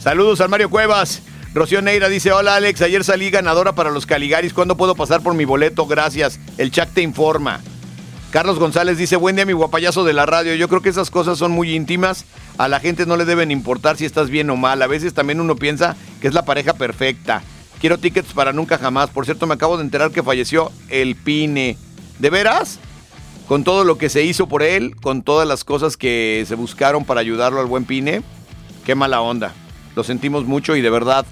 [0.00, 1.22] Saludos al Mario Cuevas.
[1.54, 4.52] Rocío Neira dice, hola Alex, ayer salí ganadora para los Caligaris.
[4.52, 5.86] ¿Cuándo puedo pasar por mi boleto?
[5.86, 6.40] Gracias.
[6.58, 7.60] El chat te informa.
[8.32, 10.56] Carlos González dice, buen día mi guapayazo de la radio.
[10.56, 12.24] Yo creo que esas cosas son muy íntimas.
[12.58, 14.82] A la gente no le deben importar si estás bien o mal.
[14.82, 17.44] A veces también uno piensa que es la pareja perfecta
[17.80, 19.10] Quiero tickets para nunca jamás.
[19.10, 21.78] Por cierto, me acabo de enterar que falleció el Pine.
[22.18, 22.80] ¿De veras?
[23.48, 27.04] Con todo lo que se hizo por él, con todas las cosas que se buscaron
[27.04, 28.22] para ayudarlo al buen Pine.
[28.86, 29.52] Qué mala onda.
[29.94, 31.26] Lo sentimos mucho y de verdad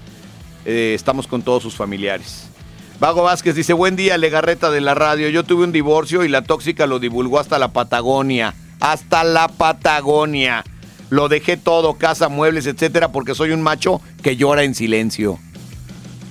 [0.65, 2.49] eh, estamos con todos sus familiares.
[2.99, 5.29] Vago Vázquez dice, buen día, Legarreta de la radio.
[5.29, 8.53] Yo tuve un divorcio y la tóxica lo divulgó hasta la Patagonia.
[8.79, 10.63] Hasta la Patagonia.
[11.09, 15.39] Lo dejé todo, casa, muebles, etcétera, porque soy un macho que llora en silencio.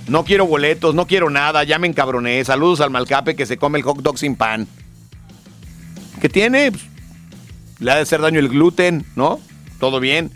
[0.07, 1.93] No quiero boletos, no quiero nada, ya me.
[2.43, 4.67] Saludos al malcape que se come el hot dog sin pan.
[6.23, 6.71] ¿Qué tiene?
[6.71, 6.85] Pues,
[7.79, 9.41] le ha de hacer daño el gluten, ¿no?
[9.77, 10.31] Todo bien.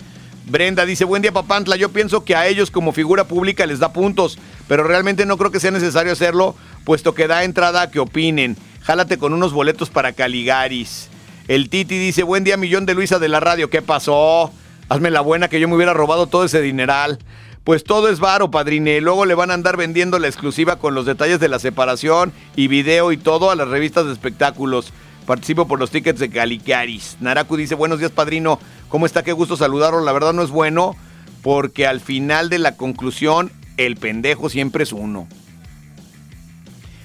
[0.46, 3.94] Brenda dice, buen día Papantla, yo pienso que a ellos como figura pública les da
[3.94, 4.38] puntos,
[4.68, 8.58] pero realmente no creo que sea necesario hacerlo, puesto que da entrada a que opinen.
[8.82, 11.08] Jálate con unos boletos para Caligaris.
[11.48, 14.52] El Titi dice, buen día millón de Luisa de la radio, ¿qué pasó?
[14.90, 17.18] Hazme la buena que yo me hubiera robado todo ese dineral.
[17.64, 19.00] Pues todo es varo, padrine.
[19.00, 22.68] Luego le van a andar vendiendo la exclusiva con los detalles de la separación y
[22.68, 24.92] video y todo a las revistas de espectáculos.
[25.28, 27.18] Participo por los tickets de Caligaris.
[27.20, 28.62] Naraku dice, buenos días, padrino.
[28.88, 29.24] ¿Cómo está?
[29.24, 30.00] Qué gusto saludarlo.
[30.00, 30.96] La verdad no es bueno
[31.42, 35.28] porque al final de la conclusión el pendejo siempre es uno.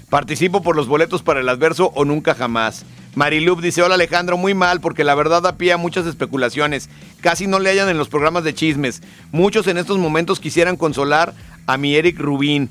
[0.09, 2.85] Participo por los boletos para el adverso o nunca jamás.
[3.17, 6.91] Marilub dice, hola Alejandro, muy mal porque la verdad da pie a muchas especulaciones.
[7.21, 9.03] Casi no le hallan en los programas de chismes.
[9.33, 11.35] Muchos en estos momentos quisieran consolar
[11.67, 12.71] a mi Eric Rubín.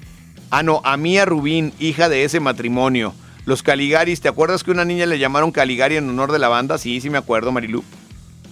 [0.49, 3.13] Ah, no, a Mía Rubín, hija de ese matrimonio.
[3.45, 6.77] Los Caligaris, ¿te acuerdas que una niña le llamaron Caligari en honor de la banda?
[6.77, 7.83] Sí, sí me acuerdo, Marilub.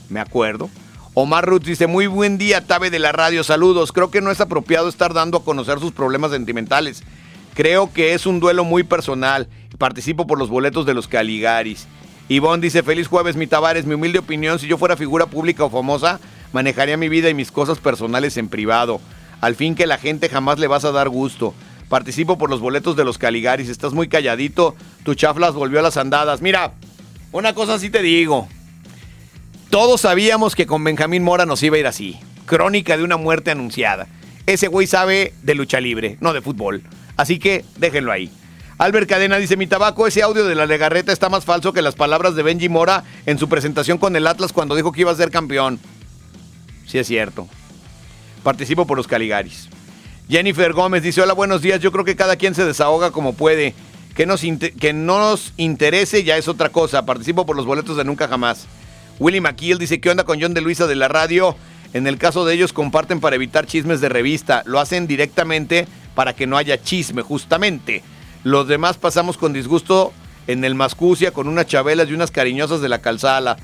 [0.09, 0.69] Me acuerdo.
[1.13, 3.91] Omar Ruth dice, muy buen día, Tabe de la radio, saludos.
[3.91, 7.03] Creo que no es apropiado estar dando a conocer sus problemas sentimentales.
[7.53, 9.47] Creo que es un duelo muy personal.
[9.77, 11.87] Participo por los boletos de los Caligaris.
[12.27, 13.85] Ivonne dice, feliz jueves, mi Tavares.
[13.85, 16.19] Mi humilde opinión, si yo fuera figura pública o famosa,
[16.51, 19.01] manejaría mi vida y mis cosas personales en privado.
[19.41, 21.53] Al fin que la gente jamás le vas a dar gusto.
[21.89, 23.67] Participo por los boletos de los Caligaris.
[23.67, 24.75] Estás muy calladito.
[25.03, 26.41] Tu chaflas volvió a las andadas.
[26.41, 26.73] Mira,
[27.31, 28.47] una cosa sí te digo.
[29.71, 32.19] Todos sabíamos que con Benjamín Mora nos iba a ir así.
[32.45, 34.07] Crónica de una muerte anunciada.
[34.45, 36.83] Ese güey sabe de lucha libre, no de fútbol.
[37.17, 38.31] Así que déjenlo ahí.
[38.77, 41.95] Albert Cadena dice, mi tabaco, ese audio de la legarreta está más falso que las
[41.95, 45.15] palabras de Benji Mora en su presentación con el Atlas cuando dijo que iba a
[45.15, 45.79] ser campeón.
[46.87, 47.47] Sí es cierto.
[48.41, 49.69] Participo por los Caligaris.
[50.29, 51.79] Jennifer Gómez dice, hola, buenos días.
[51.79, 53.73] Yo creo que cada quien se desahoga como puede.
[54.15, 57.03] Que, nos que no nos interese ya es otra cosa.
[57.03, 58.67] Participo por los boletos de Nunca Jamás.
[59.17, 61.55] Willy McKeel dice, ¿qué onda con John de Luisa de la radio?
[61.93, 64.61] En el caso de ellos comparten para evitar chismes de revista.
[64.67, 68.03] Lo hacen directamente para que no haya chisme, justamente.
[68.43, 70.13] Los demás pasamos con disgusto
[70.45, 73.57] en el Mascucia con unas chabelas y unas cariñosas de la calzada.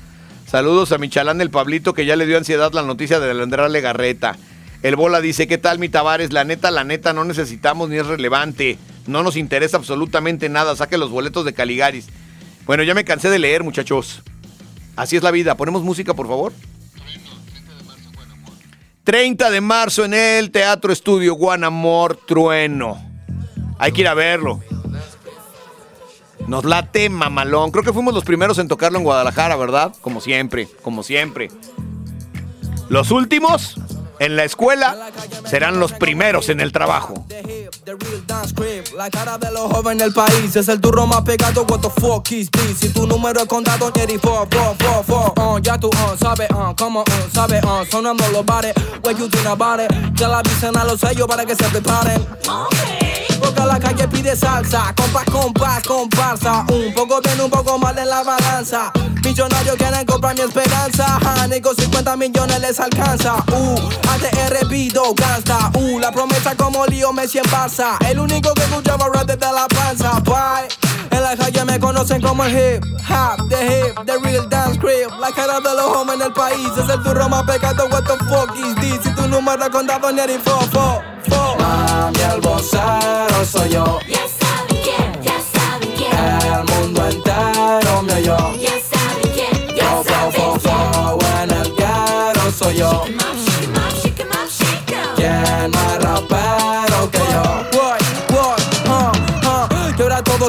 [0.48, 4.36] Saludos a Michalán el Pablito que ya le dio ansiedad la noticia de Andrea Legarreta.
[4.86, 6.32] El Bola dice, ¿qué tal mi Tavares?
[6.32, 8.78] La neta, la neta, no necesitamos ni es relevante.
[9.08, 10.76] No nos interesa absolutamente nada.
[10.76, 12.06] Saque los boletos de Caligaris.
[12.66, 14.22] Bueno, ya me cansé de leer, muchachos.
[14.94, 15.56] Así es la vida.
[15.56, 16.52] ¿Ponemos música, por favor?
[19.02, 23.04] 30 de marzo en el Teatro Estudio Guanamor Trueno.
[23.80, 24.60] Hay que ir a verlo.
[26.46, 27.72] Nos late mamalón.
[27.72, 29.92] Creo que fuimos los primeros en tocarlo en Guadalajara, ¿verdad?
[30.00, 31.48] Como siempre, como siempre.
[32.88, 33.80] Los últimos
[34.18, 34.96] en la escuela
[35.48, 37.24] serán los primeros en el trabajo.
[38.96, 41.64] La cara de los jóvenes del país es el turro más pegado.
[41.68, 42.78] What the fuck is this?
[42.78, 45.32] Si tu número es contado, Jerry, four, four, four, four.
[45.38, 48.74] Uh, ya tú, uh, sabes, uh, como, uh, sabes, uh, sonando los bares.
[49.04, 49.90] What you think about it?
[50.14, 52.26] Ya la avisen a los sellos para que se preparen.
[53.40, 56.64] Porque la calle pide salsa, compás, compás, comparsa.
[56.68, 58.92] Un poco bien, un poco mal en la balanza.
[59.24, 61.18] Millonarios quieren comprar mi esperanza.
[61.42, 63.36] Honey, con 50 millones les alcanza.
[63.52, 63.76] Uh,
[64.08, 65.70] ATR pido gasta.
[65.74, 67.96] Uh, la promesa como lío Messi en Barça.
[68.08, 70.20] El único que escuchaba rap desde la panza.
[70.20, 70.85] Bye.
[71.16, 75.08] En la calle me conocen como el hip hop, the hip, the real dance crib.
[75.18, 77.88] La cara de los hombres en el país es el turro más pecado.
[77.90, 79.02] What the fuck is this?
[79.02, 81.56] Si tu número contado ni el fo, fo, fo.
[81.58, 83.98] Mami, el vocero soy yo.
[84.06, 86.12] Ya saben quién, ya saben quién.
[86.52, 88.75] El mundo entero me oyó.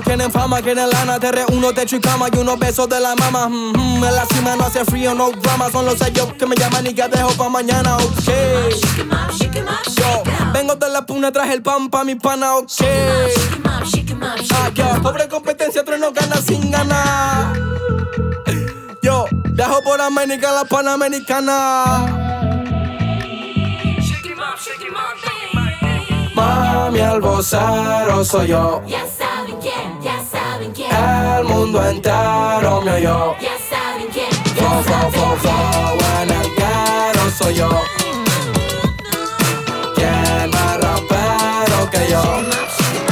[0.01, 3.47] Quieren fama, quieren lana, te reúno, techo y cama y unos besos de la mama.
[3.47, 6.55] Mm, mm, en la cima no hace frío, no drama, son los sellos que me
[6.55, 8.27] llaman y que dejo pa' mañana, ok.
[9.95, 12.71] Yo, vengo de la puna, traje el pan pa' mi pana, ok.
[14.51, 17.53] Ah, yo, pobre competencia, trueno gana sin ganar.
[19.01, 22.27] Yo, viajo por América, la panamericana.
[26.35, 28.83] Mami, vocero soy yo.
[29.67, 30.89] Quién, ya saben quién.
[30.91, 33.35] El mundo entero me oyó.
[33.39, 37.69] Ya saben quién, Fo, fo, fo, fo, en el guero soy yo.
[39.95, 42.23] ¿Quién más rapero que yo?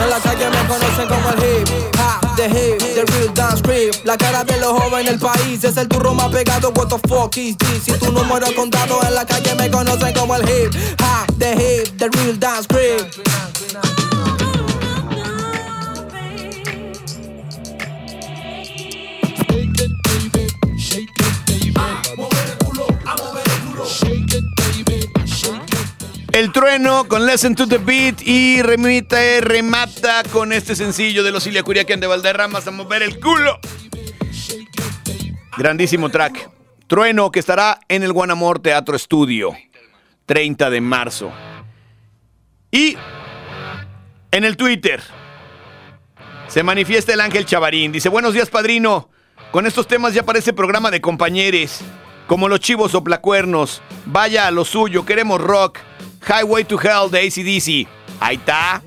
[0.01, 1.69] En la calle me conocen como el hip
[1.99, 3.93] hop, the hip, the real dance creep.
[4.05, 6.71] La cara de los jóvenes del país es el turro más pegado.
[6.75, 7.83] What the fuck is this?
[7.83, 11.51] Si tu número es contado en la calle me conocen como el hip hop, the
[11.53, 13.25] hip, the real dance creep.
[26.35, 31.47] El trueno con Listen to the Beat y remita, remata con este sencillo de los
[31.47, 33.57] Ilia Curiaquian de Valderramas a mover el culo.
[35.57, 36.49] Grandísimo track.
[36.87, 39.55] Trueno que estará en el Guanamor Teatro Estudio,
[40.25, 41.31] 30 de marzo.
[42.69, 42.97] Y
[44.31, 45.01] en el Twitter
[46.49, 47.93] se manifiesta el Ángel Chavarín.
[47.93, 49.09] Dice, buenos días padrino.
[49.53, 51.79] Con estos temas ya parece programa de compañeros.
[52.27, 53.81] Como los chivos o placuernos.
[54.05, 55.79] Vaya a lo suyo, queremos rock.
[56.25, 57.87] Highway to Hell de ACDC.
[58.19, 58.81] Ahí está.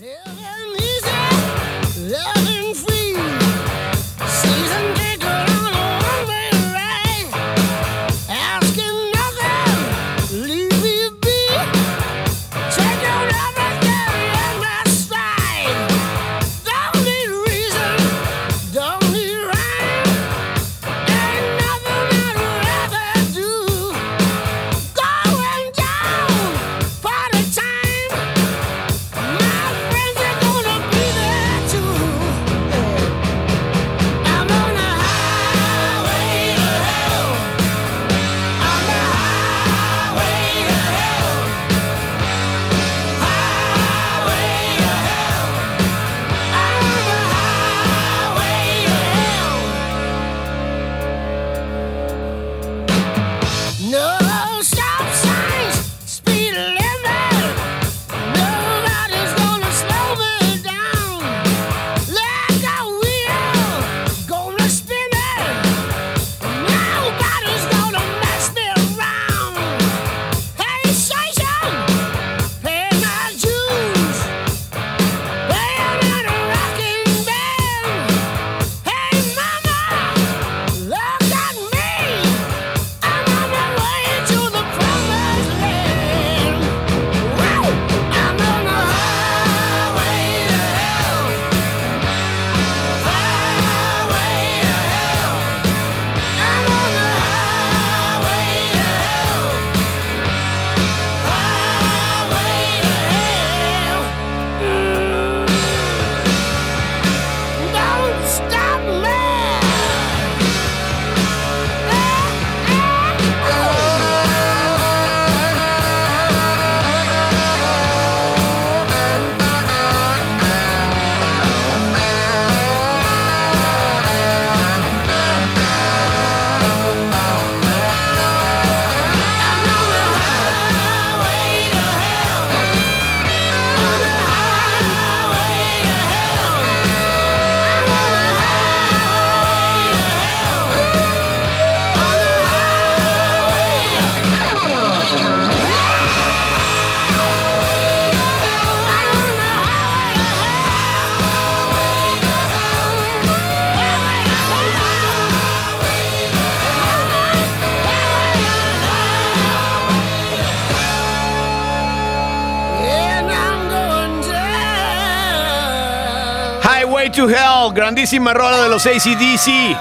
[167.74, 169.76] Grandísima rola de los ACDC.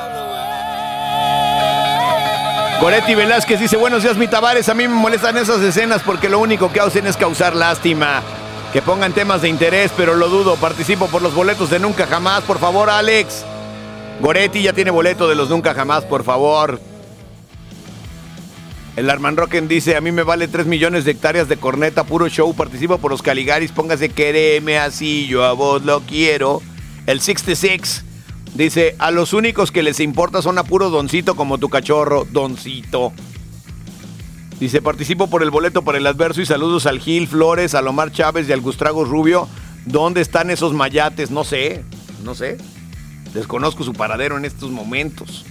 [2.79, 4.69] Goretti Velázquez dice, buenos días, mi Tavares.
[4.69, 8.21] A mí me molestan esas escenas porque lo único que hacen es causar lástima.
[8.71, 10.55] Que pongan temas de interés, pero lo dudo.
[10.57, 12.43] Participo por los boletos de Nunca Jamás.
[12.43, 13.43] Por favor, Alex.
[14.19, 16.79] Goretti ya tiene boleto de los Nunca Jamás, por favor.
[18.95, 22.27] El Arman Rocken dice, a mí me vale 3 millones de hectáreas de corneta, puro
[22.29, 26.63] show, participo por los Caligaris, póngase quereme así, yo a vos lo quiero.
[27.07, 28.03] El 66
[28.53, 33.13] dice, a los únicos que les importa son a puro doncito como tu cachorro, doncito.
[34.59, 38.11] Dice, participo por el boleto para el adverso y saludos al Gil Flores, a Lomar
[38.11, 39.47] Chávez y al Gustrago Rubio.
[39.85, 41.31] ¿Dónde están esos mayates?
[41.31, 41.85] No sé,
[42.25, 42.57] no sé.
[43.33, 45.45] Desconozco su paradero en estos momentos.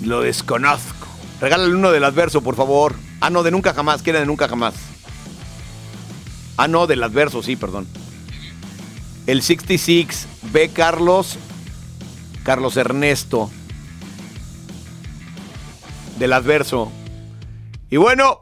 [0.00, 1.08] Lo desconozco.
[1.40, 2.94] Regálale uno del adverso, por favor.
[3.20, 4.02] Ah, no, de nunca jamás.
[4.02, 4.74] Quiere de nunca jamás.
[6.56, 7.88] Ah, no, del adverso, sí, perdón.
[9.26, 10.70] El 66, B.
[10.70, 11.36] Carlos,
[12.42, 13.50] Carlos Ernesto,
[16.18, 16.90] del adverso.
[17.90, 18.38] Y bueno,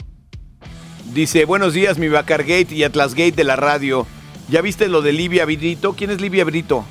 [1.13, 4.07] dice, buenos días mi Bacargate y Atlasgate de la radio.
[4.49, 5.95] ¿Ya viste lo de Livia Brito?
[5.95, 6.85] ¿Quién es Livia Brito?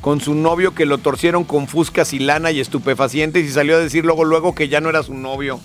[0.00, 3.80] Con su novio que lo torcieron con fuscas y lana y estupefacientes y salió a
[3.80, 5.60] decir luego luego que ya no era su novio.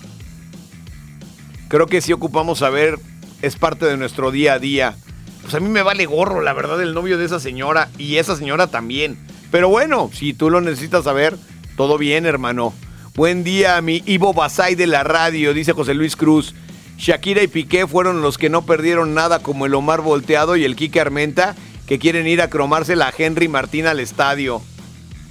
[1.69, 2.97] Creo que sí ocupamos saber,
[3.41, 4.97] es parte de nuestro día a día.
[5.41, 8.35] Pues a mí me vale gorro, la verdad, el novio de esa señora y esa
[8.35, 9.17] señora también.
[9.51, 11.37] Pero bueno, si tú lo necesitas saber,
[11.75, 12.73] todo bien, hermano.
[13.15, 16.53] Buen día, mi Ivo Basay de la radio, dice José Luis Cruz.
[16.97, 20.75] Shakira y Piqué fueron los que no perdieron nada como el Omar Volteado y el
[20.75, 21.55] Quique Armenta,
[21.87, 24.61] que quieren ir a cromársela a Henry Martín al estadio.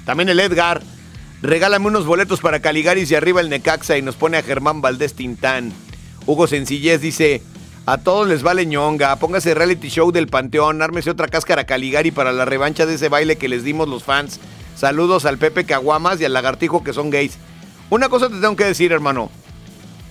[0.05, 0.82] También el Edgar.
[1.43, 5.14] Regálame unos boletos para Caligaris y arriba el Necaxa y nos pone a Germán Valdés
[5.14, 5.72] Tintán.
[6.26, 7.43] Hugo Sencillez dice,
[7.90, 12.32] a todos les vale ñonga, póngase reality show del Panteón, ármese otra cáscara Caligari para
[12.32, 14.40] la revancha de ese baile que les dimos los fans.
[14.77, 17.39] Saludos al Pepe Caguamas y al Lagartijo que son gays.
[17.89, 19.31] Una cosa te tengo que decir, hermano.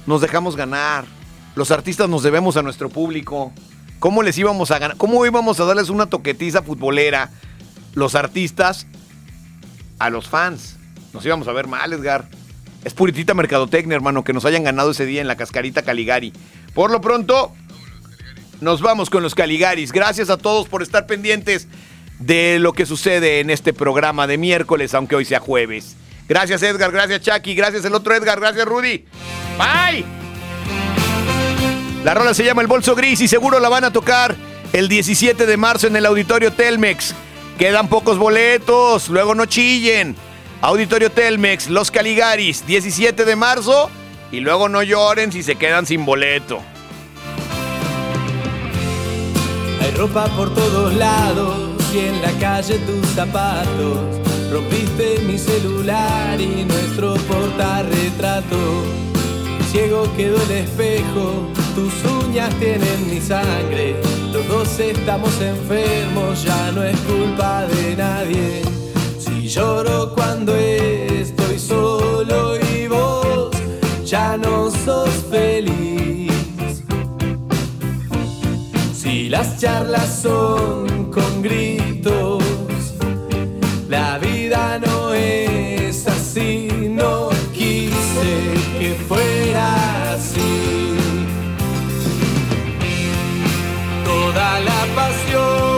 [0.07, 1.05] Nos dejamos ganar.
[1.53, 3.53] Los artistas nos debemos a nuestro público.
[3.99, 4.97] ¿Cómo les íbamos a ganar?
[4.97, 7.29] ¿Cómo íbamos a darles una toquetiza futbolera?
[7.93, 8.87] Los artistas
[9.99, 10.77] a los fans.
[11.13, 12.27] Nos íbamos a ver mal, Edgar.
[12.83, 16.33] Es puritita mercadotecnia, hermano, que nos hayan ganado ese día en la cascarita Caligari.
[16.73, 17.53] Por lo pronto,
[18.61, 19.91] nos vamos con los Caligaris.
[19.91, 21.67] Gracias a todos por estar pendientes
[22.19, 25.95] de lo que sucede en este programa de miércoles, aunque hoy sea jueves.
[26.27, 29.05] Gracias Edgar, gracias Chucky, gracias el otro Edgar, gracias Rudy.
[29.57, 30.05] Bye.
[32.03, 34.35] La rola se llama El Bolso Gris y seguro la van a tocar
[34.73, 37.13] el 17 de marzo en el Auditorio Telmex.
[37.57, 40.15] Quedan pocos boletos, luego no chillen.
[40.61, 43.89] Auditorio Telmex, Los Caligaris, 17 de marzo
[44.31, 46.61] y luego no lloren si se quedan sin boleto.
[49.81, 51.55] Hay ropa por todos lados
[51.93, 53.97] y en la calle tus zapatos.
[54.51, 58.57] Rompiste mi celular y nuestro portarretrato.
[59.71, 61.93] Ciego quedó el espejo, tus
[62.23, 63.95] uñas tienen mi sangre.
[64.31, 68.61] Los dos estamos enfermos, ya no es culpa de nadie.
[69.19, 73.51] Si lloro cuando estoy solo y vos
[74.05, 75.76] ya no sos feliz.
[79.27, 82.41] Si las charlas son con gritos,
[83.89, 90.95] la vida no es así, no quise que fuera así.
[94.05, 95.76] Toda la pasión,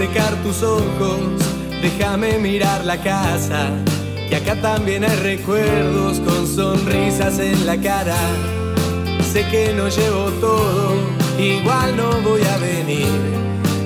[0.00, 1.20] secar tus ojos,
[1.82, 3.68] déjame mirar la casa,
[4.30, 8.16] que acá también hay recuerdos con sonrisas en la cara.
[9.30, 10.94] Sé que no llevo todo,
[11.38, 13.08] igual no voy a venir.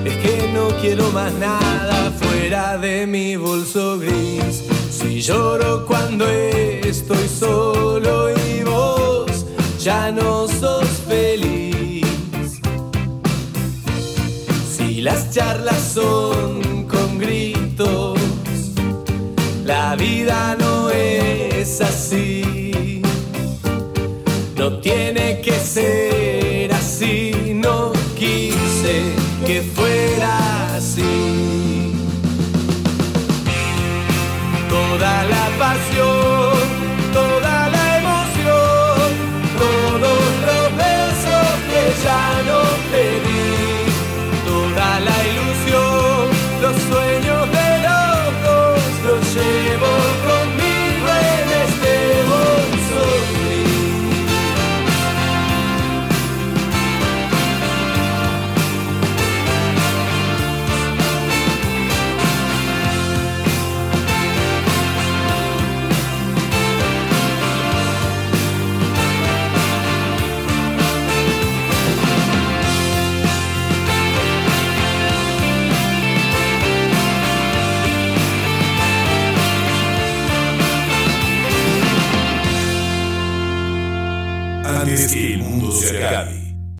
[0.04, 4.62] Es que no quiero más nada fuera de mi bolso gris.
[4.92, 9.46] Si lloro cuando estoy solo y vos
[9.80, 11.53] ya no sos feliz.
[15.04, 18.18] Las charlas son con gritos,
[19.62, 23.02] la vida no es así.
[24.56, 26.43] No tiene que ser